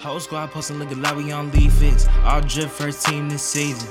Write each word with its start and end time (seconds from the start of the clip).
Whole 0.00 0.20
squad 0.20 0.50
posting 0.50 0.78
looking 0.78 1.02
like 1.02 1.16
we 1.16 1.32
on 1.32 1.50
League 1.52 1.70
Fits. 1.72 2.06
All 2.24 2.40
drip 2.40 2.68
first 2.70 3.04
team 3.06 3.28
this 3.28 3.42
season. 3.42 3.88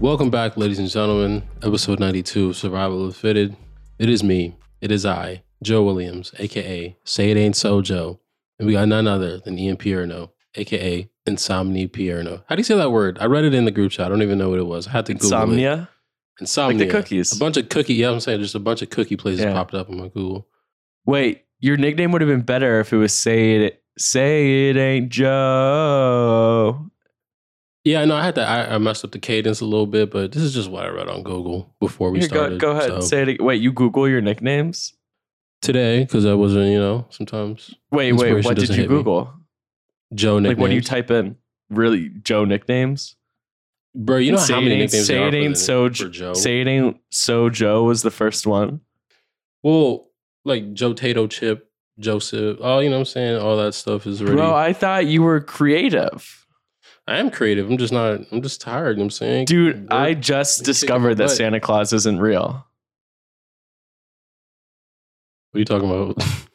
Welcome 0.00 0.30
back, 0.30 0.56
ladies 0.56 0.78
and 0.78 0.88
gentlemen. 0.88 1.42
Episode 1.62 2.00
92 2.00 2.50
of 2.50 2.56
Survival 2.56 3.02
of 3.06 3.12
the 3.14 3.18
Fitted. 3.18 3.56
It 3.98 4.08
is 4.08 4.22
me. 4.22 4.56
It 4.80 4.90
is 4.90 5.06
I, 5.06 5.42
Joe 5.62 5.82
Williams, 5.84 6.32
aka 6.38 6.96
Say 7.04 7.30
It 7.30 7.36
Ain't 7.36 7.56
So 7.56 7.80
Joe. 7.80 8.20
And 8.58 8.66
we 8.66 8.74
got 8.74 8.88
none 8.88 9.06
other 9.06 9.38
than 9.38 9.58
Ian 9.58 9.76
Pierno, 9.76 10.30
aka 10.56 11.08
Insomni 11.26 11.88
Pierno. 11.88 12.42
How 12.48 12.56
do 12.56 12.60
you 12.60 12.64
say 12.64 12.76
that 12.76 12.90
word? 12.92 13.18
I 13.20 13.26
read 13.26 13.44
it 13.44 13.54
in 13.54 13.64
the 13.64 13.70
group 13.70 13.92
chat. 13.92 14.06
I 14.06 14.08
don't 14.10 14.22
even 14.22 14.38
know 14.38 14.50
what 14.50 14.58
it 14.58 14.66
was. 14.66 14.88
I 14.88 14.90
had 14.90 15.06
to 15.06 15.14
Google 15.14 15.26
it. 15.28 15.32
Insomnia. 15.34 15.88
Insomnia. 16.40 16.78
Like 16.78 16.88
the 16.88 16.92
cookies. 16.92 17.34
A 17.34 17.38
bunch 17.38 17.56
of 17.56 17.68
cookie. 17.68 17.94
Yeah, 17.94 18.10
I'm 18.10 18.20
saying 18.20 18.40
just 18.40 18.54
a 18.56 18.60
bunch 18.60 18.82
of 18.82 18.90
cookie 18.90 19.16
places 19.16 19.44
Yeah. 19.44 19.52
popped 19.52 19.74
up 19.74 19.88
on 19.88 19.96
my 19.98 20.08
Google. 20.08 20.48
Wait, 21.06 21.43
your 21.64 21.76
nickname 21.78 22.12
would 22.12 22.20
have 22.20 22.28
been 22.28 22.42
better 22.42 22.78
if 22.80 22.92
it 22.92 22.96
was 22.98 23.14
say 23.14 23.56
it 23.56 23.82
say 23.96 24.68
it 24.68 24.76
ain't 24.76 25.08
Joe. 25.08 26.90
Yeah, 27.84 28.00
I 28.02 28.04
know. 28.06 28.16
I 28.16 28.24
had 28.24 28.34
to. 28.36 28.42
I, 28.42 28.74
I 28.74 28.78
messed 28.78 29.04
up 29.04 29.12
the 29.12 29.18
cadence 29.18 29.60
a 29.60 29.64
little 29.64 29.86
bit, 29.86 30.10
but 30.10 30.32
this 30.32 30.42
is 30.42 30.54
just 30.54 30.70
what 30.70 30.84
I 30.84 30.88
read 30.88 31.08
on 31.08 31.22
Google 31.22 31.74
before 31.80 32.10
we 32.10 32.18
Here, 32.20 32.28
go, 32.28 32.36
started. 32.36 32.60
go 32.60 32.70
ahead. 32.72 32.88
So, 32.88 33.00
Say 33.00 33.22
it. 33.22 33.42
Wait, 33.42 33.60
you 33.60 33.72
Google 33.72 34.08
your 34.08 34.20
nicknames? 34.20 34.94
today 35.62 36.04
because 36.04 36.26
I 36.26 36.34
wasn't. 36.34 36.66
You 36.70 36.78
know, 36.78 37.06
sometimes 37.10 37.74
Wait, 37.90 38.12
wait. 38.12 38.44
What 38.44 38.56
did 38.58 38.68
you 38.68 38.74
hit 38.74 38.90
me. 38.90 38.96
Google? 38.96 39.32
Joe 40.14 40.38
nicknames. 40.38 40.56
Like, 40.56 40.62
what 40.62 40.68
do 40.68 40.74
you 40.74 40.80
type 40.82 41.10
in? 41.10 41.36
Really, 41.70 42.10
Joe 42.22 42.44
nicknames? 42.44 43.16
bro? 43.94 44.18
You 44.18 44.32
know 44.32 44.38
Say 44.38 44.54
how 44.54 44.60
many 44.60 44.76
nicknames 44.76 45.06
say 45.06 45.14
there 45.14 45.24
are 45.24 45.28
it 45.28 45.34
ain't 45.34 45.56
so 45.58 45.88
Joe? 45.88 46.34
Say 46.34 46.60
it 46.60 46.66
ain't 46.68 46.98
so. 47.10 47.48
Joe 47.48 47.84
was 47.84 48.02
the 48.02 48.10
first 48.10 48.46
one. 48.46 48.80
Well, 49.62 50.06
like 50.44 50.72
Joe 50.74 50.92
Tato 50.92 51.26
Chip, 51.26 51.70
Joseph. 51.98 52.58
Oh, 52.60 52.78
you 52.80 52.88
know 52.90 52.96
what 52.96 53.00
I'm 53.00 53.04
saying? 53.06 53.40
All 53.40 53.56
that 53.58 53.74
stuff 53.74 54.06
is 54.06 54.20
already. 54.20 54.36
Bro, 54.36 54.54
I 54.54 54.72
thought 54.72 55.06
you 55.06 55.22
were 55.22 55.40
creative, 55.40 56.46
I 57.06 57.18
am 57.18 57.30
creative. 57.30 57.70
I'm 57.70 57.78
just 57.78 57.92
not. 57.92 58.20
I'm 58.32 58.40
just 58.42 58.60
tired. 58.60 58.90
You 58.90 58.94
know 58.96 59.00
what 59.02 59.04
I'm 59.06 59.10
saying, 59.10 59.44
dude. 59.46 59.82
Work- 59.82 59.92
I 59.92 60.14
just 60.14 60.64
discovered 60.64 61.16
that. 61.16 61.30
Santa 61.30 61.60
Claus 61.60 61.92
isn't 61.92 62.18
real. 62.18 62.66
What 65.50 65.58
are 65.58 65.60
you 65.60 65.64
talking 65.64 65.90
about? 65.90 66.22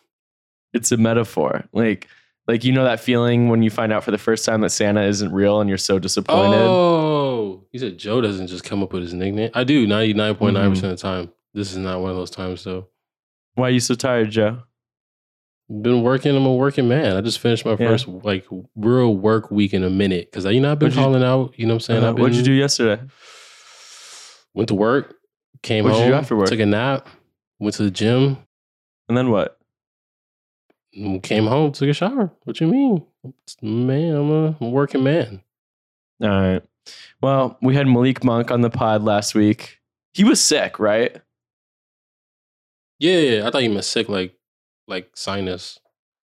It's 0.72 0.92
a 0.92 0.98
metaphor. 0.98 1.64
Like, 1.74 2.08
like 2.48 2.64
you 2.64 2.72
know 2.72 2.84
that 2.84 3.00
feeling 3.00 3.50
when 3.50 3.64
you 3.64 3.72
find 3.72 3.92
out 3.92 4.04
for 4.04 4.12
the 4.12 4.20
first 4.20 4.46
time 4.46 4.62
that 4.62 4.70
Santa 4.70 5.02
isn't 5.02 5.32
real 5.34 5.62
and 5.62 5.68
you're 5.68 5.80
so 5.80 5.98
disappointed. 5.98 6.60
Oh, 6.60 7.66
you 7.72 7.80
said 7.80 7.98
Joe 7.98 8.22
doesn't 8.22 8.46
just 8.46 8.64
come 8.64 8.84
up 8.84 8.94
with 8.94 9.02
his 9.02 9.16
nickname. 9.16 9.50
I 9.56 9.64
do 9.64 9.88
99.9% 9.88 10.38
Mm-hmm. 10.38 10.70
percent 10.70 10.92
of 10.94 10.98
the 11.00 11.02
time. 11.02 11.32
This 11.56 11.72
is 11.72 11.78
not 11.80 12.02
one 12.02 12.12
of 12.12 12.18
those 12.18 12.30
times, 12.30 12.64
though. 12.64 12.88
Why 13.60 13.68
are 13.68 13.72
you 13.72 13.80
so 13.80 13.96
tired, 13.96 14.32
Joe? 14.32 14.60
Been 15.70 16.02
working. 16.02 16.36
I'm 16.36 16.46
a 16.46 16.54
working 16.56 16.88
man. 16.88 17.16
I 17.16 17.22
just 17.22 17.40
finished 17.40 17.64
my 17.66 17.72
Yeah. 17.72 17.78
first 17.90 18.08
like 18.08 18.46
real 18.76 19.16
work 19.16 19.52
week 19.52 19.74
in 19.74 19.84
a 19.84 19.90
minute 19.90 20.32
because 20.32 20.46
you 20.46 20.60
know 20.60 20.72
I've 20.72 20.80
been 20.80 20.88
What'd 20.88 20.98
you- 20.98 21.04
calling 21.04 21.24
out. 21.24 21.54
You 21.58 21.66
know 21.68 21.74
what 21.74 21.76
I'm 21.76 21.80
saying? 21.82 22.04
Uh, 22.04 22.10
I've 22.10 22.18
what'd 22.20 22.36
you 22.36 22.42
do 22.44 22.54
yesterday? 22.54 23.02
Went 24.56 24.70
to 24.70 24.76
work, 24.76 25.16
came 25.62 25.84
What'd 25.84 26.00
you 26.00 26.06
home, 26.06 26.14
after 26.14 26.36
work? 26.36 26.48
took 26.50 26.60
a 26.60 26.66
nap, 26.66 27.08
went 27.60 27.76
to 27.76 27.84
the 27.84 27.92
gym, 27.92 28.38
And 29.08 29.16
then 29.18 29.30
what? 29.30 29.58
came 31.22 31.46
home, 31.46 31.72
took 31.72 31.88
a 31.90 31.94
shower. 31.94 32.32
What 32.46 32.60
you 32.60 32.68
mean, 32.68 33.06
man? 33.62 34.16
I'm 34.16 34.32
a, 34.32 34.46
I'm 34.60 34.68
a 34.68 34.70
working 34.70 35.04
man. 35.04 35.42
All 36.22 36.30
right. 36.30 36.64
Well, 37.22 37.58
we 37.62 37.76
had 37.76 37.88
Malik 37.88 38.24
Monk 38.24 38.50
on 38.50 38.62
the 38.62 38.70
pod 38.72 39.04
last 39.04 39.36
week. 39.36 39.80
He 40.14 40.24
was 40.24 40.44
sick, 40.44 40.80
right? 40.80 41.22
Yeah, 43.00 43.18
yeah, 43.18 43.48
I 43.48 43.52
thought 43.52 43.64
you 43.64 43.70
meant 43.70 43.86
sick, 43.86 44.10
like 44.10 44.36
like 44.88 45.10
sinus. 45.16 45.80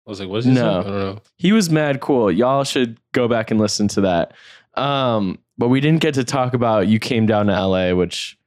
I 0.05 0.09
was 0.09 0.19
like, 0.19 0.29
what 0.29 0.39
is 0.39 0.45
he? 0.45 0.51
No. 0.51 0.79
I 0.79 0.83
don't 0.83 0.99
know. 0.99 1.21
He 1.37 1.51
was 1.53 1.69
mad 1.69 2.01
cool. 2.01 2.29
Y'all 2.31 2.63
should 2.65 2.99
go 3.13 3.27
back 3.27 3.51
and 3.51 3.59
listen 3.59 3.87
to 3.89 4.01
that. 4.01 4.33
Um, 4.75 5.39
but 5.57 5.69
we 5.69 5.79
didn't 5.79 6.01
get 6.01 6.15
to 6.15 6.23
talk 6.25 6.53
about 6.53 6.87
you 6.87 6.99
came 6.99 7.25
down 7.25 7.45
to 7.47 7.53
LA, 7.53 7.93
which, 7.93 8.37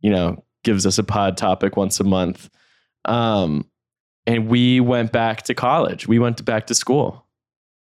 you 0.00 0.10
know, 0.10 0.42
gives 0.64 0.86
us 0.86 0.96
a 0.96 1.02
pod 1.04 1.36
topic 1.36 1.76
once 1.76 2.00
a 2.00 2.04
month. 2.04 2.48
Um, 3.04 3.66
and 4.26 4.48
we 4.48 4.80
went 4.80 5.12
back 5.12 5.42
to 5.44 5.54
college. 5.54 6.06
We 6.08 6.18
went 6.18 6.38
to 6.38 6.44
back 6.44 6.66
to 6.68 6.74
school. 6.74 7.26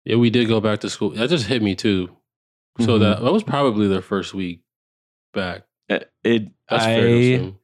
Yeah, 0.06 0.16
we 0.16 0.30
did 0.30 0.48
go 0.48 0.60
back 0.62 0.80
to 0.80 0.90
school. 0.90 1.10
That 1.12 1.30
just 1.30 1.46
hit 1.48 1.62
me 1.62 1.76
too. 1.76 2.10
So 2.80 2.98
Mhm. 2.98 3.00
that 3.02 3.22
that 3.24 3.34
was 3.34 3.44
probably 3.44 3.88
their 3.88 4.02
first 4.02 4.34
week 4.34 4.62
back. 5.34 5.64
It, 5.90 6.10
it 6.24 6.48
That's 6.70 6.84
I, 6.86 6.96
fair 6.96 7.08
to 7.08 7.20
assume. 7.20 7.60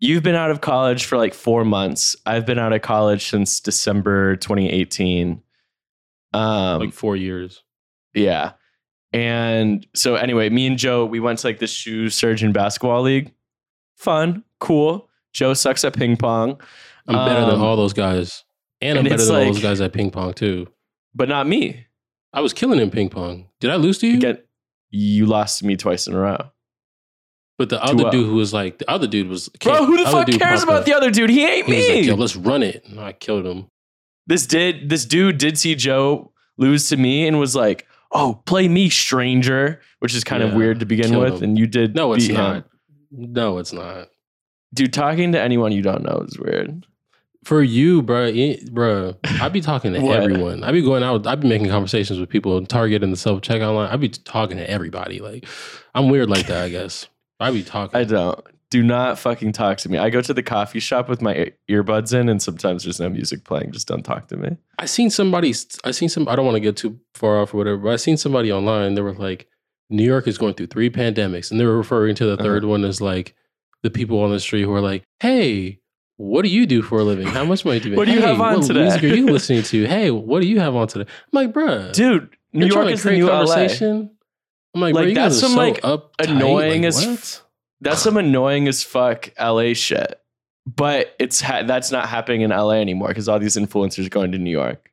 You've 0.00 0.22
been 0.22 0.34
out 0.34 0.50
of 0.50 0.60
college 0.62 1.04
for 1.04 1.16
like 1.18 1.34
four 1.34 1.64
months. 1.64 2.16
I've 2.26 2.46
been 2.46 2.58
out 2.58 2.72
of 2.72 2.80
college 2.82 3.28
since 3.28 3.60
December 3.60 4.36
2018. 4.36 5.42
Um, 6.32 6.80
Like 6.80 6.92
four 6.92 7.16
years. 7.16 7.62
yeah. 8.14 8.52
And 9.12 9.84
so 9.94 10.14
anyway, 10.14 10.48
me 10.50 10.68
and 10.68 10.78
Joe, 10.78 11.04
we 11.04 11.18
went 11.18 11.40
to 11.40 11.46
like 11.48 11.58
this 11.58 11.72
shoe 11.72 12.08
surgeon 12.10 12.52
basketball 12.52 13.02
league. 13.02 13.32
Fun, 13.96 14.44
cool. 14.60 15.08
Joe 15.32 15.52
sucks 15.52 15.84
at 15.84 15.94
ping 15.94 16.16
pong, 16.16 16.60
I'm 17.08 17.26
better 17.28 17.40
than 17.44 17.56
Um, 17.56 17.62
all 17.62 17.76
those 17.76 17.92
guys. 17.92 18.44
And 18.80 18.98
I'm 18.98 19.04
better 19.04 19.24
than 19.24 19.34
all 19.34 19.44
those 19.52 19.60
guys 19.62 19.80
at 19.80 19.92
ping 19.92 20.10
pong 20.12 20.32
too. 20.34 20.68
but 21.14 21.28
not 21.28 21.46
me. 21.48 21.86
I 22.32 22.40
was 22.40 22.52
killing 22.52 22.78
in 22.78 22.90
ping 22.92 23.08
pong. 23.08 23.48
Did 23.58 23.70
I 23.70 23.76
lose 23.76 23.98
to 23.98 24.06
you? 24.06 24.16
Again, 24.18 24.38
you 24.90 25.26
lost 25.26 25.58
to 25.58 25.66
me 25.66 25.76
twice 25.76 26.06
in 26.06 26.14
a 26.14 26.18
row. 26.20 26.38
But 27.60 27.68
the 27.68 27.82
other 27.84 28.10
dude 28.10 28.24
who 28.26 28.34
was 28.36 28.54
like 28.54 28.78
the 28.78 28.90
other 28.90 29.06
dude 29.06 29.28
was 29.28 29.50
Bro, 29.62 29.84
who 29.84 29.98
the 29.98 30.04
fuck 30.10 30.26
cares 30.28 30.62
about 30.62 30.80
up. 30.80 30.84
the 30.86 30.94
other 30.94 31.10
dude? 31.10 31.28
He 31.28 31.44
ain't 31.44 31.66
He 31.66 31.72
me. 31.72 31.96
like, 31.96 32.04
yo, 32.06 32.14
let's 32.14 32.34
run 32.36 32.62
it. 32.62 32.82
And 32.86 32.98
I 32.98 33.12
killed 33.12 33.44
him. 33.46 33.66
this 34.26 34.46
did 34.46 34.88
this 34.88 35.04
dude 35.04 35.36
did 35.36 35.58
see 35.58 35.74
Joe 35.74 36.32
lose 36.56 36.88
to 36.88 36.96
me 36.96 37.26
and 37.28 37.38
was 37.38 37.54
like, 37.54 37.86
"Oh, 38.12 38.40
play 38.46 38.66
me, 38.66 38.88
stranger," 38.88 39.80
which 39.98 40.14
is 40.14 40.24
kind 40.24 40.42
of 40.42 40.54
weird 40.54 40.80
to 40.80 40.86
begin 40.86 41.18
with. 41.18 41.36
him. 41.36 41.42
And 41.50 41.58
you 41.58 41.66
did 41.66 41.94
No, 41.94 42.14
it's 42.14 42.28
not. 42.28 42.56
him. 42.56 42.64
No, 43.12 43.58
it's 43.58 43.72
not. 43.74 44.08
Dude, 44.72 44.92
talking 44.94 45.32
to 45.32 45.40
anyone 45.40 45.72
you 45.72 45.82
don't 45.82 46.02
know 46.02 46.24
is 46.26 46.38
weird. 46.38 46.86
For 47.44 47.62
you, 47.62 48.02
bro, 48.02 48.26
it, 48.26 48.72
bro, 48.72 49.16
I 49.24 49.48
be 49.48 49.60
talking 49.60 49.92
to 49.94 49.98
everyone. 50.10 50.62
I 50.62 50.72
be 50.72 50.80
going 50.82 51.02
out. 51.02 51.26
I 51.26 51.34
be 51.34 51.48
making 51.48 51.68
conversations 51.68 52.18
with 52.20 52.28
people 52.28 52.56
in 52.58 52.66
Target 52.66 53.02
and 53.02 53.12
the 53.12 53.16
self 53.16 53.40
checkout 53.42 53.74
line. 53.74 53.90
I 53.90 53.96
be 53.96 54.08
talking 54.10 54.56
to 54.58 54.70
everybody. 54.70 55.18
Like, 55.20 55.46
I'm 55.94 56.08
weird 56.08 56.30
like 56.30 56.46
that. 56.46 56.64
I 56.64 56.68
guess 56.68 57.06
I 57.40 57.50
be 57.50 57.62
talking. 57.62 57.98
I 57.98 58.04
don't. 58.04 58.40
Do 58.70 58.84
not 58.84 59.18
fucking 59.18 59.50
talk 59.52 59.78
to 59.78 59.88
me. 59.88 59.98
I 59.98 60.10
go 60.10 60.20
to 60.20 60.32
the 60.32 60.44
coffee 60.44 60.78
shop 60.78 61.08
with 61.08 61.20
my 61.20 61.52
earbuds 61.68 62.14
in, 62.14 62.28
and 62.28 62.40
sometimes 62.40 62.84
there's 62.84 63.00
no 63.00 63.08
music 63.08 63.42
playing. 63.44 63.72
Just 63.72 63.88
don't 63.88 64.04
talk 64.04 64.28
to 64.28 64.36
me. 64.36 64.56
I 64.78 64.86
seen 64.86 65.10
somebody. 65.10 65.52
I 65.82 65.90
seen 65.90 66.08
some. 66.08 66.28
I 66.28 66.36
don't 66.36 66.44
want 66.44 66.54
to 66.54 66.60
get 66.60 66.76
too 66.76 67.00
far 67.14 67.40
off 67.40 67.52
or 67.52 67.56
whatever. 67.56 67.78
But 67.78 67.92
I 67.94 67.96
seen 67.96 68.16
somebody 68.16 68.52
online. 68.52 68.94
They 68.94 69.00
were 69.02 69.12
like, 69.14 69.48
New 69.88 70.04
York 70.04 70.28
is 70.28 70.38
going 70.38 70.54
through 70.54 70.68
three 70.68 70.88
pandemics, 70.88 71.50
and 71.50 71.58
they 71.58 71.64
were 71.64 71.76
referring 71.76 72.14
to 72.16 72.26
the 72.26 72.34
Uh-huh. 72.34 72.44
3rd 72.44 72.68
one 72.68 72.84
as 72.84 73.00
like 73.00 73.34
the 73.82 73.90
people 73.90 74.20
on 74.22 74.30
the 74.30 74.38
street 74.38 74.62
who 74.62 74.72
are 74.72 74.80
like, 74.80 75.02
"Hey, 75.18 75.80
what 76.16 76.42
do 76.42 76.48
you 76.48 76.64
do 76.64 76.80
for 76.82 77.00
a 77.00 77.02
living? 77.02 77.26
How 77.26 77.44
much 77.44 77.64
money 77.64 77.80
do 77.80 77.88
you 77.88 77.90
make? 77.92 77.96
What 77.98 78.06
do 78.06 78.12
you 78.12 78.20
Hey, 78.20 78.26
have 78.28 78.40
on 78.40 78.58
what 78.58 78.66
today?" 78.68 78.82
music 78.82 79.02
are 79.02 79.06
you 79.08 79.26
listening 79.32 79.62
to? 79.64 79.86
Hey, 79.86 80.12
what 80.12 80.42
do 80.42 80.46
you 80.48 80.60
have 80.60 80.76
on 80.76 80.86
today?" 80.86 81.10
I'm 81.10 81.32
like, 81.32 81.52
bruh, 81.52 81.92
Dude, 81.92 82.28
New 82.52 82.66
York 82.66 82.86
is 82.90 83.02
the 83.02 83.10
new 83.14 83.26
LA. 83.26 83.66
I'm 84.74 84.80
like, 84.80 84.94
Like, 84.94 85.14
that's 85.14 85.38
some, 85.38 85.52
so 85.52 85.56
like, 85.56 85.80
uptight. 85.82 86.30
annoying 86.30 86.82
like, 86.82 86.88
as? 86.88 87.42
That's 87.80 88.02
some 88.02 88.16
annoying 88.16 88.68
as 88.68 88.82
fuck 88.82 89.30
LA 89.40 89.72
shit. 89.72 90.20
But 90.66 91.14
it's 91.18 91.40
ha- 91.40 91.62
that's 91.62 91.90
not 91.90 92.08
happening 92.08 92.42
in 92.42 92.50
LA 92.50 92.72
anymore 92.74 93.08
because 93.08 93.28
all 93.28 93.38
these 93.38 93.56
influencers 93.56 94.06
are 94.06 94.10
going 94.10 94.32
to 94.32 94.38
New 94.38 94.50
York. 94.50 94.90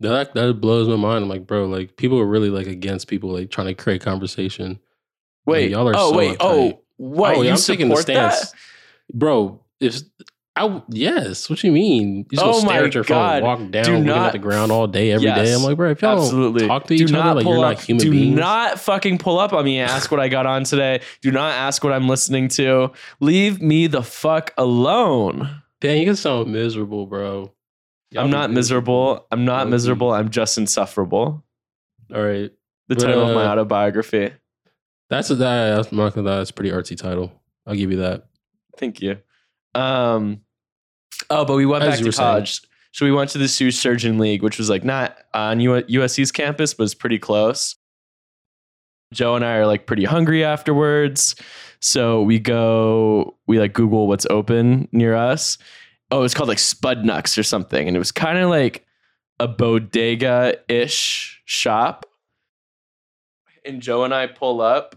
That 0.00 0.34
that 0.34 0.60
blows 0.60 0.88
my 0.88 0.96
mind. 0.96 1.24
I'm 1.24 1.28
like, 1.28 1.46
bro, 1.46 1.66
like 1.66 1.96
people 1.96 2.18
are 2.18 2.26
really 2.26 2.50
like 2.50 2.66
against 2.66 3.06
people 3.06 3.30
like 3.30 3.50
trying 3.50 3.68
to 3.68 3.74
create 3.74 4.02
conversation. 4.02 4.80
Wait, 5.46 5.70
y'all 5.70 5.88
are 5.88 5.94
oh 5.96 6.10
so 6.10 6.16
wait, 6.18 6.36
oh, 6.40 6.46
uptight. 6.46 6.72
oh 6.74 6.80
what? 6.96 7.36
oh, 7.36 7.40
you 7.42 7.46
yeah, 7.48 7.54
I'm 7.54 7.58
taking 7.58 7.88
the 7.88 7.96
support 7.96 8.06
that? 8.14 8.32
stance, 8.34 8.54
bro. 9.14 9.60
If 9.78 10.00
I 10.62 10.82
yes, 10.88 11.48
what 11.48 11.58
do 11.60 11.66
you 11.66 11.72
mean? 11.72 12.26
You 12.30 12.36
just 12.38 12.44
Oh 12.44 12.60
stare 12.60 12.84
at 12.84 12.94
your 12.94 13.04
God. 13.04 13.40
phone, 13.40 13.42
walk 13.64 13.70
down, 13.70 13.84
Do 13.84 13.90
looking 13.92 14.04
not- 14.06 14.26
at 14.26 14.32
the 14.32 14.38
ground 14.38 14.70
all 14.72 14.86
day, 14.86 15.12
every 15.12 15.26
day. 15.28 15.44
Yes, 15.46 15.56
I'm 15.56 15.62
like, 15.64 15.76
bro, 15.76 15.90
if 15.90 16.02
y'all 16.02 16.18
Absolutely. 16.18 16.60
don't 16.60 16.68
talk 16.68 16.86
to 16.86 16.96
Do 16.96 17.04
each 17.04 17.12
other, 17.12 17.34
like 17.34 17.44
you're 17.46 17.56
up, 17.56 17.60
not 17.62 17.80
human 17.80 18.04
do 18.04 18.10
beings. 18.10 18.34
Do 18.34 18.40
not 18.40 18.78
fucking 18.80 19.18
pull 19.18 19.38
up 19.38 19.52
on 19.52 19.64
me 19.64 19.78
and 19.78 19.90
ask 19.90 20.10
what 20.10 20.20
I 20.20 20.28
got 20.28 20.46
on 20.46 20.64
today. 20.64 21.00
Do 21.22 21.30
not 21.30 21.52
ask 21.54 21.82
what 21.82 21.92
I'm 21.92 22.08
listening 22.08 22.48
to. 22.48 22.92
Leave 23.20 23.60
me 23.62 23.86
the 23.86 24.02
fuck 24.02 24.52
alone. 24.58 25.62
Damn, 25.80 25.98
you 25.98 26.04
can 26.06 26.16
sound 26.16 26.52
miserable, 26.52 27.06
bro. 27.06 27.52
Y'all 28.10 28.24
I'm 28.24 28.30
not 28.30 28.50
miserable. 28.50 29.26
I'm 29.30 29.44
not 29.44 29.68
miserable. 29.68 30.12
I'm 30.12 30.30
just 30.30 30.58
insufferable. 30.58 31.44
All 32.14 32.22
right, 32.22 32.50
The 32.88 32.96
But, 32.96 32.98
title 33.04 33.28
of 33.28 33.34
my 33.34 33.44
uh, 33.44 33.52
autobiography. 33.52 34.32
that's 35.08 35.30
a 35.30 35.36
that, 35.36 35.76
that's 35.76 35.92
not 35.92 36.14
gonna 36.14 36.28
lie, 36.28 36.36
that's 36.38 36.50
a 36.50 36.54
pretty 36.54 36.70
artsy 36.72 36.96
title. 36.96 37.32
I'll 37.66 37.76
give 37.76 37.90
you 37.92 37.98
that. 37.98 38.26
Thank 38.76 39.00
you. 39.00 39.18
Um, 39.76 40.40
oh, 41.30 41.44
but 41.44 41.54
we 41.56 41.66
went 41.66 41.84
As 41.84 41.90
back 41.90 41.98
you 42.00 42.04
to 42.04 42.08
were 42.08 42.12
saying. 42.12 42.28
college. 42.28 42.60
So 42.92 43.06
we 43.06 43.12
went 43.12 43.30
to 43.30 43.38
the 43.38 43.46
Shoe 43.48 43.70
Surgeon 43.70 44.18
League, 44.18 44.42
which 44.42 44.58
was 44.58 44.68
like 44.68 44.84
not 44.84 45.16
on 45.32 45.60
U- 45.60 45.72
USC's 45.84 46.32
campus, 46.32 46.74
but 46.74 46.84
it's 46.84 46.94
pretty 46.94 47.18
close. 47.18 47.76
Joe 49.12 49.36
and 49.36 49.44
I 49.44 49.54
are 49.56 49.66
like 49.66 49.86
pretty 49.86 50.04
hungry 50.04 50.44
afterwards. 50.44 51.34
So 51.80 52.22
we 52.22 52.38
go, 52.38 53.36
we 53.46 53.58
like 53.58 53.72
Google 53.72 54.06
what's 54.08 54.26
open 54.28 54.88
near 54.92 55.14
us. 55.14 55.56
oh, 56.12 56.24
it's 56.24 56.34
called 56.34 56.48
like 56.48 56.58
Spudnuts 56.58 57.38
or 57.38 57.42
something, 57.44 57.86
and 57.86 57.96
it 57.96 58.00
was 58.00 58.12
kind 58.12 58.38
of 58.38 58.50
like 58.50 58.84
a 59.38 59.46
bodega 59.48 60.56
ish 60.68 61.40
shop. 61.44 62.06
And 63.64 63.80
Joe 63.80 64.04
and 64.04 64.12
I 64.14 64.26
pull 64.26 64.60
up, 64.60 64.96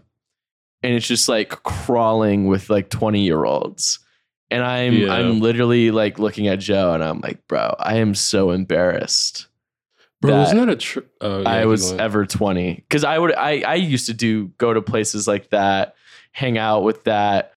and 0.82 0.94
it's 0.94 1.06
just 1.06 1.28
like 1.28 1.50
crawling 1.62 2.46
with 2.46 2.70
like 2.70 2.90
twenty 2.90 3.22
year 3.22 3.44
olds. 3.44 3.98
And 4.50 4.62
I'm 4.62 4.94
Yeah. 4.94 5.12
I'm 5.12 5.40
literally 5.40 5.90
like 5.90 6.18
looking 6.18 6.48
at 6.48 6.60
Joe, 6.60 6.92
and 6.92 7.02
I'm 7.02 7.20
like, 7.20 7.46
bro, 7.48 7.74
I 7.78 7.96
am 7.96 8.14
so 8.14 8.50
embarrassed. 8.50 9.48
Bro, 10.20 10.38
wasn't 10.38 10.66
that 10.66 10.98
a 10.98 11.02
oh, 11.20 11.42
yeah, 11.42 11.48
I 11.50 11.66
was 11.66 11.92
ever 11.92 12.24
20 12.24 12.76
because 12.76 13.04
I 13.04 13.18
would 13.18 13.34
I 13.34 13.60
I 13.60 13.74
used 13.74 14.06
to 14.06 14.14
do 14.14 14.48
go 14.56 14.72
to 14.72 14.80
places 14.80 15.28
like 15.28 15.50
that, 15.50 15.96
hang 16.32 16.56
out 16.56 16.82
with 16.82 17.04
that. 17.04 17.52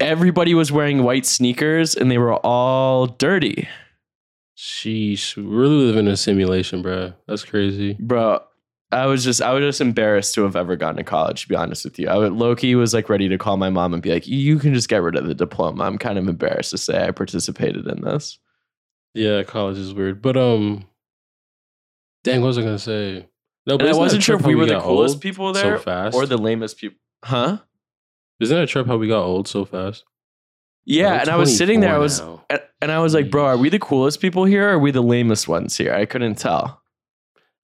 Everybody 0.00 0.54
was 0.54 0.70
wearing 0.70 1.02
white 1.02 1.24
sneakers 1.24 1.94
and 1.94 2.10
they 2.10 2.18
were 2.18 2.34
all 2.34 3.06
dirty, 3.06 3.68
Sheesh, 4.58 5.36
we 5.36 5.44
really 5.44 5.86
live 5.86 5.96
in 5.96 6.08
a 6.08 6.16
simulation, 6.16 6.82
bro. 6.82 7.12
That's 7.28 7.44
crazy. 7.44 7.96
bro. 8.00 8.42
I 8.90 9.06
was 9.06 9.22
just 9.22 9.42
I 9.42 9.52
was 9.52 9.62
just 9.62 9.80
embarrassed 9.80 10.34
to 10.34 10.42
have 10.44 10.56
ever 10.56 10.76
gone 10.76 10.96
to 10.96 11.04
college. 11.04 11.42
To 11.42 11.48
be 11.48 11.54
honest 11.54 11.84
with 11.84 11.98
you, 11.98 12.08
I 12.08 12.16
would 12.16 12.32
low-key 12.32 12.74
was 12.74 12.94
like 12.94 13.08
ready 13.08 13.28
to 13.28 13.36
call 13.36 13.56
my 13.56 13.68
mom 13.68 13.92
and 13.92 14.02
be 14.02 14.10
like, 14.10 14.26
"You 14.26 14.58
can 14.58 14.72
just 14.72 14.88
get 14.88 15.02
rid 15.02 15.16
of 15.16 15.26
the 15.26 15.34
diploma." 15.34 15.84
I'm 15.84 15.98
kind 15.98 16.18
of 16.18 16.26
embarrassed 16.26 16.70
to 16.70 16.78
say 16.78 17.06
I 17.06 17.10
participated 17.10 17.86
in 17.86 18.00
this. 18.00 18.38
Yeah, 19.14 19.42
college 19.42 19.76
is 19.76 19.92
weird, 19.92 20.22
but 20.22 20.36
um, 20.36 20.86
dang, 22.24 22.40
what 22.40 22.48
was 22.48 22.58
I 22.58 22.62
gonna 22.62 22.78
say? 22.78 23.28
No, 23.66 23.74
And 23.74 23.82
I 23.82 23.86
isn't 23.86 23.92
that 23.92 23.96
a 23.96 23.98
wasn't 23.98 24.22
sure 24.22 24.36
if 24.36 24.46
we 24.46 24.54
were 24.54 24.66
the 24.66 24.80
coolest 24.80 25.20
people 25.20 25.52
so 25.52 25.60
there 25.60 25.78
fast, 25.78 26.16
or 26.16 26.24
the 26.24 26.38
lamest 26.38 26.78
people. 26.78 26.98
Huh? 27.24 27.58
Isn't 28.40 28.56
that 28.56 28.62
a 28.62 28.66
trip 28.66 28.86
how 28.86 28.96
we 28.96 29.08
got 29.08 29.22
old 29.22 29.48
so 29.48 29.64
fast? 29.64 30.04
Yeah, 30.84 31.20
and 31.20 31.28
I 31.28 31.36
was 31.36 31.54
sitting 31.54 31.80
there. 31.80 31.94
I 31.94 31.98
was 31.98 32.20
now. 32.20 32.44
And 32.80 32.92
I 32.92 33.00
was 33.00 33.12
like, 33.12 33.30
bro, 33.30 33.44
are 33.44 33.56
we 33.58 33.68
the 33.68 33.78
coolest 33.78 34.20
people 34.20 34.44
here 34.44 34.68
or 34.68 34.74
are 34.74 34.78
we 34.78 34.90
the 34.90 35.02
lamest 35.02 35.48
ones 35.48 35.76
here? 35.76 35.92
I 35.92 36.06
couldn't 36.06 36.36
tell. 36.36 36.80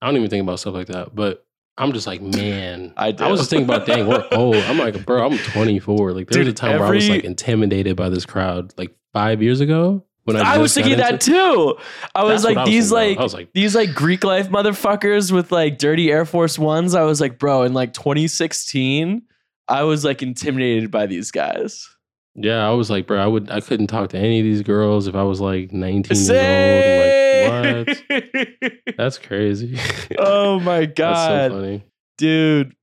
I 0.05 0.09
don't 0.09 0.17
even 0.17 0.29
think 0.29 0.43
about 0.43 0.59
stuff 0.59 0.75
like 0.75 0.85
that, 0.89 1.15
but 1.15 1.47
I'm 1.79 1.91
just 1.91 2.05
like, 2.05 2.21
man. 2.21 2.93
I 2.95 3.11
do. 3.11 3.23
I 3.23 3.27
was 3.31 3.39
just 3.39 3.49
thinking 3.49 3.65
about, 3.65 3.87
dang, 3.87 4.05
we're 4.05 4.23
old. 4.33 4.55
I'm 4.55 4.77
like, 4.77 5.03
bro, 5.03 5.25
I'm 5.25 5.35
24. 5.39 6.11
Like, 6.11 6.29
there 6.29 6.41
was 6.41 6.47
a 6.47 6.51
Dude, 6.51 6.57
time 6.57 6.79
where 6.79 6.87
I 6.87 6.91
was 6.91 7.09
like 7.09 7.23
intimidated 7.23 7.95
by 7.95 8.09
this 8.09 8.23
crowd, 8.23 8.71
like 8.77 8.95
five 9.13 9.41
years 9.41 9.61
ago 9.61 10.05
when 10.25 10.35
I, 10.35 10.53
I, 10.53 10.57
was 10.59 10.75
just 10.75 10.85
got 10.85 10.89
thinking 10.91 10.99
that 10.99 11.21
too. 11.21 11.75
I 12.13 12.23
was 12.23 12.43
like, 12.43 12.55
I 12.55 12.61
was 12.61 12.69
these 12.69 12.91
like. 12.91 13.17
I 13.17 13.23
was 13.23 13.33
like, 13.33 13.51
these 13.53 13.73
like 13.73 13.95
Greek 13.95 14.23
life 14.23 14.47
motherfuckers 14.49 15.31
with 15.31 15.51
like 15.51 15.79
dirty 15.79 16.11
Air 16.11 16.25
Force 16.25 16.59
Ones. 16.59 16.93
I 16.93 17.01
was 17.01 17.19
like, 17.19 17.39
bro, 17.39 17.63
in 17.63 17.73
like 17.73 17.93
2016, 17.93 19.23
I 19.67 19.83
was 19.85 20.05
like 20.05 20.21
intimidated 20.21 20.91
by 20.91 21.07
these 21.07 21.31
guys. 21.31 21.89
yeah, 22.35 22.63
I 22.63 22.73
was 22.73 22.91
like, 22.91 23.07
bro, 23.07 23.19
I 23.19 23.25
would, 23.25 23.49
I 23.49 23.59
couldn't 23.59 23.87
talk 23.87 24.09
to 24.09 24.19
any 24.19 24.37
of 24.39 24.43
these 24.43 24.61
girls 24.61 25.07
if 25.07 25.15
I 25.15 25.23
was 25.23 25.41
like 25.41 25.73
19 25.73 26.15
years 26.15 26.29
old. 26.29 26.37
I'm 26.37 26.99
like, 26.99 27.24
what? 27.49 28.73
That's 28.97 29.17
crazy. 29.17 29.77
oh 30.17 30.59
my 30.61 30.81
That's 30.81 30.93
god, 30.95 31.51
so 31.51 31.57
funny. 31.61 31.83
dude. 32.17 32.75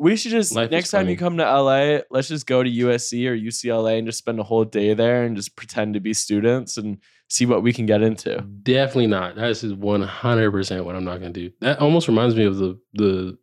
We 0.00 0.14
should 0.14 0.30
just 0.30 0.54
Life 0.54 0.70
next 0.70 0.92
time 0.92 1.08
you 1.08 1.16
come 1.16 1.38
to 1.38 1.42
LA, 1.42 2.02
let's 2.08 2.28
just 2.28 2.46
go 2.46 2.62
to 2.62 2.70
USC 2.70 3.26
or 3.28 3.36
UCLA 3.36 3.98
and 3.98 4.06
just 4.06 4.18
spend 4.18 4.38
a 4.38 4.44
whole 4.44 4.64
day 4.64 4.94
there 4.94 5.24
and 5.24 5.34
just 5.34 5.56
pretend 5.56 5.94
to 5.94 6.00
be 6.00 6.14
students 6.14 6.76
and 6.76 6.98
see 7.28 7.46
what 7.46 7.64
we 7.64 7.72
can 7.72 7.84
get 7.84 8.00
into. 8.00 8.40
Definitely 8.62 9.08
not. 9.08 9.34
That 9.34 9.50
is 9.50 9.64
100% 9.64 10.84
what 10.84 10.94
I'm 10.94 11.04
not 11.04 11.18
going 11.18 11.32
to 11.32 11.48
do. 11.48 11.52
That 11.62 11.80
almost 11.80 12.06
reminds 12.06 12.36
me 12.36 12.44
of 12.44 12.58
the, 12.58 12.78
the 12.94 13.36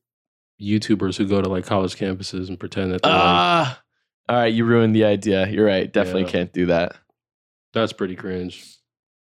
YouTubers 0.61 1.17
who 1.17 1.27
go 1.27 1.41
to 1.41 1.49
like 1.49 1.65
college 1.65 1.97
campuses 1.97 2.47
and 2.47 2.57
pretend 2.57 2.93
that 2.93 3.01
they're 3.01 3.11
like, 3.11 3.21
Ah, 3.21 3.81
all 4.29 4.37
right, 4.37 4.53
you 4.53 4.63
ruined 4.63 4.95
the 4.95 5.03
idea. 5.03 5.49
You're 5.49 5.65
right. 5.65 5.91
Definitely 5.91 6.21
Yeah. 6.23 6.29
can't 6.29 6.53
do 6.53 6.67
that. 6.67 6.95
that's 7.73 7.91
pretty 7.91 8.15
cringe. 8.15 8.65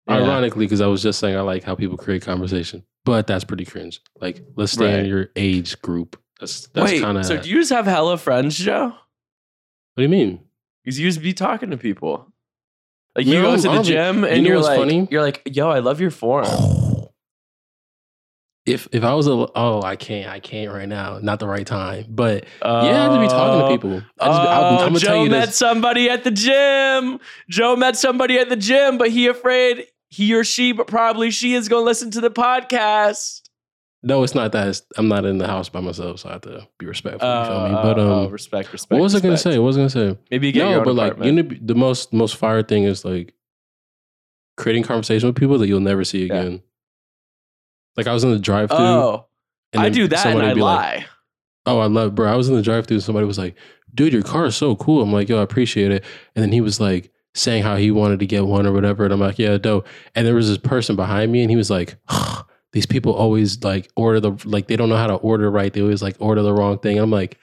Yeah. 0.09 0.15
Ironically, 0.17 0.67
because 0.67 0.81
I 0.81 0.87
was 0.87 1.03
just 1.03 1.19
saying 1.21 1.37
I 1.37 1.41
like 1.43 1.63
how 1.63 1.75
people 1.77 1.97
create 1.97 2.23
conversation, 2.23 2.85
but 3.05 3.27
that's 3.27 3.45
pretty 3.45 3.65
cringe. 3.65 4.01
Like, 4.21 4.43
let's 4.57 4.73
stay 4.73 4.87
Right. 4.87 4.99
in 5.01 5.07
your 5.07 5.29
age 5.37 5.81
group. 5.81 6.21
That's 6.41 6.67
that's 6.69 6.91
Wait, 6.93 7.03
kind 7.03 7.19
of. 7.19 7.25
so 7.25 7.37
do 7.41 7.49
you 7.49 7.57
just 7.57 7.71
have 7.71 7.87
hella 7.87 8.19
friends, 8.19 8.57
Joe? 8.59 8.87
what 8.89 8.97
do 9.99 10.03
you 10.03 10.09
mean? 10.09 10.41
Because 10.83 10.99
you 10.99 11.05
used 11.05 11.19
to 11.19 11.23
be 11.23 11.33
talking 11.33 11.71
to 11.71 11.77
people. 11.77 12.27
Like 13.15 13.27
you 13.27 13.35
go 13.43 13.43
to 13.43 13.49
I 13.53 13.57
the 13.57 13.63
don't 13.63 13.75
think- 13.77 13.87
gym 13.87 14.19
you 14.21 14.27
and 14.27 14.43
know 14.43 14.49
you're 14.49 14.57
what's 14.57 14.69
like, 14.69 14.79
funny? 14.79 15.07
you're 15.11 15.23
like, 15.23 15.43
yo, 15.45 15.71
I 15.71 15.79
love 15.81 16.01
your 16.01 16.11
form. 16.11 16.47
If 18.65 18.87
if 18.93 19.03
I 19.03 19.15
was 19.15 19.27
a 19.27 19.33
oh 19.33 19.83
I 19.83 19.97
can't 19.97 20.31
I 20.31 20.39
can't 20.39 20.73
right 20.73 20.89
now 20.89 21.19
not 21.21 21.41
the 21.41 21.49
right 21.49 21.67
time 21.67 22.05
but 22.09 22.45
yeah 22.65 22.71
I 22.71 23.09
just 23.09 23.21
be 23.21 23.27
talking 23.29 23.59
to 23.61 23.67
Oh, 23.67 23.69
people 23.69 24.03
I 24.21 24.27
just 24.29 24.43
be, 24.43 24.49
I'm, 24.49 24.63
oh, 24.63 24.69
I'm 24.69 24.79
gonna 24.79 24.99
Joe 25.01 25.07
tell 25.09 25.25
you 25.25 25.31
met 25.31 25.47
this 25.47 25.57
somebody 25.57 26.09
at 26.09 26.23
the 26.23 26.31
gym. 26.31 27.19
Joe 27.51 27.75
met 27.75 27.97
somebody 27.97 28.39
at 28.39 28.49
the 28.49 28.57
gym, 28.57 28.99
but 28.99 29.11
he 29.11 29.27
afraid 29.27 29.87
he 30.11 30.33
or 30.35 30.45
she, 30.45 30.71
but 30.73 30.87
probably 30.87 31.31
she 31.33 31.55
is 31.55 31.69
going 31.69 31.81
to 31.83 31.87
listen 31.87 32.11
to 32.13 32.21
the 32.21 32.31
podcast. 32.31 33.41
no 34.05 34.23
it's 34.23 34.35
not 34.35 34.53
that 34.53 34.69
it's, 34.69 34.83
I'm 34.97 35.09
not 35.09 35.25
in 35.25 35.39
the 35.39 35.47
house 35.49 35.69
by 35.69 35.81
myself 35.81 36.21
so 36.21 36.29
I 36.29 36.33
have 36.33 36.43
to 36.43 36.69
be 36.79 36.87
respectful 36.87 37.29
you 37.29 37.45
feel 37.47 37.69
me 37.69 37.75
Uh, 37.75 37.83
but 37.83 37.99
uh, 37.99 38.03
um 38.03 38.09
oh, 38.11 38.29
respect, 38.29 38.73
respect. 38.73 38.93
what 38.93 39.01
was 39.03 39.15
I 39.17 39.21
gonna 39.21 39.39
say 39.39 39.59
what 39.59 39.67
was 39.67 39.77
I 39.77 39.81
gonna 39.81 39.91
say 39.91 40.19
Maybe 40.31 40.47
you 40.49 40.53
get 40.53 40.69
your 40.69 40.79
no 40.79 40.85
but 40.85 40.95
like 40.95 41.13
apartment. 41.15 41.37
you 41.37 41.43
know 41.43 41.59
the 41.67 41.75
most 41.75 42.13
most 42.13 42.37
fire 42.37 42.63
thing 42.63 42.85
is 42.85 43.05
like 43.05 43.35
creating 44.57 44.85
conversation 44.85 45.29
with 45.29 45.37
people 45.37 45.59
that 45.59 45.67
you'll 45.67 45.81
never 45.81 46.05
see 46.05 46.27
Yeah. 46.27 46.59
Like 47.97 48.07
I 48.07 48.13
was 48.13 48.25
in 48.25 48.31
the 48.31 48.39
drive 48.39 48.71
thru 48.71 48.79
Oh, 48.79 49.27
I 49.75 49.89
do 49.89 50.09
that 50.09 50.27
and 50.27 50.43
I 50.43 50.55
be 50.55 50.61
like, 50.61 51.01
lie. 51.01 51.07
Oh, 51.65 51.79
I 51.79 51.87
love, 51.87 52.15
bro. 52.15 52.31
I 52.31 52.37
was 52.37 52.49
in 52.49 52.57
the 52.57 52.63
drive 52.63 52.91
and 52.91 53.03
somebody 53.03 53.27
was 53.27 53.39
like, 53.39 53.57
dude, 53.95 54.13
your 54.13 54.23
car 54.23 54.47
is 54.47 54.57
so 54.57 54.77
cool. 54.77 55.03
I'm 55.03 55.13
like, 55.13 55.29
yo, 55.29 55.39
I 55.39 55.43
appreciate 55.43 55.93
it. 55.93 56.05
And 56.35 56.43
then 56.43 56.53
he 56.53 56.61
was 56.61 56.81
like 56.81 57.11
saying 57.35 57.63
how 57.63 57.77
he 57.77 57.91
wanted 57.91 58.19
to 58.21 58.27
get 58.27 58.47
one 58.47 58.67
or 58.67 58.73
whatever. 58.73 59.05
And 59.05 59.13
I'm 59.13 59.21
like, 59.21 59.39
yeah, 59.39 59.57
dope. 59.59 59.87
And 60.15 60.27
there 60.27 60.35
was 60.35 60.49
this 60.49 60.59
person 60.59 60.97
behind 60.97 61.33
me 61.33 61.43
and 61.43 61.51
he 61.51 61.57
was 61.57 61.71
like, 61.71 61.97
these 62.73 62.87
people 62.87 63.13
always 63.13 63.63
like 63.63 63.91
order 63.97 64.21
the, 64.21 64.33
like, 64.45 64.67
they 64.67 64.77
don't 64.77 64.89
know 64.89 64.97
how 64.97 65.07
to 65.07 65.15
order 65.15 65.51
right. 65.51 65.73
They 65.73 65.83
always 65.83 66.03
like 66.03 66.17
order 66.19 66.43
the 66.43 66.53
wrong 66.53 66.79
thing. 66.79 66.99
I'm 66.99 67.11
like, 67.11 67.39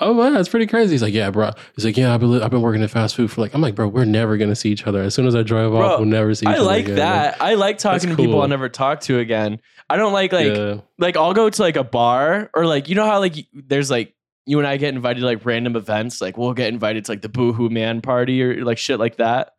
oh, 0.00 0.14
man, 0.14 0.32
that's 0.32 0.48
pretty 0.48 0.66
crazy. 0.66 0.92
He's 0.92 1.02
like, 1.02 1.14
yeah, 1.14 1.30
bro. 1.30 1.50
He's 1.74 1.84
like, 1.84 1.96
yeah, 1.96 2.14
I've 2.14 2.20
been, 2.20 2.42
I've 2.42 2.50
been 2.50 2.62
working 2.62 2.82
at 2.82 2.90
fast 2.90 3.16
food 3.16 3.30
for 3.30 3.40
like, 3.40 3.54
I'm 3.54 3.60
like, 3.60 3.74
bro, 3.74 3.88
we're 3.88 4.04
never 4.04 4.36
going 4.36 4.50
to 4.50 4.56
see 4.56 4.70
each 4.70 4.86
other. 4.86 5.02
As 5.02 5.14
soon 5.14 5.26
as 5.26 5.34
I 5.34 5.42
drive 5.42 5.70
Bro, 5.70 5.80
off, 5.80 6.00
we'll 6.00 6.08
never 6.08 6.34
see 6.34 6.44
each 6.46 6.50
other. 6.50 6.58
I 6.58 6.62
like 6.62 6.84
again. 6.84 6.96
that. 6.96 7.40
I 7.40 7.54
like 7.54 7.78
talking 7.78 8.10
to 8.10 8.16
people. 8.16 8.42
I'll 8.42 8.48
never 8.48 8.68
talk 8.68 9.00
to 9.02 9.18
again. 9.18 9.60
I 9.88 9.96
don't 9.96 10.12
like 10.12 10.32
like 10.32 10.54
yeah. 10.54 10.80
like 10.98 11.16
I'll 11.16 11.34
go 11.34 11.50
to 11.50 11.62
like 11.62 11.76
a 11.76 11.84
bar 11.84 12.50
or 12.54 12.66
like 12.66 12.88
you 12.88 12.94
know 12.94 13.04
how 13.04 13.18
like 13.18 13.46
there's 13.52 13.90
like 13.90 14.14
you 14.46 14.58
and 14.58 14.66
I 14.66 14.76
get 14.76 14.94
invited 14.94 15.20
to 15.20 15.26
like 15.26 15.44
random 15.44 15.76
events 15.76 16.20
like 16.20 16.36
we'll 16.36 16.54
get 16.54 16.68
invited 16.68 17.04
to 17.04 17.12
like 17.12 17.22
the 17.22 17.28
Boohoo 17.28 17.68
Man 17.68 18.00
party 18.00 18.42
or 18.42 18.64
like 18.64 18.78
shit 18.78 18.98
like 18.98 19.16
that. 19.16 19.52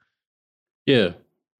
Yeah. 0.86 1.12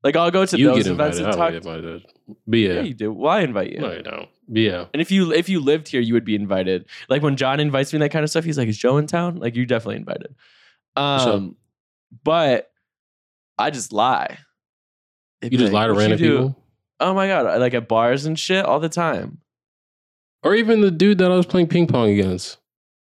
Like 0.06 0.16
I'll 0.16 0.30
go 0.32 0.46
to 0.46 0.58
You 0.58 0.68
those 0.68 0.86
events 0.88 1.18
and 1.18 1.34
talk. 1.34 1.52
invited. 1.52 2.06
But 2.48 2.60
yeah. 2.60 2.74
yeah, 2.76 2.82
you 2.82 2.94
do. 2.94 3.12
Well, 3.12 3.32
I 3.32 3.42
invite 3.42 3.72
you. 3.72 3.80
No, 3.80 3.92
you 3.92 4.04
don't. 4.04 4.30
Yeah. 4.48 4.86
And 4.94 5.02
if 5.02 5.10
you 5.10 5.34
if 5.34 5.50
you 5.50 5.60
lived 5.60 5.88
here, 5.88 6.00
you 6.00 6.14
would 6.14 6.24
be 6.24 6.36
invited. 6.36 6.86
Like 7.10 7.24
when 7.24 7.36
John 7.36 7.60
invites 7.60 7.92
me 7.92 7.98
that 8.00 8.10
kind 8.12 8.24
of 8.24 8.30
stuff, 8.30 8.44
he's 8.46 8.58
like, 8.58 8.68
"Is 8.70 8.78
Joe 8.78 8.98
in 8.98 9.08
town?" 9.08 9.38
Like 9.38 9.56
you're 9.56 9.66
definitely 9.66 9.96
invited. 9.98 10.36
Um, 10.96 11.56
but 12.24 12.72
I 13.58 13.72
just 13.72 13.92
lie. 13.92 14.38
It'd 15.42 15.52
You 15.54 15.58
just 15.58 15.74
like, 15.74 15.82
lie 15.82 15.88
to 15.88 15.94
"What 15.94 16.00
random 16.00 16.20
people? 16.20 16.56
Oh 17.00 17.14
my 17.16 17.28
god! 17.28 17.60
Like 17.60 17.74
at 17.74 17.88
bars 17.88 18.26
and 18.28 18.38
shit 18.40 18.64
all 18.64 18.80
the 18.80 18.90
time, 18.90 19.40
Or 20.44 20.54
even 20.54 20.82
the 20.82 20.92
dude 20.92 21.18
that 21.18 21.32
I 21.32 21.36
was 21.36 21.48
playing 21.48 21.68
ping 21.68 21.88
pong 21.88 22.12
against. 22.12 22.58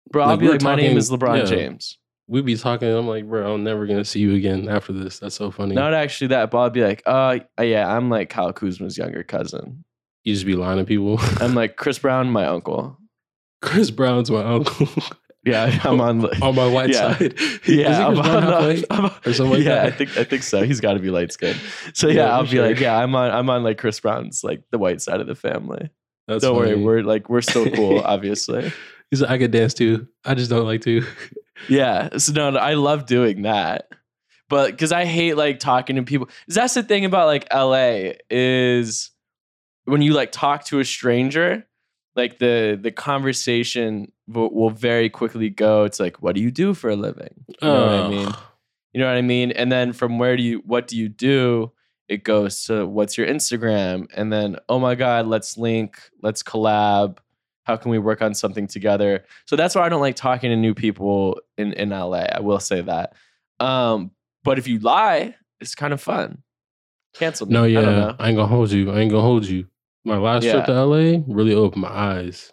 bro. 0.10 0.24
I'll 0.24 0.29
Like, 0.31 0.39
be 0.39 0.48
like, 0.48 0.62
"My 0.62 0.75
name 0.75 0.95
is 0.98 1.12
LeBron 1.12 1.39
yeah. 1.39 1.45
James." 1.45 1.98
We'd 2.27 2.46
be 2.46 2.56
talking, 2.56 2.88
and 2.88 2.98
I'm 2.98 3.08
like, 3.08 3.27
bro, 3.27 3.53
I'm 3.53 3.63
never 3.63 3.86
gonna 3.86 4.06
see 4.06 4.20
you 4.20 4.34
again 4.36 4.70
after 4.70 4.94
this. 4.94 5.20
That's 5.20 5.36
so 5.36 5.51
funny. 5.51 5.75
Not 5.75 5.94
actually 5.94 6.27
that, 6.27 6.51
but 6.51 6.60
I'd 6.60 6.74
be 6.74 6.82
like, 6.84 7.03
"Uh, 7.06 7.39
yeah, 7.62 7.94
I'm 7.94 8.10
like 8.10 8.30
Kyle 8.30 8.53
Kuzma's 8.53 8.98
younger 8.98 9.24
cousin. 9.24 9.84
you 10.24 10.34
just 10.34 10.46
be 10.46 10.56
lying 10.56 10.77
to 10.80 10.86
people. 10.86 11.18
I'm 11.42 11.53
like 11.53 11.75
Chris 11.75 12.00
Brown, 12.00 12.30
my 12.30 12.46
uncle. 12.46 12.98
Chris 13.62 13.92
Brown's 13.92 14.30
my 14.32 14.42
uncle 14.44 14.88
Yeah, 15.46 15.77
I'm 15.84 16.00
on. 16.10 16.25
on 16.42 16.56
my 16.56 16.68
white 16.68 16.89
Yeah. 16.92 17.18
side. 17.18 17.38
Yeah, 17.68 18.08
I'm 18.08 18.18
on, 18.20 18.84
I'm- 18.89 19.12
or 19.25 19.34
something 19.34 19.56
like 19.56 19.63
yeah, 19.63 19.75
that? 19.75 19.86
I 19.88 19.92
think 19.92 20.18
I 20.18 20.24
think 20.24 20.44
so. 20.44 20.63
He's 20.63 20.80
got 20.80 20.94
to 20.94 21.00
be 21.00 21.10
light 21.12 21.34
skinned. 21.34 21.60
So 21.94 22.08
yeah, 22.08 22.13
Yeah, 22.27 22.36
I'll 22.38 22.48
be 22.48 22.62
like, 22.62 22.77
sure. 22.77 22.84
yeah, 22.86 22.98
I'm 22.98 23.13
on 23.15 23.32
I'm 23.32 23.50
on 23.50 23.63
like 23.63 23.77
Chris 23.77 24.00
Brown's 24.00 24.42
like 24.46 24.63
the 24.72 24.77
white 24.77 25.01
side 25.01 25.20
of 25.20 25.27
the 25.27 25.36
family. 25.36 25.89
That's 26.30 26.42
Don't 26.44 26.56
worry, 26.56 26.75
we're 26.75 27.01
like 27.03 27.30
we're 27.30 27.42
still 27.42 27.70
cool, 27.70 28.00
obviously. 28.00 28.72
He's 29.12 29.20
like, 29.22 29.32
I 29.32 29.38
could 29.38 29.51
dance 29.51 29.74
too. 29.74 30.08
I 30.24 30.34
just 30.36 30.50
don't 30.50 30.65
like 30.65 30.80
to. 30.84 31.06
Yeah. 31.70 32.17
So 32.17 32.34
no, 32.34 32.51
no, 32.51 32.60
I 32.60 32.74
love 32.74 33.05
doing 33.05 33.43
that. 33.43 33.89
But 34.50 34.72
because 34.72 34.91
I 34.91 35.05
hate 35.05 35.36
like 35.36 35.60
talking 35.60 35.96
to 35.96 36.03
people. 36.03 36.29
That's 36.48 36.74
the 36.74 36.84
thing 36.84 37.05
about 37.05 37.27
like 37.27 37.48
LA 37.53 38.13
is 38.29 39.12
when 39.86 40.01
you 40.01 40.13
like 40.13 40.32
talk 40.32 40.65
to 40.65 40.79
a 40.79 40.86
stranger, 40.86 41.65
like 42.15 42.39
the 42.39 42.79
the 42.79 42.91
conversation 42.91 44.12
will, 44.27 44.53
will 44.53 44.70
very 44.70 45.10
quickly 45.10 45.50
go. 45.50 45.86
It's 45.86 46.00
like, 46.00 46.22
what 46.22 46.36
do 46.36 46.41
you 46.41 46.51
do 46.51 46.74
for 46.74 46.89
a 46.89 46.96
living? 46.96 47.46
You 47.62 47.67
know 47.67 47.86
what 47.86 48.05
I 48.05 48.10
mean? 48.10 48.34
You 48.93 49.00
know 49.00 49.08
what 49.08 49.17
I 49.17 49.22
mean? 49.22 49.51
And 49.51 49.72
then 49.72 49.91
from 49.91 50.20
where 50.20 50.38
do 50.38 50.43
you 50.43 50.62
what 50.65 50.88
do 50.88 50.98
you 50.98 51.10
do? 51.10 51.72
It 52.08 52.24
goes 52.24 52.65
to 52.65 52.86
what's 52.86 53.17
your 53.17 53.25
Instagram? 53.25 54.08
And 54.13 54.32
then, 54.32 54.58
oh 54.70 54.77
my 54.77 54.93
God, 54.93 55.25
let's 55.25 55.58
link, 55.58 55.98
let's 56.22 56.43
collab. 56.43 57.17
How 57.63 57.77
can 57.77 57.91
we 57.91 58.00
work 58.00 58.22
on 58.22 58.34
something 58.34 58.67
together? 58.67 59.24
So 59.46 59.55
that's 59.55 59.75
why 59.75 59.86
I 59.86 59.89
don't 59.89 60.01
like 60.01 60.15
talking 60.15 60.50
to 60.50 60.55
new 60.55 60.74
people 60.74 61.39
in, 61.58 61.74
in 61.74 61.89
LA. 61.89 62.25
I 62.32 62.39
will 62.41 62.60
say 62.60 62.82
that. 62.82 63.13
Um, 63.60 64.12
but 64.43 64.60
if 64.60 64.67
you 64.67 64.79
lie, 64.79 65.36
it's 65.60 65.75
kind 65.75 65.93
of 65.93 66.01
fun. 66.01 66.43
Canceled. 67.13 67.50
No, 67.50 67.63
me. 67.63 67.77
I 67.77 67.82
yeah, 67.82 67.89
know. 67.89 68.15
I, 68.20 68.27
ain't 68.29 68.38
gonna 68.38 68.48
hold 68.48 68.72
you. 68.72 68.91
I 68.91 69.00
ain't 69.00 69.12
gonna 69.12 69.24
hold 69.24 69.46
you. 69.46 69.67
My 70.03 70.17
last 70.17 70.43
trip 70.43 70.65
to 70.65 70.86
LA 70.86 71.24
really 71.27 71.53
opened 71.53 71.84
my 71.84 71.89
eyes 71.89 72.51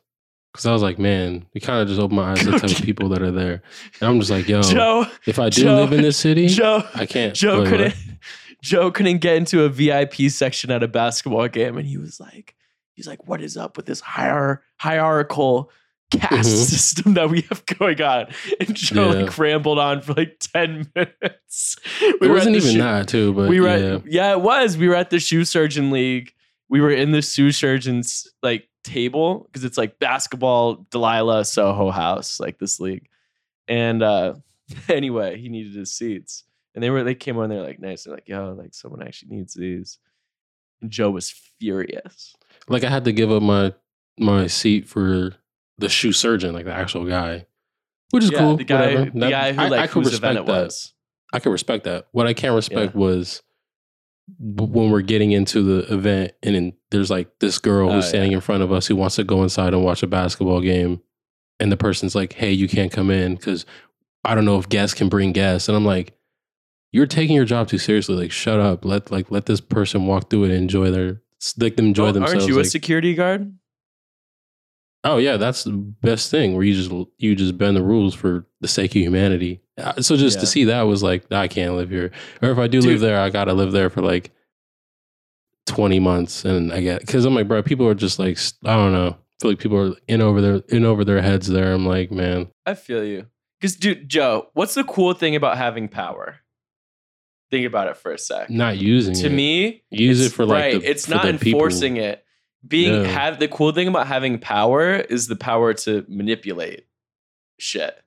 because 0.53 0.67
I 0.67 0.73
was 0.73 0.83
like, 0.83 0.99
man, 0.99 1.47
it 1.55 1.61
kind 1.61 1.81
of 1.81 1.89
just 1.89 2.01
opened 2.01 2.17
my 2.17 2.33
eyes 2.33 2.41
to 2.41 2.53
the 2.53 2.59
type 2.59 2.71
of 2.71 2.77
people 2.85 3.09
that 3.09 3.23
are 3.23 3.31
there. 3.31 3.63
And 4.01 4.11
I'm 4.11 4.19
just 4.21 4.31
like, 4.31 4.49
yo, 4.49 4.63
Joe, 4.63 5.07
if 5.27 5.39
I 5.39 5.49
do 5.49 5.63
Joe- 5.63 5.77
live 5.77 5.93
in 5.93 6.03
this 6.03 6.17
city, 6.17 6.47
Joe, 6.49 6.85
I 6.95 7.07
can't 7.07 7.35
joe 7.35 7.63
wait, 7.63 7.69
couldn't 7.69 7.95
Joe 8.63 8.91
couldn't 8.91 9.19
get 9.19 9.37
into 9.37 9.65
a 9.65 9.69
VIP 9.69 10.31
section 10.31 10.71
at 10.71 10.83
a 10.83 10.89
basketball 10.89 11.49
game, 11.49 11.79
and 11.79 11.87
he 11.87 11.97
was 11.97 12.21
like, 12.21 12.55
"He's 13.01 13.09
like, 13.09 13.27
what 13.27 13.41
is 13.43 13.57
up 13.57 13.77
with 13.77 13.87
this 13.87 14.01
hier- 14.01 14.63
hierarchical 14.77 15.71
caste 16.11 16.31
Mhm. 16.51 16.65
system 16.69 17.15
that 17.15 17.31
we 17.31 17.41
have 17.43 17.65
going 17.67 18.01
on?" 18.03 18.27
And 18.61 18.75
Joe 18.77 19.11
Yeah. 19.13 19.23
like 19.23 19.39
rambled 19.39 19.79
on 19.79 20.03
for 20.03 20.15
like 20.15 20.39
ten 20.41 20.91
minutes. 20.95 21.77
It 22.01 22.29
wasn't 22.31 22.57
even 22.57 22.73
shoe- 22.73 22.79
that 22.79 23.09
too, 23.09 23.33
but 23.33 23.49
we 23.49 23.61
were 23.61 23.69
yeah. 23.77 23.95
at, 23.97 24.13
yeah, 24.13 24.33
it 24.33 24.41
was. 24.41 24.77
We 24.77 24.89
were 24.89 24.97
at 24.97 25.11
the 25.11 25.19
shoe 25.21 25.45
surgeon 25.45 25.91
league. 25.91 26.33
We 26.69 26.81
were 26.81 26.91
in 26.91 27.11
the 27.13 27.23
shoe 27.23 27.51
surgeon's 27.53 28.29
like 28.43 28.69
table 28.85 29.41
because 29.47 29.65
it's 29.65 29.77
like 29.79 29.99
basketball 29.99 30.87
Delilah 30.91 31.45
Soho 31.45 31.91
House, 31.91 32.39
like 32.41 32.59
this 32.59 32.81
league. 32.81 33.09
And 33.69 34.03
uh 34.03 34.35
anyway, 34.89 35.39
he 35.41 35.49
needed 35.49 35.75
his 35.75 35.93
seats. 35.93 36.45
And 36.75 36.83
they 36.85 36.91
were 36.91 37.03
they 37.05 37.15
came 37.17 37.37
on 37.39 37.49
they're 37.51 37.63
like 37.63 37.81
nice. 37.81 38.05
They're 38.05 38.15
like, 38.15 38.29
yo, 38.29 38.53
like 38.57 38.73
someone 38.75 39.03
actually 39.03 39.37
needs 39.37 39.55
these. 39.55 39.99
And 40.81 40.91
Joe 40.91 41.11
was 41.11 41.31
furious. 41.59 42.35
Like 42.71 42.85
I 42.85 42.89
had 42.89 43.05
to 43.05 43.13
give 43.13 43.31
up 43.31 43.43
my 43.43 43.75
my 44.19 44.47
seat 44.47 44.89
for 44.89 45.35
the 45.79 45.89
shoe 45.89 46.13
surgeon, 46.13 46.55
like 46.55 46.65
the 46.65 46.73
actual 46.73 47.05
guy, 47.05 47.47
which 48.11 48.25
is 48.25 48.31
yeah, 48.31 48.39
cool. 48.39 48.57
the 48.57 48.65
guy, 48.65 48.81
whatever. 48.95 49.11
the 49.11 49.21
That- 49.21 49.31
guy 49.31 49.53
who 49.53 49.61
I, 49.61 49.69
like 49.69 49.81
I 49.81 49.87
could 49.87 50.05
whose 50.05 50.15
event 50.15 50.39
respect 50.39 50.49
it 50.49 50.53
that. 50.53 50.63
was. 50.65 50.95
I 51.33 51.39
can 51.39 51.53
respect 51.53 51.85
that. 51.85 52.07
What 52.13 52.27
I 52.27 52.33
can't 52.35 52.55
respect 52.55 52.95
was 52.95 53.43
when 54.39 54.91
we're 54.91 55.01
getting 55.01 55.33
into 55.33 55.63
the 55.63 55.93
event 55.93 56.33
and 56.43 56.55
then 56.55 56.73
there's 56.91 57.11
like 57.11 57.39
this 57.41 57.59
girl 57.59 57.89
who's 57.91 58.05
oh, 58.05 58.07
yeah. 58.07 58.09
standing 58.09 58.33
in 58.33 58.41
front 58.41 58.63
of 58.63 58.73
us 58.73 58.87
who 58.87 58.97
wants 58.97 59.17
to 59.17 59.25
go 59.25 59.43
inside 59.43 59.75
and 59.75 59.85
watch 59.85 60.03
a 60.03 60.07
basketball 60.07 60.61
game, 60.61 61.01
and 61.59 61.71
the 61.71 61.77
person's 61.77 62.15
like, 62.15 62.35
"Hey, 62.35 62.53
you 62.53 62.69
can't 62.69 62.93
come 62.93 63.11
in 63.11 63.35
because 63.35 63.67
I 64.25 64.35
don't 64.35 64.45
know 64.45 64.59
if 64.59 64.69
guests 64.69 64.95
can 64.95 65.09
bring 65.09 65.33
guests," 65.33 65.69
and 65.69 65.77
I'm 65.77 65.85
like. 65.85 66.17
You're 66.93 67.07
taking 67.07 67.37
your 67.37 67.45
job 67.45 67.69
too 67.69 67.79
seriously. 67.79 68.17
Like, 68.17 68.33
shut 68.33 68.59
up. 68.59 68.85
Let 68.85 69.13
like 69.13 69.31
let 69.31 69.47
this 69.47 69.61
person 69.61 70.07
walk 70.07 70.29
through 70.29 70.47
it 70.47 70.51
and 70.51 70.59
enjoy 70.59 70.91
their 70.91 71.23
let 71.59 71.77
them 71.77 71.87
enjoy 71.87 72.09
Oh, 72.09 72.13
themselves. 72.13 72.45
Aren't 72.45 72.49
you 72.49 72.59
a 72.61 72.65
security 72.65 73.15
guard? 73.15 73.55
Oh 75.03 75.17
yeah, 75.17 75.37
that's 75.39 75.65
the 75.65 75.73
best 75.73 76.31
thing 76.31 76.55
where 76.55 76.63
you 76.63 76.75
just 76.75 76.91
you 77.19 77.35
just 77.35 77.57
bend 77.57 77.77
the 77.77 77.83
rules 77.83 78.15
for 78.15 78.47
the 78.61 78.69
sake 78.69 78.91
of 78.95 79.01
humanity. 79.03 79.63
Uh, 79.79 80.03
So 80.03 80.17
just 80.17 80.37
Yeah. 80.37 80.41
to 80.41 80.47
see 80.47 80.65
that 80.65 80.83
was 80.83 81.03
like 81.03 81.31
I 81.33 81.49
can't 81.49 81.75
live 81.75 81.89
here, 81.91 82.11
or 82.43 82.51
if 82.51 82.59
I 82.59 82.67
do 82.67 82.81
Dude. 82.83 82.91
live 82.91 83.01
there, 83.01 83.19
I 83.19 83.31
gotta 83.31 83.55
live 83.55 83.73
there 83.73 83.89
for 83.89 84.03
like 84.03 84.31
twenty 85.67 86.01
months, 86.01 86.45
and 86.45 86.73
I 86.73 86.81
get 86.83 87.01
because 87.01 87.25
I'm 87.25 87.35
like, 87.35 87.49
bro, 87.49 87.63
people 87.63 87.89
are 87.89 87.95
just 87.95 88.19
like 88.19 88.39
I 88.65 88.75
don't 88.77 88.93
know. 88.93 89.09
I 89.17 89.35
feel 89.41 89.51
like 89.53 89.59
people 89.59 89.79
are 89.79 89.95
in 90.07 90.21
over 90.21 90.43
their 90.43 90.57
in 90.69 90.85
over 90.85 91.03
their 91.05 91.23
heads 91.23 91.49
there. 91.49 91.73
I'm 91.73 91.87
like, 91.87 92.11
man, 92.11 92.49
I 92.67 92.75
feel 92.75 93.03
you. 93.05 93.27
Because, 93.59 93.77
dude, 93.77 94.09
Joe, 94.09 94.49
what's 94.55 94.75
the 94.75 94.85
cool 94.85 95.13
thing 95.15 95.35
about 95.37 95.57
having 95.59 95.87
power? 95.89 96.37
Think 97.51 97.67
about 97.67 97.89
it 97.89 97.97
for 97.97 98.13
a 98.13 98.19
sec. 98.19 98.49
not 98.51 98.79
using 98.79 99.15
it. 99.15 99.19
to 99.21 99.27
it. 99.27 99.33
me, 99.33 99.83
use 99.91 100.25
it 100.25 100.31
for 100.33 100.45
like 100.47 100.63
right. 100.75 100.81
the, 100.83 100.89
it's 100.91 101.09
not 101.09 101.25
the 101.25 101.33
people. 101.39 101.59
enforcing 101.61 101.97
it. 101.97 102.25
Being 102.67 103.03
Yeah. 103.05 103.09
have 103.09 103.39
the 103.41 103.49
cool 103.49 103.73
thing 103.73 103.89
about 103.89 104.07
having 104.07 104.39
power 104.39 104.95
is 104.95 105.27
the 105.29 105.37
power 105.37 105.73
to 105.75 106.05
manipulate 106.09 106.87
shit, 107.59 107.99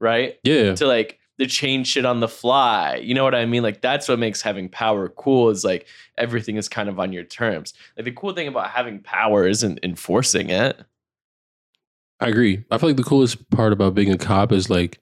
right? 0.00 0.38
Yeah, 0.42 0.74
To 0.74 0.86
like 0.86 1.18
to 1.38 1.46
change 1.46 1.86
shit 1.88 2.04
on 2.04 2.20
the 2.20 2.28
fly. 2.28 2.96
You 2.96 3.14
know 3.14 3.24
what 3.24 3.34
I 3.34 3.46
mean? 3.46 3.62
Like 3.62 3.80
that's 3.80 4.08
what 4.08 4.18
makes 4.18 4.42
having 4.42 4.68
power 4.68 5.08
cool. 5.08 5.50
Is 5.50 5.64
like 5.64 5.86
everything 6.18 6.56
is 6.56 6.68
kind 6.68 6.88
of 6.88 6.98
on 6.98 7.12
your 7.12 7.24
terms. 7.24 7.74
Like 7.96 8.04
the 8.06 8.12
cool 8.12 8.32
thing 8.32 8.48
about 8.48 8.70
having 8.70 9.00
power 9.00 9.46
isn't 9.46 9.80
enforcing 9.82 10.50
it. 10.50 10.80
I 12.20 12.28
agree. 12.28 12.64
I 12.70 12.76
feel 12.78 12.90
like 12.90 12.96
the 12.96 13.02
coolest 13.04 13.48
part 13.50 13.72
about 13.72 13.94
being 13.94 14.10
a 14.12 14.18
cop 14.18 14.52
is 14.52 14.68
like 14.68 14.98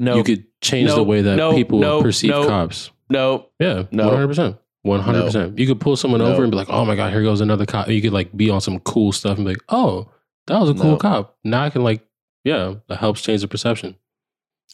No, 0.00 0.16
you 0.16 0.24
could 0.24 0.44
change 0.62 0.90
the 0.92 1.04
way 1.04 1.20
that 1.22 1.36
Nope. 1.36 1.54
people 1.54 1.78
Nope. 1.78 2.02
perceive 2.02 2.32
cops. 2.32 2.90
no, 3.08 3.46
Yeah, 3.60 3.84
No. 3.92 4.06
one 4.06 4.14
hundred 4.14 4.28
percent, 4.28 4.56
one 4.82 5.00
hundred 5.00 5.22
percent. 5.24 5.58
You 5.58 5.66
could 5.66 5.78
pull 5.78 5.94
someone 5.96 6.20
No. 6.20 6.26
over 6.32 6.42
and 6.42 6.50
be 6.50 6.56
like, 6.56 6.70
"Oh 6.70 6.84
my 6.86 6.96
god, 6.96 7.12
here 7.12 7.22
goes 7.22 7.40
another 7.42 7.66
cop." 7.66 7.88
You 7.88 8.00
could 8.00 8.12
like 8.14 8.34
be 8.36 8.48
on 8.50 8.60
some 8.62 8.80
cool 8.80 9.12
stuff 9.12 9.36
and 9.36 9.46
be 9.46 9.52
like, 9.52 9.62
"Oh, 9.68 10.08
that 10.46 10.58
was 10.58 10.70
a 10.70 10.74
cool 10.74 10.92
No. 10.92 10.96
cop." 10.96 11.36
Now 11.44 11.62
I 11.64 11.70
can 11.70 11.84
like, 11.84 12.04
yeah, 12.44 12.74
that 12.88 12.96
helps 12.98 13.20
change 13.22 13.42
the 13.42 13.48
perception. 13.48 13.94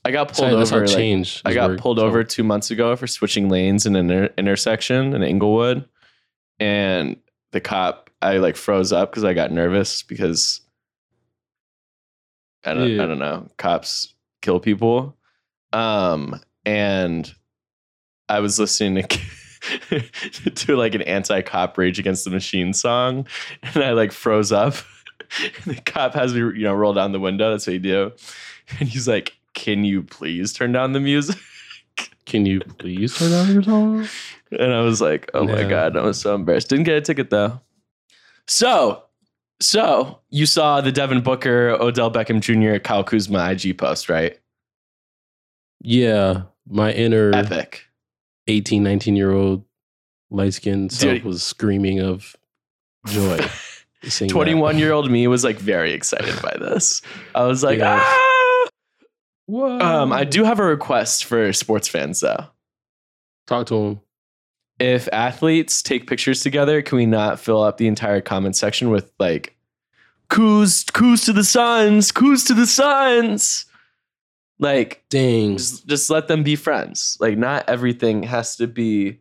I 0.04 0.12
got 0.12 0.28
That's 0.28 0.38
pulled 0.38 0.52
how, 0.52 0.56
that's 0.58 0.70
how 0.70 0.76
over. 0.76 0.86
like, 0.86 0.96
change. 0.96 1.42
I 1.44 1.52
got 1.52 1.76
pulled 1.78 1.98
So- 1.98 2.06
over 2.06 2.22
two 2.22 2.44
months 2.44 2.70
ago 2.70 2.94
for 2.94 3.08
switching 3.08 3.48
lanes 3.48 3.84
in 3.86 3.96
an 3.96 4.08
inter- 4.08 4.32
intersection 4.38 5.12
in 5.14 5.22
Inglewood, 5.24 5.84
and 6.60 7.16
the 7.50 7.60
cop 7.60 8.10
I 8.22 8.36
like 8.38 8.54
froze 8.54 8.92
up 8.92 9.10
because 9.10 9.24
I 9.24 9.34
got 9.34 9.50
nervous 9.50 10.04
because 10.04 10.60
I 12.64 12.74
don't 12.74 12.88
Yeah. 12.88 13.02
I 13.02 13.06
don't 13.06 13.18
know 13.18 13.48
cops 13.56 14.14
kill 14.42 14.60
people, 14.60 15.15
um, 15.76 16.40
and 16.64 17.32
I 18.28 18.40
was 18.40 18.58
listening 18.58 19.06
to 19.06 20.00
to 20.50 20.76
like 20.76 20.94
an 20.94 21.02
anti 21.02 21.42
cop 21.42 21.76
Rage 21.76 21.98
Against 21.98 22.24
the 22.24 22.30
Machine 22.30 22.72
song, 22.72 23.26
and 23.62 23.84
I 23.84 23.92
like 23.92 24.12
froze 24.12 24.52
up. 24.52 24.74
And 25.42 25.74
the 25.74 25.80
cop 25.80 26.14
has 26.14 26.34
me 26.34 26.38
you 26.38 26.62
know 26.62 26.72
roll 26.72 26.92
down 26.92 27.10
the 27.10 27.18
window. 27.18 27.50
That's 27.50 27.66
what 27.66 27.72
you 27.72 27.78
do, 27.80 28.12
and 28.78 28.88
he's 28.88 29.08
like, 29.08 29.36
"Can 29.54 29.82
you 29.82 30.04
please 30.04 30.52
turn 30.52 30.70
down 30.70 30.92
the 30.92 31.00
music?" 31.00 31.36
Can 32.26 32.44
you 32.44 32.60
please 32.60 33.16
turn 33.16 33.30
down 33.30 33.52
your 33.52 33.62
song? 33.62 34.08
And 34.52 34.72
I 34.72 34.82
was 34.82 35.00
like, 35.00 35.30
oh 35.32 35.44
my 35.44 35.62
God, 35.62 35.96
I 35.96 36.02
was 36.02 36.20
so 36.20 36.34
embarrassed. 36.34 36.68
Didn't 36.68 36.84
get 36.84 36.96
a 36.96 37.00
ticket 37.00 37.30
though. 37.30 37.60
So, 38.48 39.04
so 39.60 40.20
you 40.30 40.44
saw 40.44 40.80
the 40.80 40.92
Devin 40.92 41.22
Booker, 41.22 41.70
Odell 41.80 42.10
Beckham 42.10 42.40
Jr., 42.40 42.78
Kyle 42.80 43.04
Kuzma 43.04 43.50
IG 43.50 43.78
post, 43.78 44.08
right? 44.08 44.38
Yeah, 45.80 46.42
my 46.68 46.92
inner 46.92 47.32
Epic. 47.34 47.84
18, 48.48 48.82
19 48.82 49.16
year 49.16 49.32
old 49.32 49.64
light 50.30 50.54
skinned 50.54 50.92
self 50.92 51.22
was 51.22 51.42
screaming 51.42 52.00
of 52.00 52.34
joy. 53.06 53.38
21 54.28 54.78
year 54.78 54.92
old 54.92 55.10
me 55.10 55.26
was 55.26 55.42
like 55.44 55.56
very 55.58 55.92
excited 55.92 56.40
by 56.42 56.56
this. 56.58 57.02
I 57.34 57.44
was 57.44 57.62
like, 57.62 57.78
Yeah. 57.78 57.98
ah! 58.00 58.68
Whoa. 59.46 59.78
Um, 59.78 60.12
I 60.12 60.24
do 60.24 60.42
have 60.44 60.58
a 60.58 60.64
request 60.64 61.24
for 61.24 61.52
sports 61.52 61.86
fans 61.88 62.20
though. 62.20 62.46
talk 63.46 63.66
to 63.68 63.74
them. 63.74 64.00
If 64.78 65.08
athletes 65.12 65.82
take 65.82 66.06
pictures 66.08 66.42
together, 66.42 66.82
can 66.82 66.96
we 66.98 67.06
not 67.06 67.38
fill 67.40 67.62
up 67.62 67.76
the 67.78 67.86
entire 67.86 68.20
comment 68.20 68.56
section 68.56 68.90
with 68.90 69.12
like, 69.18 69.56
Kuz, 70.30 70.84
Kuz 70.90 71.24
to 71.26 71.32
the 71.32 71.44
Suns, 71.44 72.10
Kuz 72.10 72.46
to 72.48 72.54
the 72.54 72.66
Suns? 72.66 73.65
Like, 74.58 75.04
Dang. 75.10 75.58
just, 75.58 75.86
just 75.86 76.10
let 76.10 76.28
them 76.28 76.42
be 76.42 76.56
friends. 76.56 77.16
Like 77.20 77.36
not 77.36 77.68
everything 77.68 78.22
has 78.22 78.56
to 78.56 78.66
be 78.66 79.20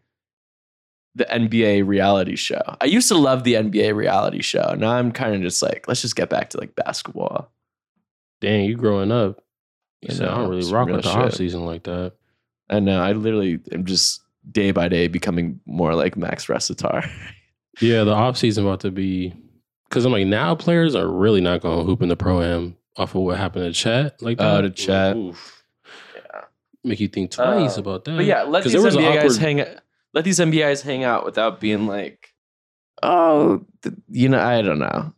the 1.16 1.26
NBA 1.26 1.88
reality 1.88 2.36
show. 2.36 2.62
I 2.82 2.86
used 2.86 3.08
to 3.08 3.18
love 3.18 3.44
the 3.44 3.54
NBA 3.54 3.96
reality 3.96 4.42
show. 4.42 4.76
Now 4.78 4.92
I'm 4.92 5.12
kind 5.12 5.34
of 5.34 5.42
just 5.42 5.62
like, 5.62 5.88
let's 5.88 6.02
just 6.02 6.16
get 6.16 6.30
back 6.30 6.50
to 6.52 6.60
like 6.60 6.76
basketball. 6.76 7.52
Dang, 8.42 8.66
you 8.66 8.76
growing 8.76 9.12
up. 9.12 9.42
You 10.02 10.10
I 10.12 10.14
said, 10.14 10.28
I 10.28 10.38
don't 10.38 10.50
really 10.50 10.72
rock 10.72 10.88
real 10.88 10.98
with 10.98 11.06
the 11.06 11.12
shit. 11.12 11.22
off 11.22 11.34
season 11.34 11.66
like 11.66 11.84
that. 11.84 12.14
I 12.70 12.80
know. 12.80 13.02
I 13.02 13.14
literally 13.14 13.60
am 13.72 13.86
just 13.86 14.22
day 14.52 14.72
by 14.72 14.90
day 14.90 15.08
becoming 15.08 15.60
more 15.66 15.96
like 15.96 16.18
Max 16.18 16.48
Recitar. 16.48 17.10
Yeah, 17.82 18.04
the 18.04 18.14
off 18.14 18.38
season 18.38 18.66
about 18.66 18.80
to 18.82 18.92
be 18.92 19.34
because 19.90 20.06
I'm 20.06 20.12
like 20.12 20.28
now 20.28 20.56
players 20.56 20.96
are 20.96 21.08
really 21.08 21.42
not 21.42 21.62
going 21.62 21.80
to 21.80 21.84
hoop 21.84 22.02
in 22.02 22.10
the 22.10 22.16
pro 22.16 22.42
am 22.42 22.78
off 22.98 23.16
of 23.16 23.22
what 23.22 23.38
happened 23.38 23.66
to 23.66 23.74
Chet 23.74 24.22
like 24.22 24.38
that. 24.38 24.58
Oh, 24.58 24.62
to 24.62 24.70
Chet. 24.70 25.16
Oof. 25.16 25.64
Make 26.84 27.00
you 27.00 27.08
think 27.08 27.32
twice 27.32 27.78
Uh, 27.78 27.82
about 27.82 28.06
that. 28.06 28.16
But 28.16 28.26
yeah, 28.26 28.44
let 28.44 28.64
these 28.64 28.74
there 28.74 28.82
was 28.82 28.96
an 28.96 29.02
NBA 29.02 29.22
guys 29.22 29.38
hang. 29.38 29.66
Let 30.14 30.24
these 30.24 30.40
NBA 30.40 30.60
guys 30.60 30.82
hang 30.82 31.04
out 31.04 31.26
without 31.26 31.60
being 31.60 31.88
like, 31.88 32.34
oh, 33.04 33.66
th- 33.82 33.96
you 34.10 34.30
know, 34.30 34.40
I 34.40 34.62
don't 34.62 34.80
know. 34.80 35.14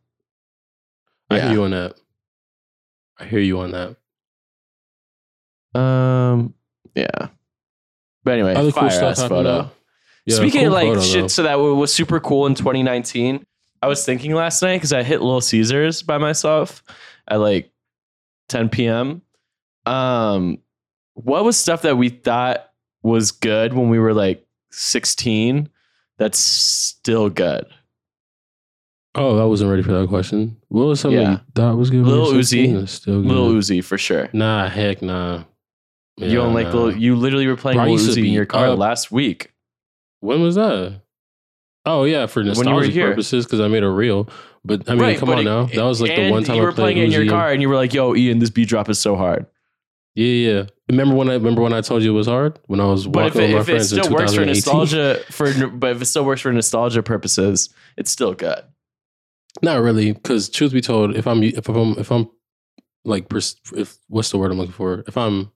I 1.29 1.39
hear 1.41 1.51
you 1.51 1.63
on 1.65 1.71
that. 1.71 1.95
I 3.19 3.25
hear 3.25 3.39
you 3.39 3.59
on 3.59 3.71
that. 3.71 3.97
Um, 5.79 6.53
yeah. 6.95 7.27
But 8.23 8.33
anyway, 8.33 8.55
Other 8.55 8.71
cool 8.71 8.89
stuff 8.89 9.19
ass 9.19 9.27
photo. 9.27 9.69
Yeah, 10.25 10.35
Speaking 10.35 10.61
cool 10.61 10.67
of 10.67 10.73
like 10.73 10.87
photo, 10.87 11.01
shit, 11.01 11.21
though. 11.23 11.27
so 11.27 11.43
that 11.43 11.55
was 11.55 11.93
super 11.93 12.19
cool 12.19 12.45
in 12.47 12.55
2019. 12.55 13.45
I 13.81 13.87
was 13.87 14.05
thinking 14.05 14.33
last 14.33 14.61
night 14.61 14.77
because 14.77 14.91
I 14.93 15.03
hit 15.03 15.21
Little 15.21 15.41
Caesars 15.41 16.01
by 16.01 16.17
myself 16.17 16.83
at 17.27 17.39
like 17.39 17.71
10 18.49 18.69
p.m. 18.69 19.21
Um, 19.85 20.59
what 21.13 21.43
was 21.43 21.57
stuff 21.57 21.81
that 21.83 21.97
we 21.97 22.09
thought 22.09 22.69
was 23.03 23.31
good 23.31 23.73
when 23.73 23.89
we 23.89 23.99
were 23.99 24.13
like 24.13 24.45
16 24.71 25.69
that's 26.17 26.39
still 26.39 27.29
good? 27.29 27.65
Oh, 29.15 29.39
I 29.39 29.45
wasn't 29.45 29.71
ready 29.71 29.81
for 29.81 29.93
that 29.93 30.07
question. 30.09 30.57
What 30.67 30.85
was 30.85 30.99
something 30.99 31.19
Yeah. 31.19 31.31
you 31.31 31.39
thought 31.55 31.77
was 31.77 31.89
good? 31.89 32.03
when 32.03 32.11
Lil 32.11 32.29
you 32.29 32.35
were 32.37 32.43
16 32.43 32.75
Uzi. 32.75 32.87
Still 32.87 33.21
good? 33.21 33.27
Little 33.29 33.49
Uzi 33.49 33.83
for 33.83 33.97
sure. 33.97 34.29
Nah, 34.31 34.69
heck 34.69 35.01
nah. 35.01 35.43
you 36.17 36.35
don't 36.35 36.53
like 36.53 36.67
nah. 36.67 36.73
Lil, 36.73 36.97
you 36.97 37.15
literally 37.15 37.47
were 37.47 37.55
playing 37.55 37.77
Bro, 37.77 37.85
Lil 37.85 37.97
Uzi 37.97 38.27
in 38.27 38.33
your 38.33 38.45
car 38.45 38.69
last 38.75 39.11
week. 39.11 39.53
When 40.19 40.41
was 40.41 40.55
that? 40.55 41.01
Oh 41.85 42.03
yeah, 42.03 42.25
for 42.25 42.43
nostalgic 42.43 42.93
purposes 42.93 43.45
because 43.45 43.59
I 43.61 43.67
made 43.69 43.83
a 43.83 43.89
reel. 43.89 44.29
But 44.67 44.89
I 44.89 44.95
mean, 44.95 45.17
come 45.17 45.29
on 45.29 45.39
it- 45.39 45.43
now. 45.43 45.65
That 45.65 45.83
was 45.83 46.01
like 46.01 46.15
the 46.15 46.29
one 46.29 46.43
time 46.43 46.57
you 46.57 46.61
were 46.61 46.71
playing 46.73 46.97
it 46.97 47.05
in 47.05 47.11
your 47.11 47.23
Uzi. 47.23 47.29
car, 47.29 47.51
and 47.51 47.61
you 47.61 47.69
were 47.69 47.75
like, 47.75 47.93
"Yo, 47.93 48.13
Ian, 48.15 48.39
this 48.39 48.49
beat 48.49 48.67
drop 48.67 48.89
is 48.89 48.99
so 48.99 49.15
hard." 49.15 49.45
Yeah, 50.15 50.25
yeah. 50.51 50.63
Remember 50.89 51.15
when 51.15 51.29
I 51.29 51.33
remember 51.33 51.61
when 51.61 51.73
I 51.73 51.81
told 51.81 52.03
you 52.03 52.11
it 52.11 52.17
was 52.17 52.27
hard 52.27 52.59
when 52.67 52.79
I 52.79 52.85
was 52.85 53.07
But 53.07 53.27
if 53.27 53.35
walking 53.35 53.41
it, 53.41 53.43
with 53.45 53.53
my 53.55 53.59
if 53.61 53.69
it 53.69 53.71
friends 53.71 53.93
in 53.93 54.03
still 54.03 54.13
works 54.13 54.33
for 54.33 54.45
2018. 54.45 54.47
nostalgia, 54.47 55.23
for 55.31 55.67
but 55.69 55.95
if 55.95 56.01
it 56.01 56.05
still 56.05 56.25
works 56.25 56.41
for 56.41 56.51
nostalgia 56.51 57.03
purposes, 57.03 57.69
it's 57.97 58.11
still 58.11 58.33
good. 58.33 58.61
Not 59.61 59.81
really, 59.81 60.11
because 60.13 60.49
truth 60.49 60.73
be 60.73 60.81
told, 60.81 61.15
if 61.15 61.27
I'm 61.27 61.41
if 61.43 61.67
I'm 61.69 61.93
if 61.99 62.11
I'm 62.11 62.29
like 63.05 63.27
if 63.75 63.97
what's 64.07 64.31
the 64.31 64.37
word 64.37 64.51
I'm 64.51 64.57
looking 64.57 64.73
for? 64.73 65.03
If 65.07 65.17
I'm 65.17 65.51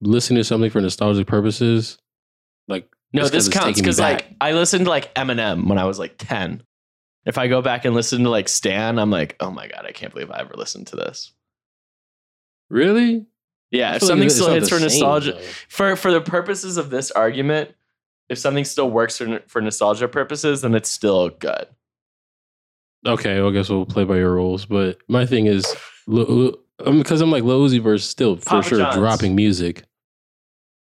listening 0.00 0.38
to 0.38 0.44
something 0.44 0.70
for 0.70 0.80
nostalgic 0.80 1.26
purposes, 1.26 1.98
like 2.68 2.88
No, 3.12 3.28
this 3.28 3.48
counts 3.48 3.78
because 3.80 4.00
like. 4.00 4.26
I 4.40 4.52
listened 4.52 4.86
to 4.86 4.90
like 4.90 5.14
Eminem 5.14 5.68
when 5.68 5.78
I 5.78 5.84
was 5.84 5.98
like 5.98 6.14
ten. 6.18 6.62
If 7.24 7.38
I 7.38 7.46
go 7.46 7.62
back 7.62 7.84
and 7.84 7.94
listen 7.94 8.24
to 8.24 8.30
like 8.30 8.48
Stan, 8.48 8.98
I'm 8.98 9.10
like, 9.10 9.36
oh 9.40 9.50
my 9.50 9.68
god, 9.68 9.84
I 9.86 9.92
can't 9.92 10.12
believe 10.12 10.30
I 10.30 10.40
ever 10.40 10.54
listened 10.56 10.88
to 10.88 10.96
this. 10.96 11.32
really, 12.70 13.26
Yeah, 13.70 13.94
if 13.94 14.00
feel 14.00 14.08
like 14.08 14.12
something 14.12 14.28
still 14.30 14.52
hits 14.52 14.68
for 14.68 14.76
same, 14.76 14.82
nostalgia, 14.84 15.32
though. 15.32 15.40
for 15.68 15.96
for 15.96 16.10
the 16.12 16.20
purposes 16.20 16.76
of 16.76 16.90
this 16.90 17.10
argument, 17.10 17.70
if 18.28 18.38
something 18.38 18.64
still 18.64 18.90
works 18.90 19.18
for 19.18 19.40
for 19.46 19.60
nostalgia 19.60 20.08
purposes, 20.08 20.62
then 20.62 20.74
it's 20.74 20.90
still 20.90 21.28
good. 21.30 21.66
Okay, 23.06 23.40
well, 23.40 23.50
I 23.50 23.52
guess 23.52 23.68
we'll 23.68 23.84
play 23.86 24.04
by 24.04 24.16
your 24.16 24.32
rules. 24.32 24.64
But 24.64 24.98
my 25.08 25.26
thing 25.26 25.46
is, 25.46 25.66
um, 26.08 26.54
because 26.98 27.20
I'm 27.20 27.30
like 27.30 27.42
Lil 27.44 27.66
Uzi 27.66 27.80
Vert 27.82 28.00
still 28.00 28.36
for 28.36 28.44
Papa 28.44 28.68
sure 28.68 28.78
John's. 28.78 28.96
dropping 28.96 29.34
music. 29.34 29.84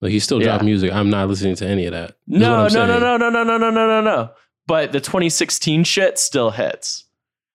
Like 0.02 0.12
he's 0.12 0.24
still 0.24 0.40
Yeah. 0.40 0.48
dropping 0.50 0.66
music. 0.68 0.92
I'm 0.94 1.10
not 1.10 1.28
listening 1.30 1.56
to 1.58 1.68
any 1.68 1.86
of 1.86 1.94
that. 1.94 2.18
No, 2.28 2.68
no, 2.68 2.86
no, 2.86 3.00
no, 3.00 3.18
no, 3.18 3.30
no, 3.30 3.44
no, 3.44 3.58
no, 3.58 3.70
no, 3.70 3.88
no, 3.88 4.02
no. 4.02 4.30
But 4.68 4.92
the 4.92 5.00
2016 5.02 5.84
shit 5.84 6.18
still 6.18 6.50
hits. 6.52 7.06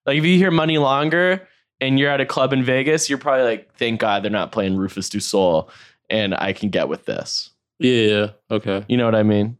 Like 0.05 0.17
if 0.17 0.25
you 0.25 0.37
hear 0.37 0.51
Money 0.51 0.77
Longer 0.77 1.47
and 1.79 1.99
you're 1.99 2.09
at 2.09 2.21
a 2.21 2.25
club 2.25 2.53
in 2.53 2.63
Vegas, 2.63 3.09
you're 3.09 3.17
probably 3.17 3.43
like, 3.45 3.73
thank 3.75 3.99
God 3.99 4.23
they're 4.23 4.31
not 4.31 4.51
playing 4.51 4.77
Rufus 4.77 5.09
Du 5.09 5.19
Sol, 5.19 5.69
and 6.09 6.33
I 6.35 6.53
can 6.53 6.69
get 6.69 6.87
with 6.87 7.05
this. 7.05 7.49
Yeah, 7.79 7.93
yeah, 8.07 8.27
okay, 8.51 8.85
You 8.87 8.97
know 8.97 9.05
what 9.05 9.15
I 9.15 9.23
mean? 9.23 9.57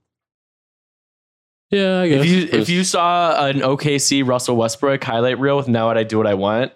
yeah. 1.71 2.01
I 2.01 2.09
guess 2.09 2.23
If 2.25 2.29
you 2.31 2.59
if 2.59 2.69
you 2.69 2.83
saw 2.83 3.45
an 3.47 3.59
OKC 3.61 4.25
Russell 4.27 4.55
Westbrook 4.57 5.03
highlight 5.03 5.39
reel 5.39 5.57
with 5.57 5.67
"Now 5.67 5.87
What 5.87 5.97
I 5.97 6.03
Do 6.03 6.17
What 6.17 6.27
I 6.27 6.35
Want" 6.35 6.71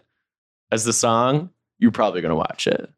as 0.71 0.85
the 0.85 0.93
song, 0.93 1.51
you're 1.79 1.91
probably 1.91 2.21
gonna 2.21 2.35
watch 2.35 2.65
it. 2.67 2.89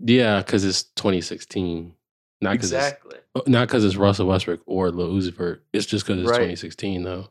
yeah, 0.00 0.38
because 0.38 0.64
it's 0.64 0.82
2016, 0.96 1.94
not 2.40 2.52
because 2.52 2.72
it's 2.72 2.94
uh, 3.34 3.40
not 3.46 3.68
because 3.68 3.84
it's 3.84 3.96
Russell 3.96 4.26
Westbrook 4.26 4.60
or 4.66 4.90
Lil 4.90 5.12
Uzi 5.12 5.32
Vert. 5.34 5.64
It's 5.72 5.86
just 5.86 6.06
because 6.06 6.20
it's 6.22 6.30
Right. 6.30 6.36
2016 6.38 7.02
though. 7.02 7.28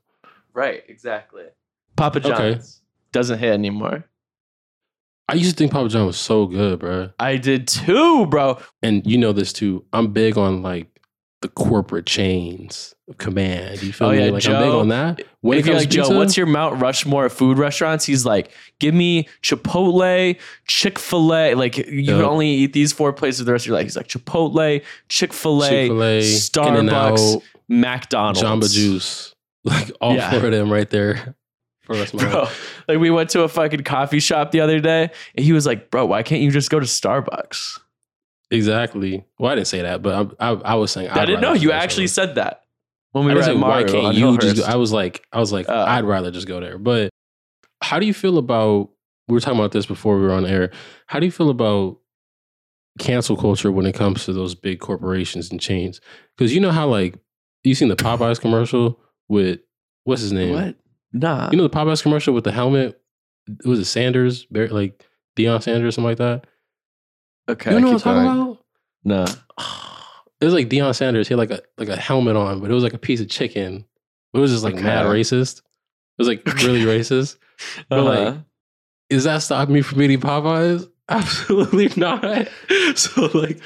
Right. 0.54 0.84
Exactly. 0.88 1.44
Papa 1.96 2.20
John's 2.20 2.34
Okay. 2.40 2.62
doesn't 3.12 3.40
hit 3.40 3.54
anymore. 3.54 4.06
I 5.30 5.36
used 5.36 5.52
to 5.52 5.56
think 5.56 5.72
Papa 5.72 5.88
John 5.90 6.06
was 6.06 6.18
so 6.18 6.46
good, 6.48 6.80
bro. 6.80 7.12
I 7.20 7.38
did 7.38 7.68
too, 7.68 8.26
bro. 8.28 8.60
And 8.82 9.06
you 9.08 9.18
know 9.18 9.32
this 9.32 9.54
too. 9.54 9.86
I'm 9.94 10.12
big 10.12 10.38
on 10.38 10.62
like 10.62 10.93
the 11.44 11.50
corporate 11.50 12.06
chains 12.08 12.96
of 13.08 13.18
command. 13.20 13.84
You 13.84 13.94
feel 13.94 14.08
Oh, 14.08 14.12
me? 14.12 14.26
yeah, 14.26 14.32
like 14.32 14.46
I'm 14.48 14.64
big 14.64 14.74
on 14.74 14.88
that. 14.88 15.22
When 15.42 15.58
if 15.60 15.66
you're 15.68 15.76
like 15.76 15.90
to 15.90 15.96
Joe, 15.98 16.18
what's 16.18 16.36
your 16.36 16.46
Mount 16.48 16.82
Rushmore 16.82 17.26
of 17.26 17.34
food 17.34 17.58
restaurants? 17.60 18.06
He's 18.06 18.26
like, 18.26 18.50
give 18.80 18.94
me 18.96 19.28
Chipotle, 19.42 20.40
Chick 20.68 20.98
Fil 20.98 21.34
A. 21.36 21.54
Like 21.56 21.78
you 21.78 22.06
can 22.06 22.22
only 22.24 22.50
eat 22.50 22.74
these 22.74 22.92
four 22.94 23.14
places 23.14 23.46
the 23.46 23.52
rest 23.52 23.66
of 23.66 23.68
your 23.68 23.76
life. 23.78 23.84
He's 23.86 23.96
like 23.98 24.08
Chipotle, 24.08 24.84
Chick 25.10 25.34
Fil 25.34 25.64
A, 25.66 25.90
Starbucks, 26.22 27.42
McDonald's, 27.68 28.42
Jamba 28.42 28.74
Juice, 28.74 29.36
like 29.64 29.92
all 30.02 30.16
Yeah. 30.16 30.32
four 30.32 30.46
of 30.46 30.52
them 30.52 30.72
right 30.72 30.90
there. 30.90 31.36
For 31.84 31.96
the 31.96 32.00
rest 32.00 32.14
of 32.14 32.22
my 32.22 32.30
Bro, 32.32 32.40
life. 32.44 32.84
like 32.88 33.00
we 33.00 33.10
went 33.10 33.30
to 33.32 33.42
a 33.42 33.50
fucking 33.50 33.84
coffee 33.84 34.22
shop 34.22 34.52
the 34.52 34.62
other 34.62 34.80
day, 34.80 35.10
and 35.36 35.46
he 35.46 35.52
was 35.52 35.66
like, 35.66 35.92
"Bro, 35.92 36.06
why 36.06 36.24
can't 36.24 36.42
you 36.42 36.50
just 36.50 36.70
go 36.70 36.80
to 36.80 36.86
Starbucks?" 36.86 37.78
Exactly. 38.54 39.26
Well, 39.40 39.52
I 39.52 39.56
didn't 39.56 39.68
say 39.68 39.82
that, 39.82 40.02
but 40.02 40.36
I, 40.40 40.52
I, 40.52 40.54
I 40.54 40.76
was 40.76 40.92
saying 40.92 41.10
I 41.10 41.22
I'd 41.22 41.26
didn't 41.26 41.42
know 41.42 41.54
you 41.54 41.72
actually 41.72 42.08
somewhere. 42.08 42.28
said 42.28 42.36
that 42.36 42.64
when 43.12 43.26
we 43.26 43.32
I 43.32 43.36
were 43.36 43.42
at 43.42 43.46
say, 43.46 43.54
why 43.56 43.60
Mario 43.60 43.88
can't 43.88 44.16
you 44.16 44.38
just? 44.38 44.58
Go? 44.58 44.64
I 44.66 44.76
was 44.76 44.92
like, 44.92 45.26
I 45.34 45.40
was 45.40 45.52
like, 45.52 45.68
Uh. 45.68 45.86
I'd 45.88 46.06
rather 46.06 46.32
just 46.32 46.48
go 46.48 46.60
there. 46.60 46.78
But 46.78 47.10
how 47.82 48.00
do 48.00 48.06
you 48.06 48.14
feel 48.14 48.38
about? 48.38 48.90
We 49.28 49.34
were 49.34 49.40
talking 49.40 49.60
about 49.60 49.72
this 49.72 49.86
before 49.86 50.18
we 50.18 50.24
were 50.24 50.34
on 50.34 50.46
air. 50.46 50.72
How 51.08 51.20
do 51.20 51.26
you 51.26 51.32
feel 51.32 51.50
about 51.50 51.98
cancel 53.00 53.36
culture 53.38 53.72
when 53.72 53.86
it 53.86 53.96
comes 53.96 54.26
to 54.26 54.34
those 54.34 54.54
big 54.56 54.80
corporations 54.80 55.50
and 55.50 55.60
chains? 55.60 56.00
Because 56.38 56.54
you 56.54 56.60
know 56.60 56.72
how 56.72 56.88
like 56.88 57.18
you 57.64 57.74
seen 57.76 57.88
the 57.88 57.96
Popeyes 57.96 58.40
commercial 58.40 59.00
with 59.30 59.60
what's 60.04 60.22
his 60.22 60.32
name? 60.34 60.54
what? 60.54 60.76
Nah. 61.14 61.50
You 61.52 61.58
know 61.58 61.64
the 61.68 61.70
Popeyes 61.76 62.04
commercial 62.04 62.34
with 62.34 62.44
the 62.44 62.52
helmet? 62.52 63.00
It 63.48 63.68
was 63.68 63.80
it 63.80 63.86
Sanders, 63.86 64.46
like 64.52 65.06
Deion 65.38 65.62
Sanders, 65.64 65.96
something 65.96 66.10
like 66.10 66.18
that. 66.18 66.46
Okay. 67.50 67.74
you 67.74 67.80
know 67.80 67.92
what 67.94 68.06
I'm 68.06 68.14
talking 68.16 68.24
going. 68.24 68.42
about? 68.52 68.66
No. 69.04 69.26
It 70.42 70.46
was 70.46 70.54
like 70.56 70.68
Deion 70.68 70.94
Sanders. 70.94 71.30
He 71.30 71.34
had 71.36 71.40
like 71.40 71.52
a 71.52 71.62
like 71.78 71.88
a 71.88 71.96
helmet 71.96 72.36
on, 72.36 72.60
but 72.60 72.70
it 72.70 72.74
was 72.74 72.84
like 72.84 72.92
a 72.94 72.98
piece 72.98 73.22
of 73.22 73.30
chicken. 73.30 73.86
It 74.34 74.38
was 74.40 74.52
just 74.52 74.66
like 74.66 74.76
mad 74.76 75.06
racist. 75.06 75.60
It 75.60 75.64
was 76.18 76.28
like 76.28 76.46
Okay. 76.50 76.68
really 76.68 76.82
racist. 76.82 77.38
But 77.88 78.04
like, 78.04 78.20
Uh-huh. 78.28 78.38
is 79.10 79.24
that 79.24 79.38
stopping 79.38 79.74
me 79.74 79.82
from 79.82 80.02
eating 80.02 80.20
Popeyes? 80.20 80.86
Absolutely 81.10 81.90
not. 81.96 82.50
So 82.96 83.28
like, 83.34 83.60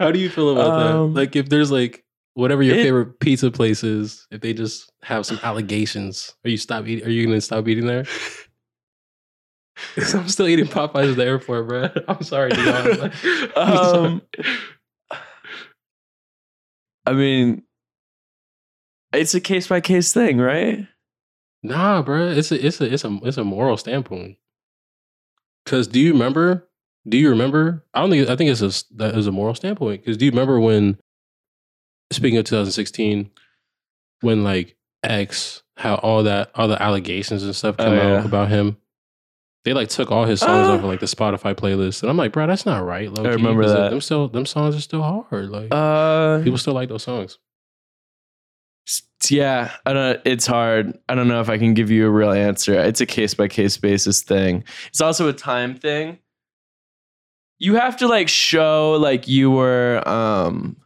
how 0.00 0.10
do 0.10 0.18
you 0.18 0.28
feel 0.28 0.50
about 0.50 0.80
Um, 0.80 1.14
that? 1.14 1.20
Like, 1.20 1.36
if 1.36 1.48
there's 1.50 1.70
like 1.70 2.02
whatever 2.32 2.64
your 2.64 2.74
it- 2.74 2.82
favorite 2.82 3.20
pizza 3.20 3.52
place 3.52 3.84
is, 3.84 4.26
if 4.32 4.40
they 4.40 4.52
just 4.52 4.90
have 5.04 5.24
some 5.26 5.38
allegations, 5.44 6.34
are 6.44 6.50
you 6.50 6.56
stop 6.56 6.84
eating? 6.88 7.06
Are 7.06 7.10
you 7.10 7.24
gonna 7.26 7.40
stop 7.40 7.68
eating 7.68 7.86
there? 7.86 8.06
'Cause 9.94 10.14
I'm 10.14 10.28
still 10.28 10.46
eating 10.46 10.66
Popeyes 10.66 11.10
at 11.12 11.16
the 11.16 11.24
airport, 11.24 11.68
bro. 11.68 11.88
I'm 12.08 12.22
sorry, 12.22 12.50
Deion. 12.52 13.52
I'm. 13.56 14.20
Um, 14.20 14.22
I 17.06 17.12
mean, 17.12 17.62
it's 19.12 19.34
a 19.34 19.40
case 19.40 19.66
by 19.68 19.80
case 19.80 20.12
thing, 20.12 20.38
right? 20.38 20.86
Nah, 21.62 22.02
bro. 22.02 22.28
It's 22.28 22.50
a 22.52 22.66
it's 22.66 22.80
a 22.80 22.92
it's 22.92 23.04
a 23.04 23.18
it's 23.22 23.36
a 23.36 23.44
moral 23.44 23.76
standpoint. 23.76 24.36
Cause 25.66 25.86
do 25.86 26.00
you 26.00 26.12
remember? 26.12 26.68
Do 27.08 27.16
you 27.18 27.28
remember? 27.30 27.84
I 27.94 28.00
don't 28.00 28.10
think 28.10 28.28
I 28.28 28.36
think 28.36 28.50
it's 28.50 28.62
a 28.62 28.94
that 28.96 29.14
is 29.16 29.26
a 29.26 29.32
moral 29.32 29.54
standpoint. 29.54 30.02
Because 30.02 30.16
do 30.16 30.24
you 30.24 30.30
remember 30.30 30.58
when? 30.60 30.98
Speaking 32.12 32.38
of 32.38 32.44
2016, 32.44 33.30
when 34.20 34.44
like 34.44 34.76
X 35.02 35.62
how 35.76 35.96
all 35.96 36.22
that 36.22 36.50
all 36.54 36.68
the 36.68 36.80
allegations 36.80 37.42
and 37.42 37.54
stuff 37.56 37.76
Oh, 37.78 37.84
come 37.84 37.94
yeah. 37.94 38.18
out 38.18 38.26
about 38.26 38.48
him, 38.50 38.76
they 39.64 39.72
like 39.72 39.88
took 39.88 40.10
all 40.10 40.24
his 40.26 40.40
songs 40.40 40.68
Uh. 40.68 40.72
off 40.72 40.78
of 40.80 40.84
like 40.84 41.00
the 41.00 41.06
Spotify 41.16 41.54
playlist, 41.54 42.02
and 42.02 42.10
I'm 42.10 42.16
like, 42.16 42.32
bro, 42.32 42.46
that's 42.46 42.66
not 42.66 42.84
right. 42.84 43.10
low-key, 43.10 43.28
remember 43.30 43.62
'cause 43.62 43.72
that. 43.72 43.90
Them 43.90 44.00
still 44.00 44.28
them 44.28 44.46
songs 44.46 44.76
are 44.76 44.80
still 44.80 45.02
hard. 45.02 45.50
Like 45.50 45.68
Uh, 45.72 46.42
people 46.42 46.58
still 46.58 46.74
like 46.74 46.88
those 46.88 47.02
songs. 47.02 47.38
yeah, 49.30 49.72
I 49.86 49.92
don't. 49.94 50.20
It's 50.26 50.46
hard. 50.46 50.98
I 51.08 51.14
don't 51.14 51.28
know 51.28 51.40
if 51.40 51.48
I 51.48 51.56
can 51.56 51.72
give 51.72 51.90
you 51.90 52.06
a 52.06 52.10
real 52.10 52.30
answer. 52.30 52.74
It's 52.74 53.00
a 53.00 53.06
case 53.06 53.32
by 53.32 53.48
case 53.48 53.76
basis 53.78 54.22
thing. 54.22 54.64
It's 54.88 55.00
also 55.00 55.28
a 55.28 55.32
time 55.32 55.74
thing. 55.76 56.18
You 57.58 57.76
have 57.76 57.96
to 57.98 58.08
like 58.08 58.28
show 58.28 58.92
like 59.00 59.26
you 59.26 59.50
were 59.50 60.06
um 60.06 60.76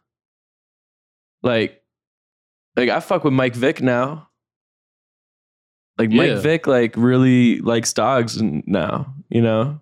like 1.43 1.83
like 2.77 2.89
I 2.91 3.01
fuck 3.01 3.25
with 3.25 3.33
Mike 3.33 3.57
Vick 3.57 3.83
now. 3.83 4.28
Like 5.99 6.11
Mike 6.11 6.29
Yeah. 6.29 6.41
Vick 6.41 6.67
like 6.67 6.95
really 6.97 7.59
likes 7.61 7.93
dogs 7.93 8.41
now, 8.41 9.13
you 9.31 9.43
know? 9.43 9.81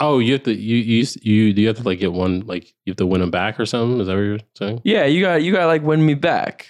Oh, 0.00 0.18
you 0.20 0.32
have 0.34 0.42
to 0.44 0.54
you 0.54 0.76
you 0.76 1.06
you 1.22 1.52
do 1.52 1.62
you 1.62 1.68
have 1.68 1.76
to 1.78 1.82
like 1.82 1.98
get 1.98 2.12
one 2.12 2.40
like 2.46 2.66
you 2.84 2.90
have 2.92 2.96
to 2.98 3.06
win 3.06 3.20
them 3.20 3.30
back 3.30 3.58
or 3.58 3.66
something? 3.66 4.00
Is 4.00 4.06
that 4.06 4.14
what 4.14 4.20
you're 4.20 4.38
saying? 4.56 4.80
Yeah, 4.84 5.06
you 5.06 5.20
got 5.22 5.42
you 5.42 5.52
got 5.52 5.66
like 5.66 5.82
win 5.82 6.04
me 6.04 6.14
back. 6.14 6.66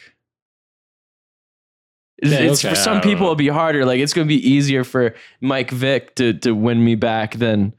It's, 2.18 2.32
Yeah, 2.32 2.38
it's- 2.40 2.64
okay, 2.64 2.70
for 2.70 2.74
some 2.80 3.00
people 3.00 3.20
know. 3.20 3.32
it'll 3.32 3.34
be 3.36 3.48
harder. 3.48 3.84
Like 3.84 4.00
it's 4.00 4.12
gonna 4.12 4.26
be 4.26 4.48
easier 4.48 4.82
for 4.84 5.14
Mike 5.40 5.70
Vick 5.70 6.14
to 6.16 6.32
to 6.34 6.52
win 6.52 6.82
me 6.84 6.94
back 6.94 7.34
than 7.34 7.74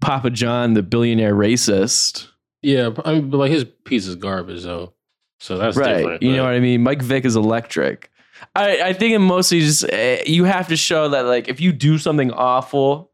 Papa 0.00 0.30
John, 0.30 0.74
the 0.74 0.82
billionaire 0.82 1.34
racist. 1.34 2.28
Yeah, 2.62 2.90
but- 2.90 3.06
I 3.06 3.14
mean, 3.14 3.30
but 3.30 3.38
like 3.38 3.50
his 3.50 3.64
piece 3.84 4.06
is 4.06 4.16
garbage 4.16 4.62
though, 4.62 4.94
so 5.40 5.58
that's 5.58 5.76
right. 5.76 5.96
different. 5.98 6.22
You 6.22 6.36
know 6.36 6.44
what 6.44 6.54
I 6.54 6.60
mean? 6.60 6.82
Mike 6.82 7.02
Vick 7.02 7.24
is 7.24 7.36
electric. 7.36 8.10
I, 8.54 8.82
I 8.82 8.92
think 8.92 9.14
it 9.14 9.18
mostly 9.18 9.60
just 9.60 9.84
uh, 9.84 10.18
you 10.26 10.44
have 10.44 10.68
to 10.68 10.76
show 10.76 11.08
that 11.10 11.26
like 11.26 11.48
if 11.48 11.60
you 11.60 11.72
do 11.72 11.98
something 11.98 12.30
awful, 12.30 13.10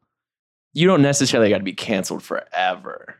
you 0.72 0.86
don't 0.86 1.02
necessarily 1.02 1.50
got 1.50 1.58
to 1.58 1.64
be 1.64 1.72
canceled 1.72 2.22
forever. 2.22 3.16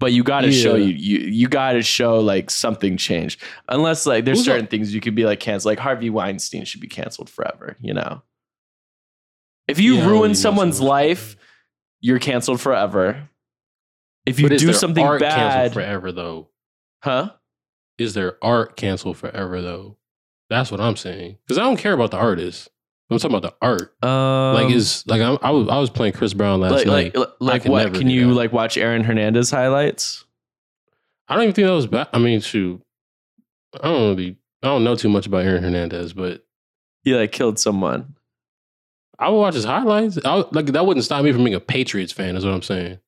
But 0.00 0.12
you 0.12 0.22
got 0.22 0.42
to 0.42 0.52
show 0.52 0.76
you 0.76 0.94
you 0.94 1.18
you 1.18 1.48
got 1.48 1.72
to 1.72 1.82
show 1.82 2.20
like 2.20 2.50
something 2.50 2.96
changed. 2.96 3.42
Unless 3.68 4.06
like 4.06 4.24
there's 4.24 4.38
Who's 4.38 4.46
certain 4.46 4.66
up- 4.66 4.70
things 4.70 4.94
you 4.94 5.00
could 5.00 5.16
be 5.16 5.24
like 5.24 5.40
canceled. 5.40 5.72
Like 5.72 5.80
Harvey 5.80 6.08
Weinstein 6.08 6.64
should 6.64 6.80
be 6.80 6.86
canceled 6.86 7.28
forever. 7.28 7.76
You 7.80 7.94
know, 7.94 8.22
if 9.66 9.80
you 9.80 9.94
Yeah, 9.94 9.98
I 9.98 10.02
don't 10.02 10.10
really 10.10 10.20
ruin 10.20 10.34
someone's 10.36 10.80
life, 10.80 11.36
you're 12.00 12.20
canceled 12.20 12.60
forever. 12.60 13.28
if 14.24 14.38
you 14.38 14.48
do 14.48 14.72
something 14.72 15.18
bad, 15.18 15.72
forever 15.72 16.12
though? 16.12 16.48
huh? 17.02 17.30
Is 17.98 18.14
there 18.14 18.36
art 18.40 18.76
canceled 18.76 19.16
forever 19.16 19.60
though? 19.60 19.96
That's 20.50 20.70
what 20.70 20.80
I'm 20.80 20.96
saying. 20.96 21.38
Because 21.46 21.58
I 21.58 21.62
don't 21.62 21.76
care 21.76 21.92
about 21.92 22.10
the 22.10 22.16
artist. 22.16 22.68
I'm 23.10 23.18
talking 23.18 23.36
about 23.36 23.50
the 23.50 23.66
art. 23.66 23.94
Um, 24.04 24.54
like 24.54 24.74
is 24.74 25.04
like 25.06 25.22
I'm, 25.22 25.38
I 25.40 25.50
was 25.50 25.68
I 25.68 25.78
was 25.78 25.88
playing 25.88 26.12
Chris 26.12 26.34
Brown 26.34 26.60
last 26.60 26.72
like 26.72 26.86
night. 26.86 27.16
like 27.16 27.28
like 27.40 27.62
could 27.62 27.70
what? 27.70 27.94
Can 27.94 28.10
you 28.10 28.28
that. 28.28 28.34
like 28.34 28.52
watch 28.52 28.76
Aaron 28.76 29.02
Hernandez 29.02 29.50
highlights? 29.50 30.24
I 31.26 31.34
don't 31.34 31.44
even 31.44 31.54
think 31.54 31.66
that 31.66 31.72
was 31.72 31.86
bad. 31.86 32.08
I 32.12 32.18
mean, 32.18 32.40
shoot, 32.40 32.82
I 33.80 33.88
don't 33.88 34.16
really 34.16 34.36
I 34.62 34.66
don't 34.66 34.84
know 34.84 34.94
too 34.94 35.08
much 35.08 35.26
about 35.26 35.44
Aaron 35.44 35.62
Hernandez, 35.62 36.12
but 36.12 36.44
He 37.02 37.14
like 37.14 37.32
killed 37.32 37.58
someone. 37.58 38.14
I 39.18 39.30
would 39.30 39.38
watch 39.38 39.54
his 39.54 39.64
highlights. 39.64 40.18
I 40.24 40.36
would, 40.36 40.54
like 40.54 40.66
that 40.66 40.84
wouldn't 40.84 41.04
stop 41.04 41.24
me 41.24 41.32
from 41.32 41.44
being 41.44 41.56
a 41.56 41.60
Patriots 41.60 42.12
fan. 42.12 42.36
Is 42.36 42.44
what 42.44 42.54
I'm 42.54 42.62
saying. 42.62 42.98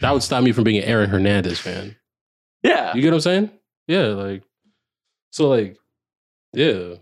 That 0.00 0.12
would 0.12 0.22
stop 0.22 0.42
me 0.42 0.52
from 0.52 0.64
being 0.64 0.82
an 0.82 0.88
Aaron 0.88 1.10
Hernandez 1.10 1.58
fan. 1.58 1.96
Yeah. 2.62 2.94
You 2.94 3.02
get 3.02 3.08
what 3.08 3.16
I'm 3.16 3.20
saying? 3.20 3.50
Yeah, 3.86 4.06
like 4.06 4.42
so, 5.30 5.48
like 5.48 5.76
yeah. 6.52 6.94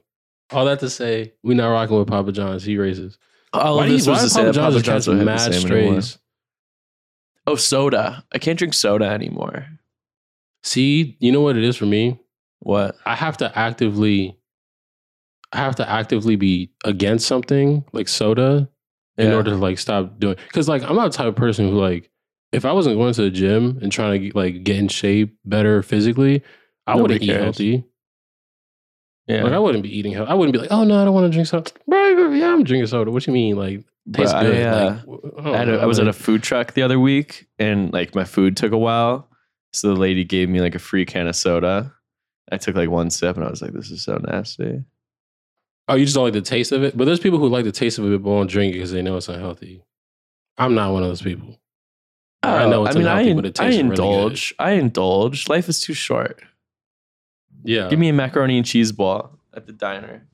All 0.50 0.64
that 0.64 0.80
to 0.80 0.88
say, 0.90 1.34
we 1.42 1.54
not 1.54 1.68
rocking 1.68 1.98
with 1.98 2.08
Papa 2.08 2.32
John's. 2.32 2.64
He 2.64 2.76
racist. 2.76 3.18
All 3.52 3.76
why 3.76 3.84
of 3.86 3.90
this 3.92 4.06
was 4.06 4.22
to 4.22 4.30
say 4.30 4.40
Papa 4.42 4.52
John's 4.52 4.74
Papa 4.74 4.82
John's 4.84 5.04
catching 5.06 5.24
mad 5.24 5.54
strays? 5.54 6.18
Oh, 7.46 7.56
soda. 7.56 8.24
I 8.32 8.38
can't 8.38 8.58
drink 8.58 8.74
soda 8.74 9.06
anymore. 9.06 9.66
See, 10.62 11.16
you 11.20 11.32
know 11.32 11.40
what 11.40 11.56
it 11.56 11.64
is 11.64 11.76
for 11.76 11.86
me. 11.86 12.18
What? 12.60 12.96
I 13.06 13.14
have 13.14 13.36
to 13.38 13.56
actively, 13.58 14.36
I 15.52 15.58
have 15.58 15.76
to 15.76 15.88
actively 15.88 16.36
be 16.36 16.72
against 16.84 17.26
something 17.26 17.84
like 17.92 18.08
soda 18.08 18.68
in 19.16 19.28
Yeah. 19.28 19.34
order 19.36 19.50
to 19.52 19.56
like 19.56 19.78
stop 19.78 20.18
doing. 20.18 20.36
Because 20.46 20.68
like 20.68 20.82
I'm 20.82 20.96
not 20.96 21.12
the 21.12 21.16
type 21.18 21.26
of 21.28 21.36
person 21.36 21.68
who 21.70 21.78
like 21.78 22.10
if 22.52 22.64
I 22.64 22.72
wasn't 22.72 22.96
going 22.96 23.14
to 23.14 23.22
the 23.22 23.30
gym 23.30 23.78
and 23.82 23.92
trying 23.92 24.20
to 24.30 24.36
like 24.36 24.64
get 24.64 24.76
in 24.76 24.88
shape 24.88 25.36
better 25.44 25.82
physically, 25.82 26.42
I 26.86 26.96
wouldn't 26.96 27.22
eat 27.22 27.26
cares. 27.26 27.42
healthy. 27.44 27.84
Yeah. 29.28 29.42
Like 29.44 29.52
I 29.52 29.58
wouldn't 29.58 29.82
be 29.82 29.96
eating. 29.96 30.16
I 30.18 30.32
wouldn't 30.34 30.54
be 30.54 30.58
like, 30.58 30.72
oh 30.72 30.84
no, 30.84 31.00
I 31.00 31.04
don't 31.04 31.14
want 31.14 31.26
to 31.26 31.30
drink 31.30 31.46
soda. 31.48 31.70
Bro, 31.86 32.32
yeah, 32.32 32.52
I'm 32.52 32.64
drinking 32.64 32.86
soda. 32.86 33.10
What 33.10 33.22
do 33.24 33.30
you 33.30 33.34
mean? 33.34 33.56
Like 33.56 33.84
tastes 34.12 34.32
Bro, 34.32 34.40
I, 34.40 34.44
good. 34.44 34.66
uh, 34.66 35.00
like, 35.06 35.44
I, 35.44 35.50
I, 35.50 35.56
had 35.58 35.68
a, 35.68 35.72
know, 35.72 35.78
I 35.80 35.86
was 35.86 35.98
at 35.98 36.08
a 36.08 36.12
food 36.14 36.42
truck 36.42 36.72
the 36.72 36.82
other 36.82 36.98
week 36.98 37.46
and 37.58 37.92
like 37.92 38.14
my 38.14 38.24
food 38.24 38.56
took 38.56 38.72
a 38.72 38.78
while. 38.78 39.28
So 39.74 39.88
the 39.88 40.00
lady 40.00 40.24
gave 40.24 40.48
me 40.48 40.60
like 40.62 40.74
a 40.74 40.78
free 40.78 41.04
can 41.04 41.26
of 41.26 41.36
soda. 41.36 41.92
I 42.50 42.56
took 42.56 42.74
like 42.74 42.88
one 42.88 43.10
sip 43.10 43.36
and 43.36 43.44
I 43.44 43.50
was 43.50 43.60
like, 43.60 43.74
this 43.74 43.90
is 43.90 44.02
so 44.02 44.16
nasty. 44.16 44.82
Oh, 45.88 45.94
you 45.94 46.04
just 46.06 46.14
don't 46.14 46.24
like 46.24 46.32
the 46.32 46.40
taste 46.40 46.72
of 46.72 46.82
it. 46.82 46.96
But 46.96 47.04
there's 47.04 47.20
people 47.20 47.38
who 47.38 47.48
like 47.48 47.64
the 47.64 47.72
taste 47.72 47.98
of 47.98 48.06
it 48.10 48.22
but 48.22 48.30
won't 48.30 48.50
drink 48.50 48.70
it 48.72 48.78
because 48.78 48.92
they 48.92 49.02
know 49.02 49.16
it's 49.18 49.28
unhealthy. 49.28 49.82
I'm 50.56 50.74
not 50.74 50.92
one 50.92 51.02
of 51.02 51.08
those 51.10 51.22
people. 51.22 51.58
I 52.42 52.66
know 52.68 52.86
it's 52.86 52.96
Oh, 52.96 53.00
I 53.00 53.22
mean, 53.22 53.30
I, 53.30 53.34
but 53.34 53.44
it 53.46 53.60
I 53.60 53.64
tastes 53.64 53.76
really 53.82 53.88
good. 53.88 53.98
indulge. 53.98 54.54
I 54.58 54.70
indulge. 54.72 55.48
Life 55.48 55.68
is 55.68 55.80
too 55.80 55.92
short. 55.92 56.40
Yeah. 57.64 57.88
Give 57.88 57.98
me 57.98 58.08
a 58.08 58.12
macaroni 58.12 58.56
and 58.56 58.66
cheese 58.66 58.92
ball 58.92 59.30
at 59.54 59.66
the 59.66 59.72
diner. 59.72 60.26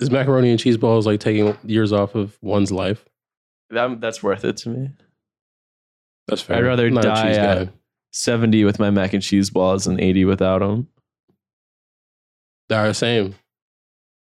Is 0.00 0.10
macaroni 0.10 0.50
and 0.50 0.58
cheese 0.58 0.76
balls 0.76 1.06
like 1.06 1.20
taking 1.20 1.56
years 1.64 1.92
off 1.92 2.14
of 2.14 2.36
one's 2.42 2.72
life? 2.72 3.04
That, 3.70 4.00
that's 4.00 4.22
worth 4.22 4.44
it 4.44 4.56
to 4.58 4.68
me. 4.68 4.90
That's 6.26 6.42
fair. 6.42 6.56
I'd 6.56 6.64
rather 6.64 6.90
not 6.90 7.04
die 7.04 7.30
at- 7.30 7.68
70 8.12 8.64
with 8.64 8.78
my 8.78 8.90
mac 8.90 9.12
and 9.14 9.22
cheese 9.22 9.48
balls 9.48 9.86
and 9.86 9.98
80 10.00 10.26
without 10.26 10.58
them. 10.58 10.88
They're 12.68 12.88
the 12.88 12.94
same. 12.94 13.34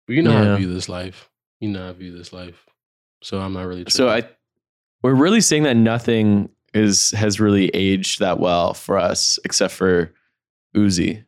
But 0.07 0.17
you 0.17 0.23
know 0.23 0.33
how 0.33 0.43
Yeah. 0.43 0.55
I 0.55 0.57
view 0.59 0.73
this 0.73 0.89
life. 0.89 1.31
You 1.61 1.71
know 1.71 1.83
how 1.85 1.89
I 1.89 1.93
view 1.93 2.17
this 2.17 2.33
life. 2.33 2.67
So 3.23 3.41
I'm 3.41 3.53
not 3.53 3.67
really. 3.67 3.85
So 3.89 4.09
I, 4.09 4.23
we're 5.03 5.15
really 5.15 5.41
saying 5.41 5.63
that 5.65 5.77
nothing 5.77 6.51
is 6.73 7.11
has 7.13 7.41
really 7.41 7.69
aged 7.71 8.21
that 8.21 8.39
well 8.39 8.75
for 8.75 8.99
us, 8.99 9.39
except 9.45 9.73
for 9.73 10.13
Uzi. 10.75 11.25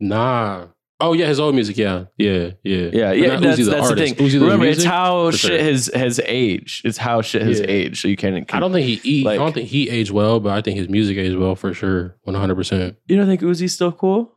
nah. 0.00 0.66
Oh 1.02 1.14
yeah, 1.14 1.26
his 1.28 1.40
old 1.40 1.54
music. 1.54 1.78
Yeah, 1.78 2.04
yeah, 2.18 2.50
yeah. 2.62 2.90
Yeah, 2.92 3.12
yeah. 3.12 3.36
That's, 3.40 3.58
Uzi 3.58 3.64
the 3.64 3.70
that's 3.70 3.88
the 3.88 3.96
thing. 3.96 4.14
The 4.16 4.38
Remember, 4.38 4.66
it's 4.66 4.84
how 4.84 5.30
for 5.30 5.36
shit 5.36 5.50
sure. 5.52 5.58
has 5.58 5.86
has 5.94 6.20
aged. 6.26 6.84
It's 6.84 6.98
how 6.98 7.22
shit 7.22 7.40
has 7.40 7.58
Yeah. 7.60 7.66
aged. 7.68 8.02
So 8.02 8.08
you 8.08 8.16
can't. 8.16 8.52
I 8.54 8.60
don't 8.60 8.70
think 8.72 9.00
he 9.02 9.24
like- 9.24 9.40
I 9.40 9.42
don't 9.42 9.54
think 9.54 9.68
he 9.68 9.88
aged 9.88 10.10
well, 10.10 10.40
but 10.40 10.52
I 10.52 10.60
think 10.60 10.76
his 10.76 10.90
music 10.90 11.16
aged 11.16 11.38
well 11.38 11.54
for 11.56 11.72
sure, 11.72 12.16
one 12.24 12.34
hundred 12.36 12.56
percent. 12.56 12.96
You 13.08 13.16
don't 13.16 13.26
think 13.26 13.40
Uzi's 13.40 13.72
still 13.72 13.92
cool? 13.92 14.36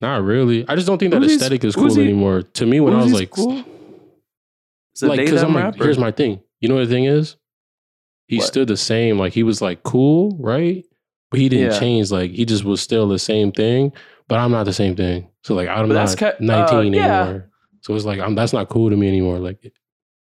Not 0.00 0.22
really. 0.22 0.64
I 0.68 0.76
just 0.76 0.86
don't 0.86 0.98
think 0.98 1.10
that 1.12 1.22
Uzi's- 1.22 1.32
aesthetic 1.36 1.64
is 1.64 1.74
cool 1.74 1.86
Uzi- 1.86 2.02
anymore. 2.04 2.42
To 2.42 2.66
me, 2.66 2.78
when 2.78 2.92
I 2.94 3.02
was 3.02 3.12
like, 3.12 3.30
cool? 3.30 3.64
Like, 5.02 5.18
because 5.20 5.42
I'm 5.42 5.52
like, 5.52 5.74
here's 5.74 5.98
my 5.98 6.12
thing. 6.12 6.40
You 6.60 6.68
know 6.68 6.76
what 6.76 6.84
the 6.88 6.94
thing 6.94 7.04
is? 7.06 7.36
He 8.28 8.38
What? 8.38 8.46
stood 8.46 8.68
the 8.68 8.76
same. 8.76 9.18
Like 9.18 9.32
he 9.32 9.42
was 9.42 9.60
like 9.60 9.82
cool, 9.82 10.36
right? 10.38 10.84
But 11.30 11.40
he 11.40 11.48
didn't 11.48 11.72
Yeah. 11.72 11.78
change. 11.80 12.10
Like 12.10 12.30
he 12.30 12.44
just 12.44 12.64
was 12.64 12.80
still 12.80 13.08
the 13.08 13.18
same 13.18 13.52
thing. 13.52 13.92
But 14.28 14.38
I'm 14.38 14.50
not 14.50 14.64
the 14.64 14.72
same 14.72 14.96
thing. 14.96 15.28
So 15.42 15.54
like 15.54 15.68
I'm 15.68 15.88
But 15.88 15.94
that's 15.94 16.20
not 16.20 16.38
ki- 16.38 16.44
19 16.44 16.76
uh, 16.94 16.96
yeah. 16.96 17.22
anymore. 17.22 17.50
So 17.80 17.94
it's 17.94 18.04
like 18.04 18.18
I'm 18.20 18.34
that's 18.34 18.52
not 18.52 18.68
cool 18.68 18.90
to 18.90 18.96
me 18.96 19.08
anymore. 19.08 19.38
Like 19.38 19.62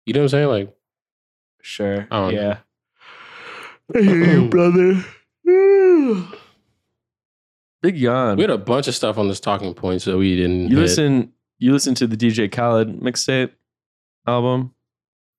you 0.05 0.13
know 0.13 0.19
what 0.19 0.23
I'm 0.25 0.29
saying? 0.29 0.47
Like 0.47 0.75
Sure. 1.61 2.07
I 2.11 2.15
don't 2.19 2.35
know. 2.35 2.41
yeah. 2.41 2.57
I 3.95 4.01
hear 4.01 4.23
you, 4.41 4.49
brother. 4.49 5.03
Big 7.81 7.97
yawn. 7.97 8.37
we 8.37 8.43
had 8.43 8.49
a 8.49 8.57
bunch 8.57 8.87
of 8.87 8.95
stuff 8.95 9.17
on 9.17 9.27
this 9.27 9.39
talking 9.41 9.73
point, 9.73 10.01
so 10.01 10.17
we 10.17 10.35
didn't. 10.37 10.69
You 10.69 10.77
hit. 10.77 10.81
listen. 10.83 11.33
You 11.59 11.71
listen 11.73 11.95
to 11.95 12.07
the 12.07 12.15
DJ 12.17 12.49
Khaled 12.51 12.99
mixtape 13.01 13.51
album. 14.27 14.73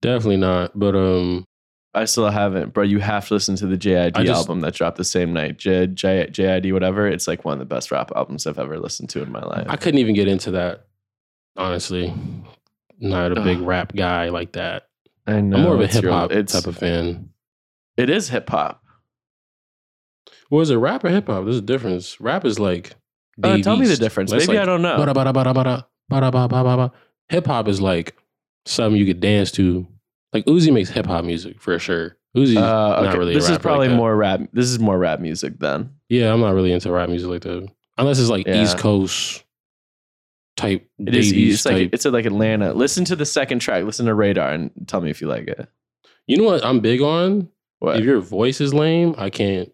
Definitely 0.02 0.36
not. 0.38 0.78
But 0.78 0.94
um, 0.94 1.46
I 1.94 2.06
still 2.06 2.28
haven't, 2.28 2.72
bro. 2.74 2.82
You 2.82 2.98
have 2.98 3.28
to 3.28 3.34
listen 3.34 3.54
to 3.56 3.66
the 3.66 3.76
JID 3.76 4.16
just- 4.24 4.28
album 4.40 4.60
that 4.62 4.74
dropped 4.74 4.96
the 4.96 5.04
same 5.04 5.32
night. 5.32 5.58
J, 5.58 5.86
J, 5.86 6.28
JID, 6.30 6.72
whatever. 6.72 7.06
It's 7.06 7.28
like 7.28 7.44
one 7.44 7.52
of 7.54 7.58
the 7.60 7.64
best 7.72 7.90
rap 7.90 8.10
albums 8.16 8.46
I've 8.46 8.58
ever 8.58 8.78
listened 8.78 9.10
to 9.10 9.22
in 9.22 9.30
my 9.30 9.42
life. 9.42 9.66
I 9.68 9.76
couldn't 9.76 10.00
even 10.00 10.14
get 10.14 10.26
into 10.28 10.50
that. 10.52 10.86
Honestly, 11.56 12.12
not 12.98 13.36
a 13.36 13.40
big 13.40 13.58
Ugh. 13.58 13.66
rap 13.66 13.94
guy 13.94 14.30
like 14.30 14.52
that. 14.52 14.88
I 15.26 15.40
know. 15.40 15.56
I'm 15.56 15.62
more 15.62 15.74
of 15.74 15.80
a 15.80 15.86
hip 15.86 16.04
hop 16.04 16.30
type 16.30 16.66
of 16.66 16.76
fan. 16.76 17.30
It 17.96 18.10
is 18.10 18.28
hip 18.28 18.50
hop. 18.50 18.82
Well, 20.50 20.60
is 20.60 20.70
it 20.70 20.76
rap 20.76 21.04
or 21.04 21.10
hip 21.10 21.28
hop? 21.28 21.44
There's 21.44 21.58
a 21.58 21.62
difference. 21.62 22.20
Rap 22.20 22.44
is 22.44 22.58
like. 22.58 22.94
Uh, 23.42 23.58
tell 23.58 23.76
me 23.76 23.86
the 23.86 23.96
difference. 23.96 24.30
That's 24.30 24.46
Maybe 24.46 24.58
like 24.58 24.62
I 24.62 24.66
don't 24.66 24.82
know. 24.82 24.96
Hip 27.28 27.46
hop 27.46 27.68
is 27.68 27.80
like 27.80 28.16
something 28.66 28.98
you 28.98 29.06
could 29.06 29.20
dance 29.20 29.50
to. 29.52 29.86
Like 30.34 30.44
Uzi 30.46 30.72
makes 30.72 30.90
hip 30.90 31.06
hop 31.06 31.24
music 31.24 31.60
for 31.60 31.78
sure. 31.78 32.16
Uzi's 32.36 32.56
Uh, 32.56 32.60
not 32.60 33.04
okay. 33.06 33.18
really. 33.18 33.32
a 33.32 33.34
this 33.36 33.48
is 33.48 33.58
probably 33.58 33.88
like 33.88 33.96
more 33.96 34.14
rap. 34.16 34.40
This 34.52 34.66
is 34.68 34.80
more 34.80 34.98
rap 34.98 35.20
music 35.20 35.60
then. 35.60 35.90
Yeah, 36.08 36.32
I'm 36.32 36.40
not 36.40 36.54
really 36.54 36.72
into 36.72 36.90
rap 36.90 37.08
music 37.08 37.28
like 37.30 37.42
that. 37.42 37.68
Unless 37.96 38.18
it's 38.18 38.28
like 38.28 38.46
Yeah. 38.46 38.62
East 38.62 38.76
Coast 38.76 39.44
type. 40.56 40.88
It 40.98 41.14
is. 41.14 41.32
East 41.32 41.64
like 41.66 41.76
type. 41.76 41.90
it's 41.92 42.04
like 42.04 42.26
Atlanta. 42.26 42.74
Listen 42.74 43.04
to 43.06 43.16
the 43.16 43.24
second 43.24 43.60
track. 43.60 43.84
Listen 43.84 44.06
to 44.06 44.12
Raydar 44.12 44.52
and 44.52 44.70
tell 44.88 45.00
me 45.00 45.10
if 45.10 45.20
you 45.20 45.28
like 45.28 45.46
it. 45.46 45.68
You 46.26 46.36
know 46.38 46.44
what 46.44 46.64
I'm 46.64 46.80
big 46.80 47.00
on? 47.00 47.48
What? 47.78 47.98
If 47.98 48.04
your 48.04 48.20
voice 48.20 48.60
is 48.60 48.74
lame, 48.74 49.14
I 49.16 49.30
can't 49.30 49.70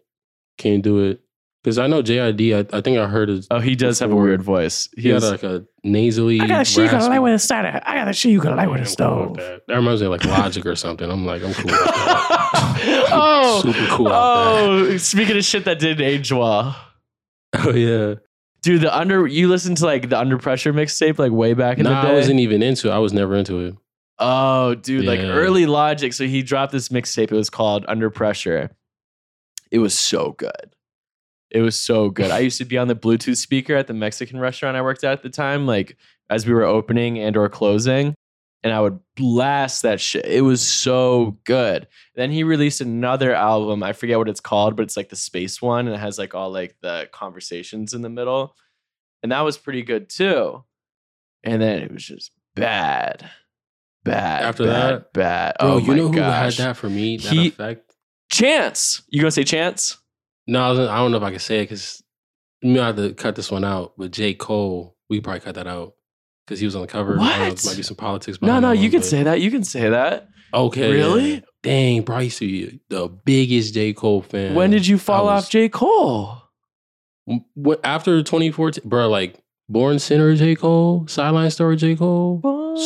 can't 0.57 0.83
do 0.83 0.99
it. 1.09 1.21
Because 1.63 1.77
I 1.77 1.85
know 1.85 2.01
JID, 2.01 2.55
I, 2.73 2.77
I 2.77 2.81
think 2.81 2.97
I 2.97 3.07
heard 3.07 3.29
his 3.29 3.47
oh, 3.51 3.59
he 3.59 3.75
does 3.75 3.99
have 3.99 4.09
a 4.09 4.13
before. 4.13 4.23
weird 4.23 4.41
voice. 4.41 4.89
he 4.95 5.03
He 5.03 5.09
had 5.09 5.21
has, 5.21 5.31
like 5.31 5.43
a 5.43 5.63
nasally. 5.83 6.39
I 6.41 6.47
got 6.47 6.61
a 6.61 6.65
shit 6.65 6.83
you 6.85 6.89
can 6.89 6.97
raspy- 6.99 7.09
light 7.09 7.19
with 7.19 7.33
a 7.35 7.39
starter. 7.39 7.81
I 7.85 7.93
got 7.95 8.07
a 8.07 8.13
shit 8.13 8.31
you 8.31 8.41
can 8.41 8.55
light 8.55 8.67
with 8.69 8.81
a 8.81 8.83
Yeah, 8.83 9.07
I'm 9.07 9.25
cool 9.25 9.35
stove. 9.35 9.37
that. 9.37 9.61
that 9.67 9.75
reminds 9.75 10.01
me 10.01 10.07
of 10.07 10.11
like 10.11 10.25
Logic 10.25 10.65
or 10.65 10.75
something. 10.75 11.09
I'm 11.11 11.23
like, 11.25 11.43
I'm 11.43 11.53
cool 11.53 11.65
with 11.65 11.79
that. 11.79 13.07
oh, 13.11 13.61
Super 13.61 13.87
cool 13.91 14.07
out 14.07 14.59
Oh, 14.59 14.97
speaking 14.97 15.37
of 15.37 15.43
shit 15.45 15.65
that 15.65 15.77
didn't 15.79 16.03
age 16.05 16.31
well. 16.31 16.75
Oh 17.53 17.71
yeah. 17.71 18.15
Dude, 18.63 18.81
the 18.81 18.97
under 18.97 19.27
you 19.27 19.47
listened 19.49 19.75
to 19.77 19.85
like 19.85 20.07
the 20.09 20.17
under 20.17 20.37
pressure 20.37 20.71
mixtape 20.73 21.19
like 21.19 21.31
way 21.31 21.53
back 21.53 21.77
in 21.79 21.83
No, 21.83 21.89
the 21.89 22.01
day. 22.01 22.07
I 22.09 22.13
wasn't 22.13 22.39
even 22.39 22.63
into 22.63 22.87
it. 22.87 22.91
I 22.91 22.97
was 22.99 23.11
never 23.11 23.35
into 23.35 23.59
it. 23.65 23.75
Oh, 24.19 24.73
dude, 24.75 25.03
like 25.05 25.19
Yeah. 25.19 25.27
early 25.31 25.65
Logic. 25.65 26.13
So 26.13 26.25
he 26.25 26.43
dropped 26.43 26.71
this 26.71 26.89
mixtape. 26.89 27.23
It 27.25 27.31
was 27.33 27.49
called 27.49 27.83
Under 27.87 28.09
Pressure. 28.09 28.71
It 29.69 29.79
was 29.79 29.97
so 29.99 30.31
good. 30.37 30.73
It 31.51 31.61
was 31.61 31.75
so 31.75 32.09
good. 32.09 32.31
I 32.31 32.39
used 32.39 32.57
to 32.59 32.65
be 32.65 32.77
on 32.77 32.87
the 32.87 32.95
Bluetooth 32.95 33.37
speaker 33.37 33.75
at 33.75 33.87
the 33.87 33.93
Mexican 33.93 34.39
restaurant 34.39 34.77
I 34.77 34.81
worked 34.81 35.03
at 35.03 35.11
at 35.13 35.23
the 35.23 35.29
time, 35.29 35.65
like 35.67 35.97
as 36.29 36.45
we 36.47 36.53
were 36.53 36.63
opening 36.63 37.19
and 37.19 37.35
or 37.35 37.49
closing, 37.49 38.15
and 38.63 38.71
I 38.73 38.79
would 38.79 38.99
blast 39.17 39.81
that 39.81 39.99
shit. 39.99 40.25
It 40.25 40.41
was 40.41 40.61
so 40.61 41.37
good. 41.45 41.87
Then 42.15 42.31
he 42.31 42.43
released 42.43 42.79
another 42.79 43.33
album. 43.33 43.83
I 43.83 43.91
forget 43.91 44.17
what 44.17 44.29
it's 44.29 44.39
called, 44.39 44.75
but 44.77 44.83
it's 44.83 44.95
like 44.95 45.09
the 45.09 45.15
space 45.17 45.61
one, 45.61 45.87
and 45.87 45.95
it 45.95 45.99
has 45.99 46.17
like 46.17 46.33
all 46.33 46.51
like 46.51 46.75
the 46.81 47.09
conversations 47.11 47.93
in 47.93 48.01
the 48.01 48.09
middle, 48.09 48.55
and 49.21 49.31
that 49.33 49.41
was 49.41 49.57
pretty 49.57 49.81
good 49.83 50.09
too. 50.09 50.63
And 51.43 51.61
then 51.61 51.81
it 51.81 51.91
was 51.91 52.03
just 52.03 52.31
bad, 52.55 53.29
bad. 54.05 54.43
After 54.43 54.65
bad, 54.65 54.93
that? 54.93 55.13
bad. 55.13 55.55
Bro, 55.59 55.67
oh 55.69 55.77
you 55.79 55.87
my 55.87 55.95
know 55.95 56.07
who 56.07 56.13
gosh. 56.15 56.57
had 56.57 56.67
that 56.67 56.77
for 56.77 56.89
me? 56.89 57.17
That 57.17 57.33
He- 57.33 57.47
effect? 57.47 57.93
Chance. 58.29 59.01
You 59.09 59.19
gonna 59.19 59.31
say 59.31 59.43
Chance? 59.43 59.97
No, 60.47 60.61
I, 60.63 60.69
was, 60.71 60.79
I 60.79 60.97
don't 60.97 61.11
know 61.11 61.17
if 61.17 61.23
I 61.23 61.31
can 61.31 61.39
say 61.39 61.59
it 61.59 61.63
because 61.65 62.03
you 62.61 62.79
have 62.79 62.95
to 62.97 63.13
cut 63.13 63.35
this 63.35 63.51
one 63.51 63.63
out. 63.63 63.93
But 63.97 64.11
J. 64.11 64.33
Cole, 64.33 64.95
we 65.09 65.21
probably 65.21 65.39
cut 65.41 65.55
that 65.55 65.67
out 65.67 65.93
because 66.45 66.59
he 66.59 66.65
was 66.65 66.75
on 66.75 66.81
the 66.81 66.87
cover. 66.87 67.13
I 67.13 67.15
don't 67.15 67.25
know, 67.39 67.49
What? 67.49 67.57
there 67.57 67.71
might 67.71 67.77
be 67.77 67.83
some 67.83 67.95
politics. 67.97 68.41
No, 68.41 68.59
no, 68.59 68.71
you 68.71 68.83
one, 68.83 68.91
can 68.91 68.99
but- 69.01 69.05
say 69.07 69.23
that. 69.23 69.41
You 69.41 69.51
can 69.51 69.63
say 69.63 69.89
that. 69.89 70.27
Okay. 70.53 70.91
Really? 70.91 71.43
dang, 71.63 72.01
bro, 72.01 72.17
I 72.17 72.21
used 72.21 72.39
to 72.39 72.47
be 72.47 72.81
the 72.89 73.07
biggest 73.07 73.73
J. 73.75 73.93
Cole 73.93 74.21
fan. 74.23 74.55
when 74.55 74.71
did 74.71 74.85
you 74.87 74.97
fall 74.97 75.25
was- 75.25 75.45
off 75.45 75.49
J. 75.51 75.69
Cole? 75.69 76.37
What, 77.53 77.79
after 77.83 78.21
2014, 78.23 78.81
bro, 78.89 79.07
like 79.09 79.35
Born 79.69 79.99
Sinner 79.99 80.35
J. 80.35 80.55
Cole, 80.55 81.05
Sideline 81.07 81.51
Story 81.51 81.75
J. 81.77 81.95
Cole, 81.95 82.41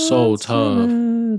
So 0.07 0.35
tough. 0.35 0.89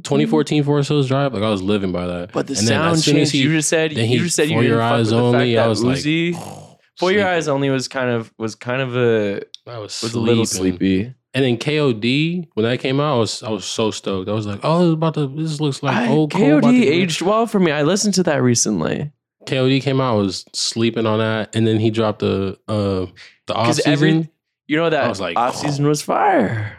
2014 0.03 0.63
Forest 0.65 0.89
Hills 0.89 1.09
Drive, 1.09 1.33
like 1.35 1.43
I 1.43 1.51
was 1.51 1.63
living 1.63 1.93
by 1.93 2.07
that. 2.07 2.33
But 2.33 2.47
the 2.47 2.53
And 2.59 2.67
then 2.69 2.95
sound 2.97 3.03
changed. 3.03 3.35
you 3.35 3.53
just 3.53 3.69
said 3.69 3.93
then 3.93 4.09
you 4.11 4.21
just 4.21 4.37
said 4.37 4.49
you 4.49 4.57
For 4.59 4.63
Your 4.65 4.83
Eyes 4.83 5.07
with 5.07 5.11
the 5.11 5.17
fact 5.17 5.35
Only, 5.35 5.59
I 5.59 5.67
was 5.67 5.83
like, 5.85 5.99
Uzi, 5.99 6.77
For 6.99 7.13
Your. 7.13 7.27
Eyes 7.27 7.49
Only 7.49 7.71
was 7.71 7.89
kind 7.89 8.11
of 8.11 8.33
was 8.39 8.55
kind 8.55 8.81
of 8.83 8.97
a 8.97 9.43
I 9.67 9.79
was, 9.79 10.01
was 10.03 10.15
a 10.15 10.21
little 10.21 10.47
sleepy. 10.47 11.13
And 11.35 11.45
then 11.45 11.59
KOD, 11.59 12.49
when 12.55 12.65
that 12.65 12.81
came 12.81 12.99
out, 12.99 13.17
I 13.17 13.19
was 13.19 13.43
I 13.43 13.51
was 13.51 13.65
so 13.67 13.91
stoked. 13.91 14.29
I 14.29 14.33
was 14.33 14.47
like, 14.47 14.61
oh, 14.63 14.87
it's 14.87 14.95
about 14.95 15.15
to. 15.15 15.27
This 15.27 15.61
looks 15.61 15.83
like 15.83 15.95
I- 15.95 16.09
old 16.09 16.33
KOD 16.33 16.63
to- 16.63 16.87
aged 16.89 17.21
well 17.21 17.47
for 17.47 17.61
me. 17.61 17.73
I 17.73 17.83
listened 17.83 18.15
to 18.15 18.23
that 18.23 18.43
recently. 18.43 19.13
KOD 19.45 19.83
came 19.83 20.01
out. 20.01 20.15
I 20.15 20.17
was 20.19 20.45
sleeping 20.55 21.05
on 21.07 21.19
that, 21.19 21.55
and 21.55 21.67
then 21.67 21.79
he 21.79 21.91
dropped 21.91 22.21
the 22.21 22.59
uh 22.69 23.07
the 23.47 23.55
off 23.55 23.75
season. 23.75 23.93
every- 23.93 24.31
You 24.67 24.77
know 24.79 24.87
I 24.87 24.91
that 24.91 25.09
was 25.11 25.21
like, 25.21 25.37
off 25.37 25.57
season 25.57 25.87
was 25.87 26.01
fire. 26.01 26.73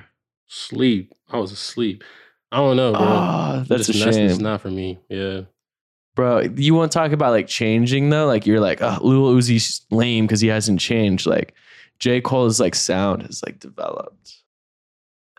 sleep. 0.48 1.14
I 1.30 1.38
was 1.38 1.52
asleep. 1.52 2.04
I 2.52 2.58
don't 2.58 2.78
know, 2.78 2.94
bro. 2.94 3.02
Oh, 3.02 3.64
that's 3.68 3.88
Just- 3.88 4.06
a 4.08 4.14
shame, 4.14 4.30
It's 4.30 4.40
not 4.40 4.62
for 4.62 4.70
me. 4.72 5.00
Yeah. 5.10 5.42
bro. 6.16 6.42
You 6.56 6.74
want 6.76 6.92
to 6.92 6.98
talk 6.98 7.12
about 7.12 7.32
like 7.32 7.48
changing 7.48 8.10
though? 8.10 8.26
Like 8.26 8.46
you're 8.48 8.60
like, 8.62 8.82
oh, 8.82 8.98
Lil 9.02 9.36
Uzi's 9.36 9.82
lame 9.92 10.26
because 10.26 10.42
he 10.42 10.48
hasn't 10.48 10.80
changed. 10.80 11.26
Like 11.28 11.54
J 12.00 12.22
Cole's 12.22 12.60
like 12.60 12.74
sound 12.76 13.24
has 13.24 13.44
like 13.46 13.60
developed. 13.60 14.34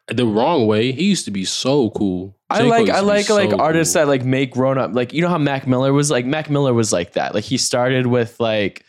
The 0.08 0.26
wrong 0.26 0.66
way. 0.66 0.92
He 0.92 1.04
used 1.04 1.24
to 1.26 1.30
be 1.30 1.44
so 1.44 1.90
cool. 1.90 2.34
I 2.50 2.60
J. 2.62 2.68
Like 2.68 2.88
I 2.90 3.00
like 3.00 3.28
like 3.28 3.52
artists 3.52 3.94
cool. 3.94 4.02
that 4.02 4.08
like 4.08 4.24
make 4.24 4.52
grown 4.52 4.78
up. 4.78 4.94
Like 4.94 5.12
you 5.12 5.20
know 5.22 5.28
how 5.28 5.38
Mac 5.38 5.66
Miller 5.66 5.92
was 5.92 6.10
like 6.10 6.24
Mac 6.26 6.48
Miller 6.50 6.72
was 6.72 6.92
like 6.92 7.12
that. 7.14 7.34
Like 7.34 7.44
he 7.44 7.56
started 7.58 8.06
with 8.06 8.38
like 8.40 8.84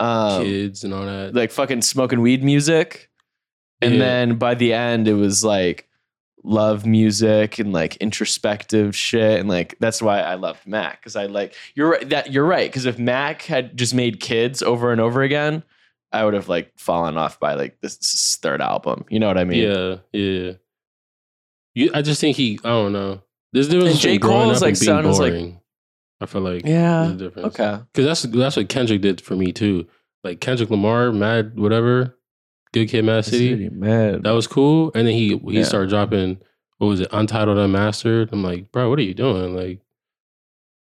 um 0.00 0.42
kids 0.42 0.82
and 0.84 0.92
all 0.92 1.04
that. 1.06 1.34
like 1.34 1.50
fucking 1.50 1.82
smoking 1.82 2.20
weed 2.20 2.42
music. 2.42 3.10
And 3.80 3.94
Yeah. 3.94 3.98
then 4.00 4.34
by 4.36 4.54
the 4.54 4.72
end 4.72 5.08
it 5.08 5.14
was 5.14 5.44
like 5.44 5.88
love 6.44 6.84
music 6.84 7.58
and 7.58 7.72
like 7.72 7.96
introspective 7.96 8.94
shit 8.94 9.40
and 9.40 9.48
like 9.48 9.74
that's 9.80 10.02
why 10.02 10.20
I 10.20 10.34
loved 10.34 10.66
Mac 10.66 11.02
cuz 11.02 11.16
I 11.16 11.26
like 11.26 11.54
you're 11.74 11.90
right 11.92 12.08
that 12.10 12.32
you're 12.32 12.44
right 12.44 12.70
cuz 12.70 12.84
if 12.84 12.98
Mac 12.98 13.42
had 13.42 13.76
just 13.76 13.94
made 13.94 14.20
kids 14.20 14.62
over 14.62 14.92
and 14.92 15.00
over 15.00 15.22
again 15.22 15.62
I 16.12 16.24
would 16.24 16.34
have 16.34 16.48
like 16.48 16.70
fallen 16.76 17.16
off 17.16 17.40
by 17.40 17.54
like 17.54 17.80
this, 17.80 17.96
this 17.96 18.38
third 18.40 18.60
album. 18.62 19.04
You 19.08 19.18
know 19.18 19.26
what 19.26 19.36
I 19.36 19.42
mean? 19.44 19.68
yeah, 19.68 19.96
yeah. 20.12 20.52
You, 21.74 21.90
I 21.92 22.02
just 22.02 22.20
think 22.20 22.36
he. 22.36 22.60
I 22.62 22.68
don't 22.68 22.92
know. 22.92 23.20
There's 23.52 23.68
difference 23.68 23.98
J. 23.98 24.18
Cole's, 24.18 24.62
like, 24.62 24.74
is, 24.74 24.86
like-. 24.86 25.56
I 26.20 26.26
feel 26.26 26.40
like 26.40 26.64
Yeah. 26.64 27.12
difference. 27.16 27.58
Okay. 27.58 27.80
Because 27.92 28.22
that's 28.22 28.22
that's 28.34 28.56
what 28.56 28.68
Kendrick 28.68 29.00
did 29.00 29.20
for 29.20 29.34
me 29.34 29.52
too. 29.52 29.86
Like 30.22 30.40
Kendrick 30.40 30.70
Lamar, 30.70 31.10
Mad 31.10 31.58
whatever, 31.58 32.16
Good 32.74 32.88
Kid, 32.88 33.04
Mad 33.04 33.24
City. 33.24 33.68
man. 33.70 34.22
That 34.22 34.32
was 34.32 34.46
cool. 34.46 34.90
And 34.94 35.06
then 35.06 35.14
he 35.14 35.38
he 35.38 35.58
Yeah. 35.58 35.62
started 35.64 35.88
dropping 35.90 36.38
what 36.78 36.88
was 36.88 37.00
it, 37.00 37.08
Untitled 37.12 37.56
Unmastered. 37.56 38.30
I'm 38.32 38.42
like, 38.42 38.70
bro, 38.72 38.90
what 38.90 38.98
are 38.98 39.02
you 39.02 39.14
doing? 39.14 39.54
Like, 39.56 39.80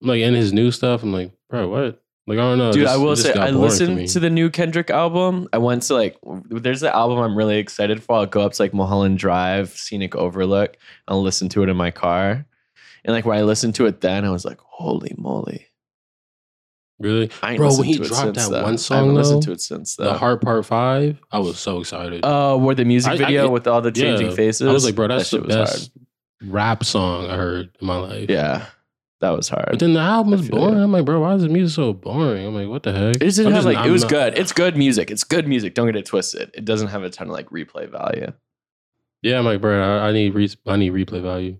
like 0.02 0.21
in 0.21 0.34
his 0.36 0.54
new 0.54 0.71
stuff. 0.71 1.04
I'm 1.04 1.12
like, 1.12 1.32
bro, 1.49 1.67
what? 1.67 2.02
Like 2.28 2.38
I 2.38 2.41
don't 2.41 2.60
know, 2.60 2.71
Dude, 2.71 2.86
I 2.86 2.95
will 2.97 3.15
say 3.15 3.34
I 3.34 3.49
listened 3.49 3.95
me. 3.95 4.08
to 4.10 4.19
the 4.19 4.30
new 4.30 4.52
Kendrick 4.52 4.91
album. 4.91 5.49
I 5.52 5.58
went 5.58 5.82
to 5.84 5.95
like 5.95 6.15
there's 6.52 6.84
an 6.84 6.89
album 6.93 7.17
I'm 7.17 7.36
really 7.36 7.58
excited 7.58 8.04
for. 8.04 8.17
I'll 8.17 8.25
go 8.28 8.41
up 8.41 8.54
to 8.54 8.62
like 8.62 8.71
Mulholland 8.71 9.17
Drive, 9.17 9.69
Scenic 9.71 10.15
Overlook. 10.15 10.78
I'll 11.08 11.23
listen 11.23 11.49
to 11.49 11.63
it 11.63 11.69
in 11.69 11.75
my 11.75 11.89
car. 11.89 12.45
And 13.04 13.15
like 13.15 13.25
when 13.25 13.39
I 13.39 13.41
listened 13.41 13.73
to 13.75 13.88
it 13.88 14.02
then, 14.02 14.25
I 14.25 14.30
was 14.30 14.45
like, 14.45 14.60
holy 14.60 15.15
moly. 15.17 15.65
Really. 16.99 17.31
I 17.41 17.57
Bro, 17.57 17.75
when 17.75 17.83
he 17.85 17.97
dropped 17.97 18.35
that 18.35 18.49
though. 18.49 18.63
one 18.63 18.73
I 18.73 18.77
song, 18.77 18.97
haven't 18.97 19.15
listened 19.15 19.43
to 19.43 19.51
it 19.53 19.62
since 19.62 19.95
The 19.95 20.03
though. 20.05 20.13
Heart 20.17 20.41
Part 20.41 20.65
Five, 20.65 21.19
I 21.31 21.39
was 21.39 21.57
so 21.59 21.79
excited. 21.79 22.21
Oh, 22.23 22.57
where 22.57 22.75
the 22.75 22.85
music 22.85 23.12
I- 23.12 23.15
I- 23.15 23.17
video 23.17 23.49
with 23.49 23.67
all 23.67 23.81
the 23.81 23.91
changing 23.91 24.27
Yeah. 24.27 24.33
faces. 24.35 24.67
I 24.67 24.71
was 24.71 24.85
like, 24.85 24.95
bro, 24.95 25.07
That 25.07 25.17
that's 25.17 25.31
the 25.31 25.39
best 25.41 25.91
rap 26.45 26.83
song 26.85 27.29
I 27.29 27.35
heard 27.35 27.69
in 27.81 27.88
my 27.88 27.97
life. 27.97 28.29
Yeah. 28.29 28.65
That 29.21 29.31
was 29.31 29.49
hard. 29.49 29.67
But 29.71 29.79
then 29.79 29.93
the 29.93 29.99
album 29.99 30.31
was 30.31 30.41
I 30.43 30.47
feel 30.47 30.59
boring. 30.59 30.79
I'm 30.79 30.93
like, 30.93 31.03
bro, 31.03 31.19
why 31.19 31.33
is 31.33 31.41
the 31.41 31.49
music 31.49 31.75
so 31.75 31.91
boring? 31.91 32.47
I'm 32.47 32.55
like, 32.55 32.69
what 32.69 32.83
the 32.83 32.93
heck? 32.93 33.17
it 33.17 33.19
just 33.19 33.35
didn't 33.35 33.47
I'm 33.47 33.53
have 33.55 33.63
just- 33.63 33.75
like 33.75 33.77
I'm 33.83 33.89
it 33.89 33.91
was 33.91 34.03
not- 34.03 34.12
good. 34.12 34.38
It's 34.38 34.53
good 34.53 34.77
music. 34.77 35.12
It's 35.12 35.25
good 35.25 35.45
music. 35.45 35.73
Don't 35.73 35.88
get 35.88 35.97
it 35.97 36.05
twisted. 36.05 36.51
It 36.53 36.63
doesn't 36.63 36.88
have 36.88 37.03
a 37.03 37.09
ton 37.09 37.27
of 37.27 37.33
like 37.33 37.49
replay 37.49 37.89
value. 37.89 38.31
Yeah, 39.21 39.38
I'm 39.39 39.43
like, 39.43 39.59
bro, 39.59 39.77
I, 39.81 40.07
I 40.07 40.12
need 40.13 40.33
re- 40.33 40.49
I 40.65 40.77
need 40.77 40.93
replay 40.93 41.21
value. 41.21 41.57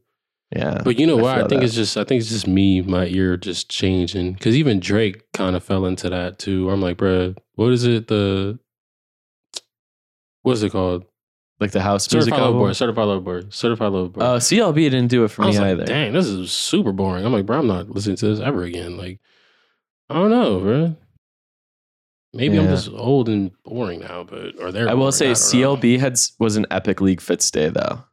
Yeah. 0.56 0.82
But 0.84 1.00
you 1.00 1.06
know 1.06 1.20
I 1.20 1.22
what? 1.22 1.36
I, 1.36 1.48
think 1.48 1.62
that. 1.62 1.64
it's 1.64 1.76
just 1.76 1.96
I 1.98 2.04
think 2.04 2.22
it's 2.22 2.30
just 2.30 2.48
me, 2.48 2.82
my 2.82 3.06
ear 3.06 3.38
just 3.38 3.70
changing. 3.70 4.34
Because 4.34 4.56
even 4.56 4.80
Drake 4.80 5.32
kind 5.34 5.56
of 5.56 5.64
fell 5.64 5.86
into 5.86 6.10
that 6.10 6.40
too. 6.40 6.70
I'm 6.70 6.82
like, 6.82 6.98
bro, 6.98 7.36
what 7.56 7.72
is 7.72 7.86
it? 7.86 8.08
The 8.08 8.60
what 10.42 10.54
is 10.54 10.64
it 10.64 10.72
called? 10.72 11.06
like 11.60 11.72
the 11.72 11.82
house 11.82 12.12
music 12.12 12.30
Certified 12.34 12.40
Lover 12.40 12.56
album. 12.56 12.70
Boy. 12.70 12.74
Certified 12.74 13.08
Lover 13.08 13.22
Boy. 13.22 13.50
Certified 13.50 13.92
Lover 13.92 14.10
Boy. 14.10 14.22
Oh, 14.22 14.38
CLB 14.38 14.76
didn't 14.76 15.08
do 15.08 15.24
it 15.24 15.28
for 15.30 15.44
I 15.44 15.46
me 15.46 15.50
was 15.50 15.60
like, 15.60 15.68
either. 15.72 15.86
dang, 15.86 16.14
this 16.14 16.28
is 16.28 16.52
super 16.52 16.92
boring. 16.92 17.26
I'm 17.26 17.34
like, 17.34 17.46
bro, 17.46 17.60
I'm 17.60 17.68
not 17.68 17.90
listening 17.90 18.16
to 18.18 18.28
this 18.28 18.40
ever 18.40 18.64
again. 18.64 18.98
Like, 18.98 19.20
I 20.10 20.16
don't 20.16 20.30
know, 20.30 20.60
bro. 20.60 20.96
Maybe 22.34 22.60
I'm 22.60 22.68
just 22.68 22.90
old 22.90 23.28
and 23.28 23.52
boring 23.66 24.02
now, 24.02 24.24
but 24.24 24.60
or 24.60 24.72
they're. 24.72 24.88
I 24.88 24.94
will 24.94 25.12
say 25.12 25.30
know. 25.30 25.34
CLB 25.34 26.00
had 26.00 26.20
was 26.38 26.58
an 26.58 26.68
epic 26.70 27.02
league 27.02 27.22
fits 27.22 27.50
day 27.50 27.70
though, 27.70 28.04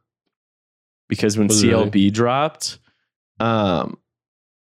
because 1.07 1.37
when 1.37 1.47
Was 1.47 1.63
it 1.63 1.67
really? 1.67 1.89
CLB 1.89 2.13
dropped, 2.13 2.79
um, 3.39 3.97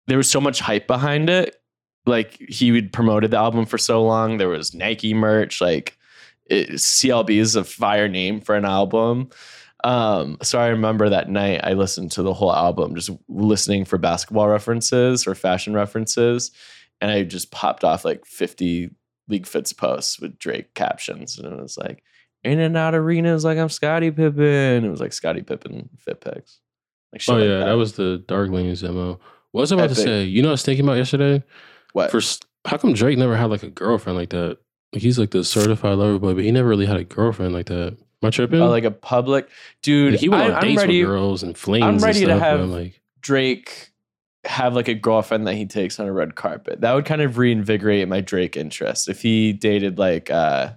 there 0.06 0.16
was 0.16 0.30
so 0.30 0.40
much 0.40 0.60
hype 0.60 0.86
behind 0.86 1.28
it. 1.28 1.56
Like 2.04 2.38
he 2.48 2.70
would 2.72 2.92
promoted 2.92 3.32
the 3.32 3.38
album 3.38 3.66
for 3.66 3.78
so 3.78 4.04
long. 4.04 4.38
There 4.38 4.48
was 4.48 4.74
Nike 4.74 5.12
merch. 5.12 5.60
Like 5.60 5.98
it, 6.46 6.70
CLB 6.70 7.30
is 7.30 7.56
a 7.56 7.64
fire 7.64 8.08
name 8.08 8.40
for 8.40 8.54
an 8.54 8.64
album. 8.64 9.30
Um, 9.84 10.38
so 10.42 10.58
I 10.58 10.68
remember 10.68 11.08
that 11.08 11.28
night 11.28 11.60
I 11.62 11.74
listened 11.74 12.12
to 12.12 12.22
the 12.22 12.32
whole 12.32 12.52
album, 12.52 12.94
just 12.94 13.10
listening 13.28 13.84
for 13.84 13.98
basketball 13.98 14.48
references 14.48 15.26
or 15.26 15.34
fashion 15.34 15.74
references, 15.74 16.50
and 17.00 17.10
I 17.10 17.24
just 17.24 17.50
popped 17.50 17.84
off 17.84 18.04
like 18.04 18.24
fifty 18.24 18.90
League 19.28 19.46
Fits 19.46 19.72
posts 19.72 20.20
with 20.20 20.38
Drake 20.38 20.74
captions, 20.74 21.38
and 21.38 21.52
it 21.52 21.60
was 21.60 21.76
like 21.76 22.02
in 22.46 22.60
and 22.60 22.76
out 22.76 22.94
arenas 22.94 23.44
like 23.44 23.58
I'm 23.58 23.68
Scottie 23.68 24.10
Pippen. 24.10 24.84
It 24.84 24.88
was 24.88 25.00
like 25.00 25.12
Scottie 25.12 25.42
Pippen 25.42 25.90
fit 25.98 26.20
pics. 26.20 26.60
Like 27.12 27.22
Oh 27.28 27.34
like 27.34 27.44
yeah, 27.44 27.58
that. 27.64 27.72
was 27.72 27.94
the 27.94 28.24
Dark 28.26 28.50
Lanes 28.50 28.80
demo. 28.82 29.20
What 29.52 29.60
was 29.62 29.72
I 29.72 29.76
about 29.76 29.88
to 29.90 29.94
say? 29.94 30.24
You 30.24 30.42
know, 30.42 30.48
what 30.48 30.52
I 30.52 30.54
was 30.54 30.62
thinking 30.62 30.84
about 30.84 30.96
yesterday. 30.96 31.42
what 31.92 32.10
For 32.10 32.20
how 32.66 32.76
come 32.76 32.92
Drake 32.94 33.18
never 33.18 33.36
had 33.36 33.50
like 33.50 33.62
a 33.62 33.70
girlfriend 33.70 34.18
like 34.18 34.30
that? 34.30 34.58
Like 34.92 35.02
he's 35.02 35.18
like 35.18 35.30
the 35.30 35.44
certified 35.44 35.98
lover 35.98 36.18
boy, 36.18 36.34
but 36.34 36.44
he 36.44 36.50
never 36.50 36.68
really 36.68 36.86
had 36.86 36.96
a 36.96 37.04
girlfriend 37.04 37.52
like 37.52 37.66
that. 37.66 37.96
Am 38.22 38.26
I 38.26 38.30
tripping? 38.30 38.60
Oh, 38.60 38.68
like 38.70 38.84
a 38.84 38.90
public 38.90 39.48
dude. 39.82 40.12
Like, 40.12 40.20
he 40.20 40.28
went 40.28 40.42
I, 40.42 40.46
on 40.46 40.52
I'm 40.54 40.60
dates 40.62 40.80
ready. 40.80 41.02
with 41.02 41.10
girls 41.10 41.42
and 41.42 41.56
flings. 41.56 41.84
I'm 41.84 41.94
and 41.94 42.02
ready 42.02 42.20
to 42.20 42.26
stuff, 42.26 42.40
but 42.40 42.46
have- 42.46 42.68
like, 42.68 43.00
Drake 43.20 43.90
have 44.44 44.74
like 44.74 44.88
a 44.88 44.94
girlfriend 44.94 45.46
that 45.46 45.54
he 45.54 45.66
takes 45.66 45.98
on 45.98 46.06
a 46.06 46.12
red 46.12 46.34
carpet. 46.36 46.80
That 46.80 46.92
would 46.94 47.04
kind 47.04 47.20
of 47.20 47.36
reinvigorate 47.36 48.06
my 48.08 48.20
Drake 48.20 48.56
interest 48.56 49.08
if 49.08 49.20
he 49.20 49.52
dated 49.52 49.98
like 49.98 50.30
uh 50.30 50.70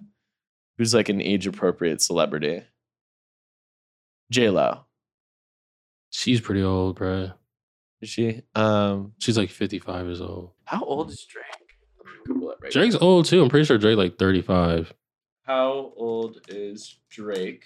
who's 0.80 0.94
like 0.96 1.10
an 1.10 1.22
age 1.22 1.46
appropriate 1.46 2.02
celebrity. 2.02 2.63
J 4.32 4.50
Lo. 4.50 4.86
she's 6.10 6.42
pretty 6.42 6.63
old, 6.63 6.96
bro. 6.96 7.32
Is 8.02 8.10
she? 8.10 8.42
Um 8.56 9.13
She's 9.20 9.38
like 9.38 9.50
55 9.52 10.06
years 10.06 10.22
old. 10.22 10.54
how 10.65 10.84
old 10.84 11.10
is 11.12 11.24
Drake? 11.26 11.46
Google 12.26 12.52
it 12.52 12.58
right 12.62 12.72
Drake's 12.72 12.94
now. 12.96 13.02
old 13.02 13.26
too. 13.26 13.44
I'm 13.44 13.50
pretty 13.50 13.65
sure 13.65 13.78
Drake 13.78 13.98
like 13.98 14.18
35. 14.18 14.94
How 15.44 15.94
old 15.98 16.39
is 16.48 16.98
Drake? 17.10 17.65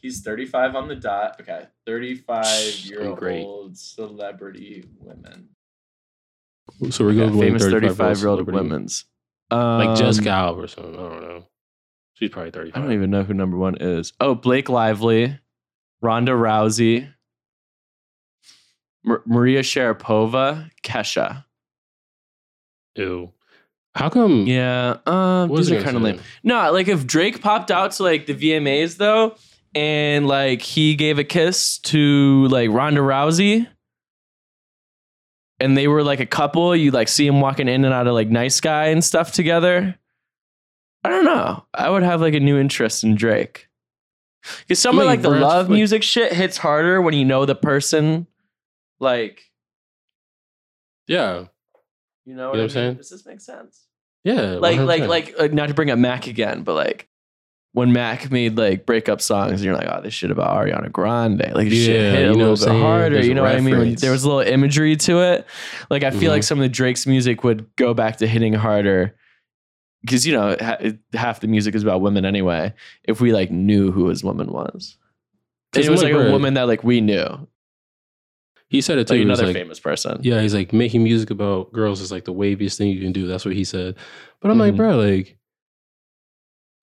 He's 0.00 0.20
35 0.22 0.74
on 0.74 0.88
the 0.88 0.96
dot. 0.96 1.40
Okay. 1.40 1.66
35 1.86 2.46
year 2.84 3.02
I'm 3.02 3.14
great. 3.14 3.44
old 3.44 3.78
celebrity 3.78 4.84
women. 4.98 5.50
So 6.90 7.04
we're 7.04 7.12
Yeah, 7.12 7.26
going 7.26 7.38
famous 7.40 7.62
35 7.62 7.96
35 7.96 8.18
year 8.18 8.28
old 8.28 8.46
women's. 8.50 9.04
Um, 9.50 9.78
like 9.86 9.98
Jessica 9.98 10.30
Alba 10.30 10.62
or 10.62 10.66
something. 10.68 10.94
I 10.94 10.98
don't 10.98 11.20
know. 11.22 11.46
She's 12.14 12.30
probably 12.30 12.50
35. 12.52 12.76
I 12.76 12.84
don't 12.84 12.94
even 12.94 13.10
know 13.10 13.24
who 13.24 13.34
number 13.34 13.56
one 13.56 13.76
is. 13.80 14.12
Oh, 14.20 14.34
Blake 14.34 14.68
Lively, 14.68 15.38
Ronda 16.00 16.32
Rousey, 16.32 17.08
Mar- 19.04 19.22
Maria 19.26 19.60
Sharapova, 19.62 20.70
Kesha. 20.82 21.44
Ew. 22.96 23.32
How 23.96 24.08
come? 24.08 24.46
Yeah, 24.46 24.96
um, 25.06 25.54
these 25.54 25.70
are 25.70 25.80
kind 25.82 25.96
of 25.96 26.02
lame. 26.02 26.20
No, 26.42 26.72
like 26.72 26.88
if 26.88 27.06
Drake 27.06 27.40
popped 27.40 27.70
out 27.70 27.92
to 27.92 28.02
like 28.02 28.26
the 28.26 28.34
VMAs 28.34 28.96
though, 28.96 29.36
and 29.74 30.26
like 30.26 30.62
he 30.62 30.94
gave 30.94 31.18
a 31.18 31.24
kiss 31.24 31.78
to 31.78 32.46
like 32.48 32.70
Ronda 32.70 33.00
Rousey, 33.00 33.68
and 35.60 35.76
they 35.76 35.86
were 35.86 36.02
like 36.02 36.18
a 36.20 36.26
couple, 36.26 36.74
you 36.74 36.90
like 36.90 37.06
see 37.08 37.26
him 37.26 37.40
walking 37.40 37.68
in 37.68 37.84
and 37.84 37.94
out 37.94 38.06
of 38.08 38.14
like 38.14 38.28
Nice 38.28 38.60
Guy 38.60 38.86
and 38.86 39.04
stuff 39.04 39.30
together. 39.32 39.96
I 41.04 41.10
don't 41.10 41.24
know. 41.24 41.64
I 41.74 41.90
would 41.90 42.02
have 42.02 42.20
like 42.20 42.34
a 42.34 42.40
new 42.40 42.58
interest 42.58 43.04
in 43.04 43.14
Drake. 43.14 43.68
Because 44.60 44.78
some 44.80 44.98
of 44.98 45.06
like 45.06 45.22
the 45.22 45.30
love 45.30 45.68
like- 45.68 45.74
music 45.74 46.02
shit 46.02 46.32
hits 46.32 46.56
harder 46.58 47.00
when 47.02 47.14
you 47.14 47.24
know 47.24 47.44
the 47.46 47.54
person. 47.54 48.26
Like, 49.00 49.42
Yeah, 51.06 51.44
You 52.24 52.34
know 52.34 52.50
what 52.50 52.52
what, 52.52 52.54
I'm 52.56 52.60
I 52.60 52.62
mean? 52.62 52.68
saying? 52.70 52.94
Does 52.96 53.10
this 53.10 53.26
make 53.26 53.40
sense? 53.40 53.86
yeah. 54.24 54.52
Like, 54.52 54.78
like, 54.78 55.02
100%. 55.02 55.08
like, 55.08 55.38
like, 55.38 55.52
not 55.52 55.68
to 55.68 55.74
bring 55.74 55.90
up 55.90 55.98
Mac 55.98 56.26
again, 56.26 56.62
but 56.62 56.74
like 56.74 57.08
when 57.72 57.92
Mac 57.92 58.30
made 58.30 58.56
like 58.56 58.86
breakup 58.86 59.20
songs, 59.20 59.52
and 59.52 59.60
you're 59.62 59.74
like, 59.74 59.88
oh, 59.90 60.00
this 60.00 60.14
shit 60.14 60.30
about 60.30 60.56
Ariana 60.56 60.90
Grande. 60.90 61.40
Like, 61.54 61.68
this 61.68 61.84
shit 61.84 62.00
Yeah, 62.00 62.10
hit 62.12 62.16
a 62.16 62.20
you 62.20 62.26
know 62.28 62.32
little 62.32 62.50
what 62.52 62.60
bit 62.60 62.68
I'm 62.70 62.80
harder. 62.80 63.14
There's 63.16 63.26
you 63.28 63.34
know 63.34 63.42
what 63.42 63.56
I 63.56 63.60
mean? 63.60 63.76
When 63.78 63.94
there 63.96 64.12
was 64.12 64.24
a 64.24 64.28
little 64.28 64.52
imagery 64.52 64.96
to 64.96 65.18
it. 65.20 65.46
Like, 65.90 66.04
I 66.04 66.10
feel 66.10 66.30
Mhm. 66.30 66.34
like 66.34 66.42
some 66.44 66.58
of 66.58 66.62
the 66.62 66.68
Drake's 66.68 67.06
music 67.06 67.42
would 67.44 67.66
go 67.76 67.92
back 67.92 68.18
to 68.18 68.26
hitting 68.26 68.54
harder. 68.54 69.16
Because 70.04 70.26
you 70.26 70.34
know 70.34 70.54
ha- 70.60 70.78
half 71.14 71.40
the 71.40 71.46
music 71.46 71.74
is 71.74 71.82
about 71.82 72.00
women 72.02 72.24
anyway. 72.24 72.74
If 73.04 73.20
we 73.20 73.32
like 73.32 73.50
knew 73.50 73.90
who 73.90 74.08
his 74.08 74.22
woman 74.22 74.48
was, 74.52 74.98
and 75.74 75.84
it 75.84 75.90
was 75.90 76.02
like 76.02 76.12
a 76.12 76.30
woman 76.30 76.54
that 76.54 76.64
like 76.68 76.84
we 76.84 77.00
knew, 77.00 77.48
he 78.68 78.80
said 78.82 78.98
it 78.98 79.06
too. 79.06 79.14
like 79.14 79.20
He 79.20 79.24
was 79.26 79.38
another 79.38 79.52
like, 79.52 79.62
famous 79.62 79.80
person. 79.80 80.20
Yeah, 80.22 80.40
he's 80.42 80.54
like 80.54 80.72
making 80.72 81.02
music 81.02 81.30
about 81.30 81.72
girls 81.72 82.00
is 82.00 82.12
like 82.12 82.24
the 82.24 82.34
waviest 82.34 82.76
thing 82.76 82.88
you 82.90 83.00
can 83.00 83.12
do. 83.12 83.26
That's 83.26 83.44
what 83.46 83.54
he 83.54 83.64
said. 83.64 83.96
But 84.40 84.50
I'm 84.50 84.58
like, 84.58 84.74
Mhm. 84.74 84.76
bro, 84.76 84.96
like, 84.98 85.38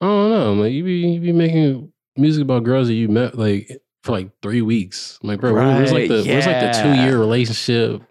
I 0.02 0.06
don't 0.08 0.32
know. 0.32 0.52
I'm 0.54 0.60
like, 0.60 0.72
you 0.74 0.84
be 0.84 0.94
you 1.08 1.20
be 1.22 1.32
making 1.32 1.92
music 2.18 2.42
about 2.42 2.64
girls 2.64 2.88
that 2.88 2.96
you 2.96 3.08
met 3.08 3.38
like 3.38 3.70
for 4.04 4.14
like 4.14 4.32
three 4.42 4.62
weeks. 4.64 5.20
I'm 5.22 5.30
like, 5.30 5.40
bro, 5.42 5.54
where- 5.54 5.64
where's 5.64 5.92
like 5.92 6.10
Right, 6.10 6.24
the 6.24 6.24
where's 6.28 6.48
like 6.48 6.60
the 6.60 6.66
yeah. 6.78 6.84
two 6.84 7.02
year 7.04 7.20
relationship? 7.20 8.02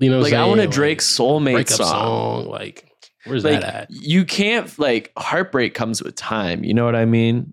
You 0.00 0.10
know, 0.10 0.16
what 0.18 0.24
Like 0.24 0.32
I 0.32 0.46
want 0.46 0.60
a? 0.60 0.66
Drake 0.66 0.98
soulmate 1.00 1.52
breakup 1.52 1.76
song. 1.76 1.86
song. 2.44 2.46
Like, 2.48 2.87
where's 3.24 3.44
Like 3.44 3.60
that 3.60 3.74
at? 3.74 3.90
you 3.90 4.24
can't 4.24 4.76
like 4.78 5.12
heartbreak 5.16 5.74
comes 5.74 6.02
with 6.02 6.14
time. 6.14 6.64
You 6.64 6.74
know 6.74 6.84
what 6.84 6.96
I 6.96 7.04
mean? 7.04 7.52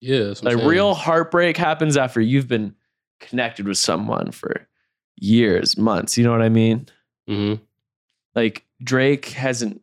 Yeah, 0.00 0.24
that's 0.24 0.42
what 0.42 0.52
I'm 0.52 0.58
Like 0.58 0.66
real 0.68 0.94
heartbreak 0.94 1.56
happens 1.56 1.96
after 1.96 2.20
you've 2.20 2.48
been 2.48 2.74
connected 3.20 3.66
with 3.68 3.78
someone 3.78 4.32
for 4.32 4.66
years, 5.16 5.76
months. 5.78 6.18
You 6.18 6.24
know 6.24 6.32
what 6.32 6.42
I 6.42 6.48
mean? 6.48 6.86
Mhm. 7.28 7.60
Like 8.34 8.64
Drake 8.82 9.26
hasn't. 9.26 9.80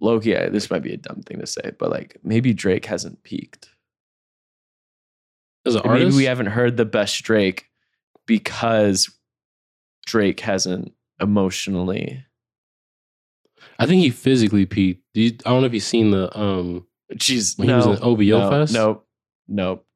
low-key, 0.00 0.36
I- 0.36 0.48
this 0.50 0.70
might 0.70 0.82
be 0.82 0.92
a 0.92 0.98
dumb 0.98 1.22
thing 1.22 1.38
to 1.38 1.46
say, 1.46 1.72
but 1.78 1.90
like 1.90 2.18
maybe 2.22 2.52
Drake 2.52 2.84
hasn't 2.86 3.22
peaked. 3.22 3.70
As 5.64 5.76
an 5.76 5.82
And 5.84 5.92
maybe 5.94 6.14
we 6.16 6.24
haven't 6.24 6.46
heard 6.46 6.76
the 6.76 6.84
best 6.84 7.22
Drake 7.22 7.66
because 8.26 9.08
Drake 10.04 10.40
hasn't 10.40 10.92
emotionally. 11.20 12.22
I 13.78 13.86
think 13.86 14.02
he 14.02 14.10
physically 14.10 14.66
peaked. 14.66 15.02
Do 15.14 15.20
you, 15.22 15.32
I 15.44 15.50
don't 15.50 15.60
know 15.60 15.66
if 15.66 15.74
you've 15.74 15.82
seen 15.82 16.10
the 16.10 16.36
um 16.38 16.86
Jeez, 17.14 17.58
when 17.58 17.68
no, 17.68 17.80
he 17.82 17.88
was 17.88 17.98
in 17.98 18.04
OVO 18.04 18.22
no, 18.40 18.50
Fest. 18.50 18.72
Nope, 18.74 19.06
nope. 19.48 19.86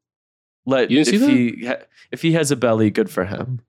Let 0.67 0.91
You 0.91 1.03
didn't 1.05 1.21
see 1.21 1.47
if 1.49 1.63
that? 1.63 1.81
he 1.81 1.87
if 2.13 2.23
he 2.23 2.33
has 2.33 2.51
a 2.51 2.57
belly, 2.57 2.91
good 2.91 3.11
for 3.11 3.25
him. 3.25 3.61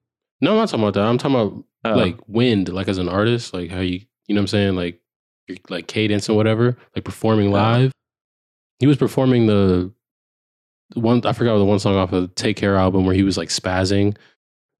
No, 0.41 0.52
I'm 0.52 0.58
not 0.58 0.69
talking 0.69 0.84
about 0.84 0.93
that. 0.95 1.04
I'm 1.04 1.17
talking 1.17 1.36
about 1.36 1.63
Oh. 1.86 1.93
like 1.95 2.17
wind, 2.28 2.67
like 2.67 2.89
as 2.89 2.98
an 2.98 3.08
artist, 3.08 3.54
like 3.54 3.69
how 3.72 3.80
you, 3.80 4.02
you 4.28 4.36
know 4.36 4.39
what 4.39 4.43
I'm 4.43 4.48
saying? 4.48 4.76
Like, 4.76 5.00
your, 5.48 5.58
like 5.69 5.88
cadence 5.88 6.28
and 6.28 6.36
whatever, 6.36 6.76
like 6.93 7.06
performing 7.06 7.48
Oh. 7.48 7.52
live. 7.52 7.91
He 8.80 8.88
was 8.88 8.98
performing 8.98 9.48
the 9.48 9.91
the 10.91 11.00
one, 11.00 11.22
I 11.26 11.32
forgot 11.34 11.58
the 11.58 11.63
one 11.65 11.80
song 11.80 11.95
off 11.95 12.12
of 12.12 12.22
the 12.24 12.28
Take 12.36 12.58
Care 12.58 12.76
album 12.76 13.06
where 13.06 13.15
he 13.15 13.24
was 13.24 13.38
like 13.38 13.48
spazzing. 13.50 14.17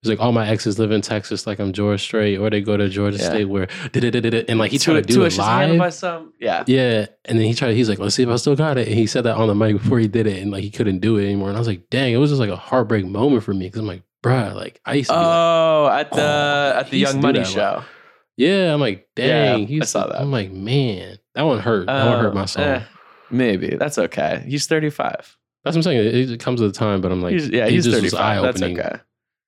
He's 0.02 0.10
like, 0.10 0.20
all 0.22 0.32
my 0.32 0.48
exes 0.48 0.80
live 0.80 0.92
in 0.92 1.02
Texas, 1.02 1.46
like 1.46 1.60
I'm 1.60 1.74
George 1.74 2.02
Strait, 2.02 2.38
or 2.38 2.50
they 2.50 2.62
go 2.62 2.78
to 2.78 2.88
Georgia 2.88 3.18
Yeah. 3.18 3.30
State 3.32 3.46
where, 3.46 3.68
and 3.94 4.58
like 4.58 4.72
he 4.72 4.78
tried 4.78 4.94
to 5.08 5.14
do 5.14 5.24
it 5.26 5.34
handled 5.36 5.78
by 5.78 5.86
live. 5.86 5.94
some. 5.94 6.34
Yeah, 6.40 6.64
Yeah. 6.68 7.08
And 7.26 7.38
then 7.38 7.46
he 7.46 7.54
tried, 7.54 7.74
he's 7.76 7.90
like, 7.90 8.00
let's 8.00 8.16
see 8.16 8.24
if 8.24 8.30
I 8.30 8.38
still 8.38 8.56
got 8.56 8.78
it. 8.78 8.88
And 8.88 8.96
he 8.98 9.08
said 9.08 9.26
that 9.26 9.36
on 9.36 9.48
the 9.50 9.56
mic 9.56 9.74
before 9.82 10.00
he 10.00 10.08
did 10.08 10.26
it. 10.26 10.42
And 10.42 10.52
like 10.52 10.64
he 10.64 10.72
couldn't 10.72 11.00
do 11.00 11.18
it 11.18 11.26
anymore. 11.26 11.50
And 11.50 11.58
I 11.58 11.60
was 11.60 11.68
like, 11.68 11.90
dang, 11.90 12.14
it 12.14 12.18
was 12.18 12.30
just 12.32 12.40
like 12.40 12.50
a 12.50 12.56
heartbreak 12.56 13.06
moment 13.06 13.44
for 13.44 13.54
me. 13.54 13.70
Cause 13.70 13.82
I'm 13.82 13.88
like, 13.88 14.04
bruh, 14.24 14.56
like 14.56 14.80
I 14.86 14.94
used 14.94 15.10
to 15.10 15.16
be 15.16 15.18
like, 15.18 15.28
Oh, 15.28 15.90
at 15.92 16.12
the 16.14 16.22
Oh, 16.22 16.80
at 16.80 16.90
the 16.92 16.98
Young 16.98 17.20
Money 17.22 17.40
that 17.40 17.54
a 17.54 17.60
lot. 17.60 17.82
show. 17.82 17.90
Yeah, 18.38 18.74
I'm 18.74 18.80
like, 18.80 19.10
Yeah, 19.18 19.28
dang. 19.28 19.64
I 19.64 19.66
he 19.66 19.74
used 19.76 19.90
saw 19.90 20.08
that. 20.08 20.22
I'm 20.22 20.32
like, 20.32 20.50
man, 20.54 21.18
that 21.36 21.42
one 21.44 21.60
hurt. 21.60 21.88
That 21.88 22.08
one 22.08 22.20
hurt 22.24 22.34
my 22.34 22.44
Oh, 22.44 22.46
soul. 22.46 22.64
eh, 22.64 22.84
maybe 23.32 23.76
that's 23.76 23.98
okay. 23.98 24.46
He's 24.48 24.66
thirty 24.66 24.90
five. 24.90 25.36
That's 25.66 25.76
what 25.76 25.80
I'm 25.80 25.84
saying. 25.84 26.08
It, 26.08 26.32
it 26.32 26.40
comes 26.40 26.62
with 26.62 26.72
the 26.74 26.80
time, 26.80 27.02
but 27.02 27.12
I'm 27.12 27.22
like, 27.22 27.34
he's, 27.34 27.50
yeah, 27.50 27.68
he's 27.68 27.84
just 27.84 27.94
thirty 27.98 28.06
was 28.06 28.14
five. 28.14 28.42
That's 28.44 28.62
eye-opening. 28.62 28.80
okay. 28.80 29.00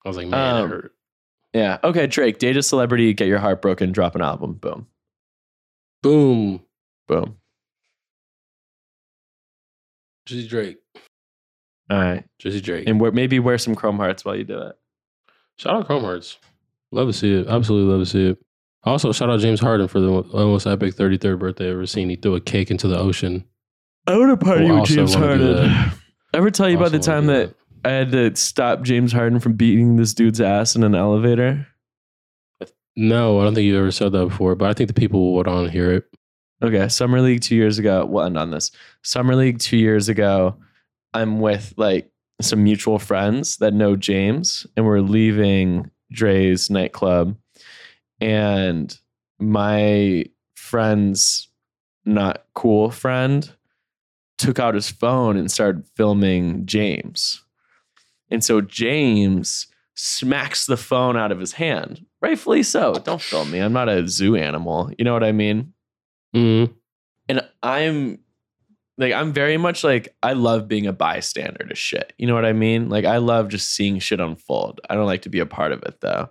I 0.06 0.10
was 0.10 0.18
like, 0.18 0.28
man, 0.28 0.56
that 0.56 0.64
Um, 0.64 0.70
hurt. 0.70 0.96
Yeah. 1.54 1.78
Okay. 1.84 2.08
Drake, 2.08 2.40
date 2.40 2.58
a 2.58 2.64
celebrity, 2.64 3.14
get 3.14 3.28
your 3.28 3.40
heart 3.40 3.62
broken, 3.62 3.92
drop 3.92 4.16
an 4.16 4.22
album. 4.22 4.54
Boom. 4.54 4.88
Boom. 6.02 6.62
Boom. 7.08 7.38
Jesse 10.26 10.48
Drake. 10.48 10.78
All 11.90 11.98
right. 12.00 12.24
Jesse 12.40 12.62
Drake. 12.62 12.88
And 12.88 13.00
wear, 13.02 13.12
maybe 13.12 13.40
wear 13.40 13.58
some 13.58 13.76
chrome 13.76 13.98
hearts 13.98 14.24
while 14.24 14.36
you 14.36 14.44
do 14.44 14.60
it. 14.60 14.76
shout 15.58 15.76
out 15.76 15.86
Chrome 15.88 16.04
Hearts. 16.04 16.38
Love 16.92 17.08
to 17.08 17.14
see 17.14 17.34
it. 17.34 17.48
Absolutely 17.48 17.92
love 17.92 18.02
to 18.02 18.06
see 18.06 18.28
it. 18.30 18.38
Also, 18.84 19.12
shout 19.12 19.30
out 19.30 19.40
James 19.40 19.60
Harden 19.60 19.88
for 19.88 20.00
the 20.00 20.08
most 20.34 20.66
epic 20.66 20.96
33rd 20.96 21.38
birthday 21.40 21.66
I've 21.68 21.74
ever 21.74 21.86
seen. 21.86 22.10
He 22.10 22.16
threw 22.16 22.36
a 22.36 22.42
cake 22.42 22.72
into 22.72 22.88
the 22.88 22.98
ocean. 22.98 23.46
I 24.08 24.18
want 24.18 24.38
to 24.40 24.44
party 24.44 24.66
Well, 24.66 24.82
with 24.82 24.90
James 24.90 25.16
wanna 25.16 25.38
do 25.38 25.54
Harden. 25.56 25.64
that. 25.72 25.94
Ever 26.34 26.50
tell 26.50 26.68
you 26.70 26.78
about 26.78 26.92
the 26.92 27.00
time 27.00 27.28
wanna 27.28 27.40
that 27.48 27.56
I 27.84 27.90
had 27.90 28.12
to 28.12 28.36
stop 28.36 28.84
James 28.84 29.12
Harden 29.12 29.40
from 29.40 29.54
beating 29.54 29.96
this 29.96 30.14
dude's 30.14 30.42
ass 30.42 30.76
in 30.76 30.84
an 30.84 30.96
elevator? 30.96 31.68
No, 32.96 33.40
I 33.40 33.44
don't 33.44 33.56
think 33.56 33.66
you've 33.66 33.78
ever 33.80 33.92
said 33.92 34.12
that 34.12 34.28
before, 34.28 34.56
but 34.56 34.70
I 34.70 34.74
think 34.74 34.88
the 34.88 34.94
people 34.94 35.34
would 35.36 35.48
want 35.48 35.66
to 35.66 35.72
hear 35.72 35.92
it. 35.92 36.06
Okay, 36.62 36.88
Summer 36.90 37.22
League 37.22 37.42
two 37.42 37.56
years 37.56 37.80
ago. 37.80 38.06
We'll 38.06 38.26
end 38.26 38.38
on 38.38 38.52
this. 38.52 38.72
Summer 39.04 39.36
League 39.36 39.60
two 39.60 39.78
years 39.78 40.10
ago. 40.10 40.58
I'm 41.14 41.40
with 41.40 41.74
like 41.78 42.12
some 42.42 42.64
mutual 42.64 43.00
friends 43.00 43.58
that 43.58 43.74
know 43.74 43.96
James, 43.96 44.68
and 44.76 44.86
we're 44.86 45.00
leaving 45.00 45.90
Drai's 46.14 46.70
nightclub, 46.70 47.36
and 48.20 48.96
my 49.40 50.26
friend's 50.56 51.48
not 52.06 52.46
cool 52.54 52.92
friend 52.92 53.52
took 54.38 54.58
out 54.58 54.74
his 54.74 54.90
phone 54.90 55.38
and 55.38 55.52
started 55.52 55.88
filming 55.96 56.66
James, 56.66 57.41
and 58.32 58.44
so 58.44 58.62
James 58.62 59.68
smacks 59.96 60.66
the 60.66 60.78
phone 60.78 61.18
out 61.18 61.32
of 61.32 61.40
his 61.40 61.54
hand, 61.54 62.06
rightfully 62.22 62.64
so. 62.64 62.94
Don't 62.94 63.22
film 63.22 63.52
me. 63.52 63.60
I'm 63.60 63.74
not 63.74 63.90
a 63.90 64.08
zoo 64.08 64.36
animal. 64.36 64.92
You 64.98 65.06
know 65.06 65.14
what 65.14 65.24
I 65.24 65.32
mean? 65.32 65.74
Mm. 66.34 66.74
and 67.28 67.46
I'm 67.62 68.20
like 68.98 69.12
I'm 69.14 69.34
very 69.34 69.58
much 69.58 69.84
like 69.84 70.16
I 70.24 70.32
love 70.32 70.70
being 70.70 70.88
a 70.88 70.94
bystander 70.94 71.66
to 71.66 71.76
shit. 71.76 72.14
You 72.18 72.28
know 72.28 72.36
what 72.36 72.46
I 72.46 72.54
mean? 72.54 72.88
Like 72.88 73.04
I 73.04 73.18
love 73.18 73.50
just 73.50 73.76
seeing 73.76 74.00
shit 74.00 74.22
unfold. 74.22 74.80
I 74.90 74.96
don't 74.96 75.08
like 75.08 75.24
to 75.24 75.30
be 75.30 75.40
a 75.40 75.46
part 75.46 75.74
of 75.74 75.84
it 75.84 76.00
though. 76.00 76.30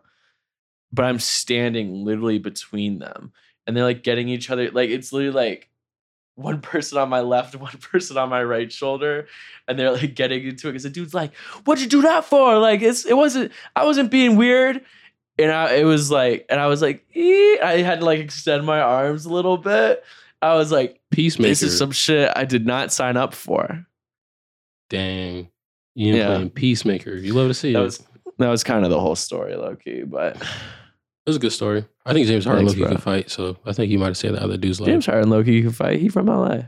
But 0.93 1.05
I'm 1.05 1.19
standing 1.19 2.05
literally 2.05 2.39
between 2.39 2.99
them 2.99 3.33
and 3.67 3.77
they're 3.77 3.85
like 3.85 4.03
getting 4.03 4.29
each 4.29 4.51
other 4.51 4.71
like 4.71 4.91
it's 4.91 5.13
literally 5.13 5.35
like 5.35 5.69
one 6.40 6.61
person 6.61 6.98
on 6.98 7.09
my 7.09 7.20
left, 7.20 7.55
one 7.68 7.76
person 7.79 8.16
on 8.16 8.29
my 8.29 8.42
right 8.42 8.70
shoulder, 8.72 9.26
and 9.68 9.79
they're 9.79 9.92
like 9.92 10.14
getting 10.14 10.44
into 10.44 10.68
it 10.68 10.72
because 10.72 10.83
the 10.85 10.90
dude's 10.90 11.14
like, 11.14 11.35
"What'd 11.64 11.83
you 11.83 11.88
do 11.88 12.03
that 12.03 12.24
for?" 12.24 12.59
Like 12.59 12.83
it's 12.83 13.05
it 13.05 13.16
wasn't 13.16 13.53
I 13.76 13.85
wasn't 13.85 14.11
being 14.11 14.37
weird, 14.37 14.83
and 15.38 15.50
I 15.53 15.74
it 15.74 15.85
was 15.85 16.11
like, 16.11 16.46
and 16.48 16.61
I 16.61 16.66
was 16.66 16.83
like, 16.83 17.05
"Eh." 17.14 17.57
I 17.62 17.83
had 17.85 18.00
to 18.00 18.05
like 18.07 18.20
extend 18.20 18.64
my 18.66 18.81
arms 18.81 19.24
a 19.26 19.33
little 19.33 19.57
bit. 19.57 20.03
I 20.42 20.55
was 20.55 20.72
like, 20.72 20.98
Peacemaker. 21.11 21.48
this 21.50 21.62
is 21.62 21.76
some 21.76 21.90
shit 21.90 22.33
I 22.35 22.44
did 22.46 22.64
not 22.66 22.92
sign 22.92 23.16
up 23.18 23.35
for. 23.35 23.87
Dang. 24.88 25.48
You 25.94 26.14
Yeah. 26.16 26.26
playing 26.29 26.50
Peacemaker. 26.50 27.14
You 27.14 27.35
love 27.35 27.48
to 27.48 27.55
see 27.55 27.72
That 27.74 27.81
it. 27.81 27.85
was 27.85 28.03
that 28.38 28.48
was 28.48 28.64
kind 28.64 28.85
of 28.85 28.90
the 28.90 28.98
whole 28.98 29.16
story, 29.16 29.55
low-key. 29.55 30.05
But 30.05 30.42
was 31.31 31.37
a 31.37 31.40
good 31.40 31.53
story. 31.53 31.85
I 32.05 32.12
think 32.12 32.27
James 32.27 32.45
Harden 32.45 32.66
Thanks, 32.66 32.79
look 32.79 32.88
bro. 32.88 32.97
could 32.97 33.03
fight, 33.05 33.31
so 33.31 33.57
I 33.64 33.73
think 33.73 33.90
he 33.90 33.97
might 33.97 34.07
have 34.07 34.16
said 34.16 34.35
the 34.35 34.43
other 34.43 34.57
dude's 34.57 34.81
like, 34.81 34.87
James 34.88 35.07
Harden, 35.07 35.31
low-key, 35.31 35.53
you 35.57 35.62
can 35.62 35.73
fight. 35.73 36.01
He 36.01 36.09
from 36.09 36.27
LA. 36.27 36.62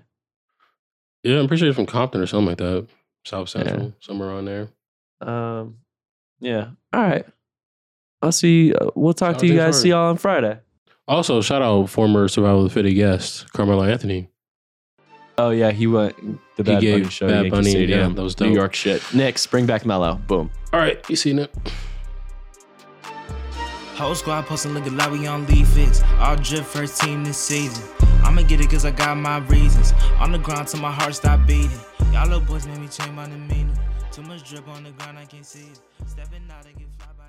yeah, 1.23 1.39
I'm 1.39 1.47
pretty 1.49 1.59
sure 1.61 1.67
he's 1.69 1.77
from 1.77 1.87
Compton 1.87 2.21
or 2.21 2.27
something 2.27 2.47
like 2.47 2.59
that, 2.59 2.87
South 3.25 3.49
Central, 3.49 3.93
somewhere 4.01 4.31
on 4.31 4.45
there. 4.45 4.69
Um, 5.21 5.77
yeah. 6.41 6.71
All 6.93 7.03
right. 7.03 7.25
I'll 8.23 8.33
see. 8.33 8.73
Uh, 8.75 8.91
we'll 8.95 9.15
talk 9.15 9.35
Shout 9.35 9.41
to 9.41 9.47
out 9.47 9.49
you 9.49 9.55
James 9.59 9.75
guys. 9.75 9.81
See 9.83 9.89
y'all 9.91 10.11
on 10.11 10.17
Friday. 10.17 10.59
Also, 11.09 11.41
shout 11.43 11.63
out 11.63 11.91
former 11.91 12.29
Survival 12.29 12.59
of 12.59 12.65
the 12.65 12.71
Fitted 12.71 12.95
guest 12.95 13.53
Carmelo 13.53 13.83
Anthony. 13.85 14.29
Oh 15.39 15.51
yeah, 15.51 15.71
he 15.73 15.87
went 15.87 16.15
the 16.57 16.63
He 16.63 16.63
Bad 16.63 16.65
Bunny 16.65 16.81
gave 16.81 17.13
show. 17.13 17.27
Bad 17.27 17.35
Yankee 17.35 17.51
Bunny, 17.51 17.67
yeah, 17.67 17.71
Stadium, 17.71 18.15
that 18.15 18.23
was 18.23 18.39
New. 18.39 18.53
York 18.53 18.75
shit. 18.75 19.03
Knicks, 19.15 19.47
bring 19.47 19.67
back 19.67 19.85
Melo. 19.85 20.17
Boom. 20.27 20.51
All 20.73 20.79
right, 20.81 21.05
you 21.11 21.17
seen 21.17 21.39
it? 21.39 21.53
Whole 23.97 24.15
squad 24.15 24.47
posting 24.47 24.73
looking 24.73 24.97
like 24.97 25.11
we 25.11 25.27
on 25.27 25.47
League 25.47 25.67
Fits. 25.67 26.03
All 26.19 26.37
drip 26.37 26.65
first 26.65 27.01
team 27.01 27.25
this 27.25 27.37
season. 27.37 27.85
I'ma 28.25 28.43
get 28.43 28.61
it 28.61 28.71
cause 28.71 28.85
I 28.85 28.91
got 28.91 29.17
my 29.17 29.39
reasons. 29.39 29.93
On 30.19 30.33
the 30.33 30.39
ground 30.39 30.69
till 30.69 30.81
my 30.81 30.91
heart 30.91 31.15
stop 31.15 31.47
beating. 31.47 31.71
Y'all 32.13 32.25
little 32.25 32.41
boys 32.41 32.67
made 32.67 32.79
me 32.79 32.89
change 32.89 33.13
my 33.13 33.27
demeanor. 33.27 33.75
Too 34.11 34.23
much 34.23 34.49
drip 34.49 34.67
on 34.69 34.85
the 34.85 34.91
ground, 34.91 35.19
I 35.19 35.25
can't 35.25 35.45
see 35.45 35.61
it. 35.61 35.81
Stepping 36.07 36.43
out 36.51 36.67
and 36.67 36.77
get 36.77 36.89
fly 36.99 37.09
by. 37.19 37.22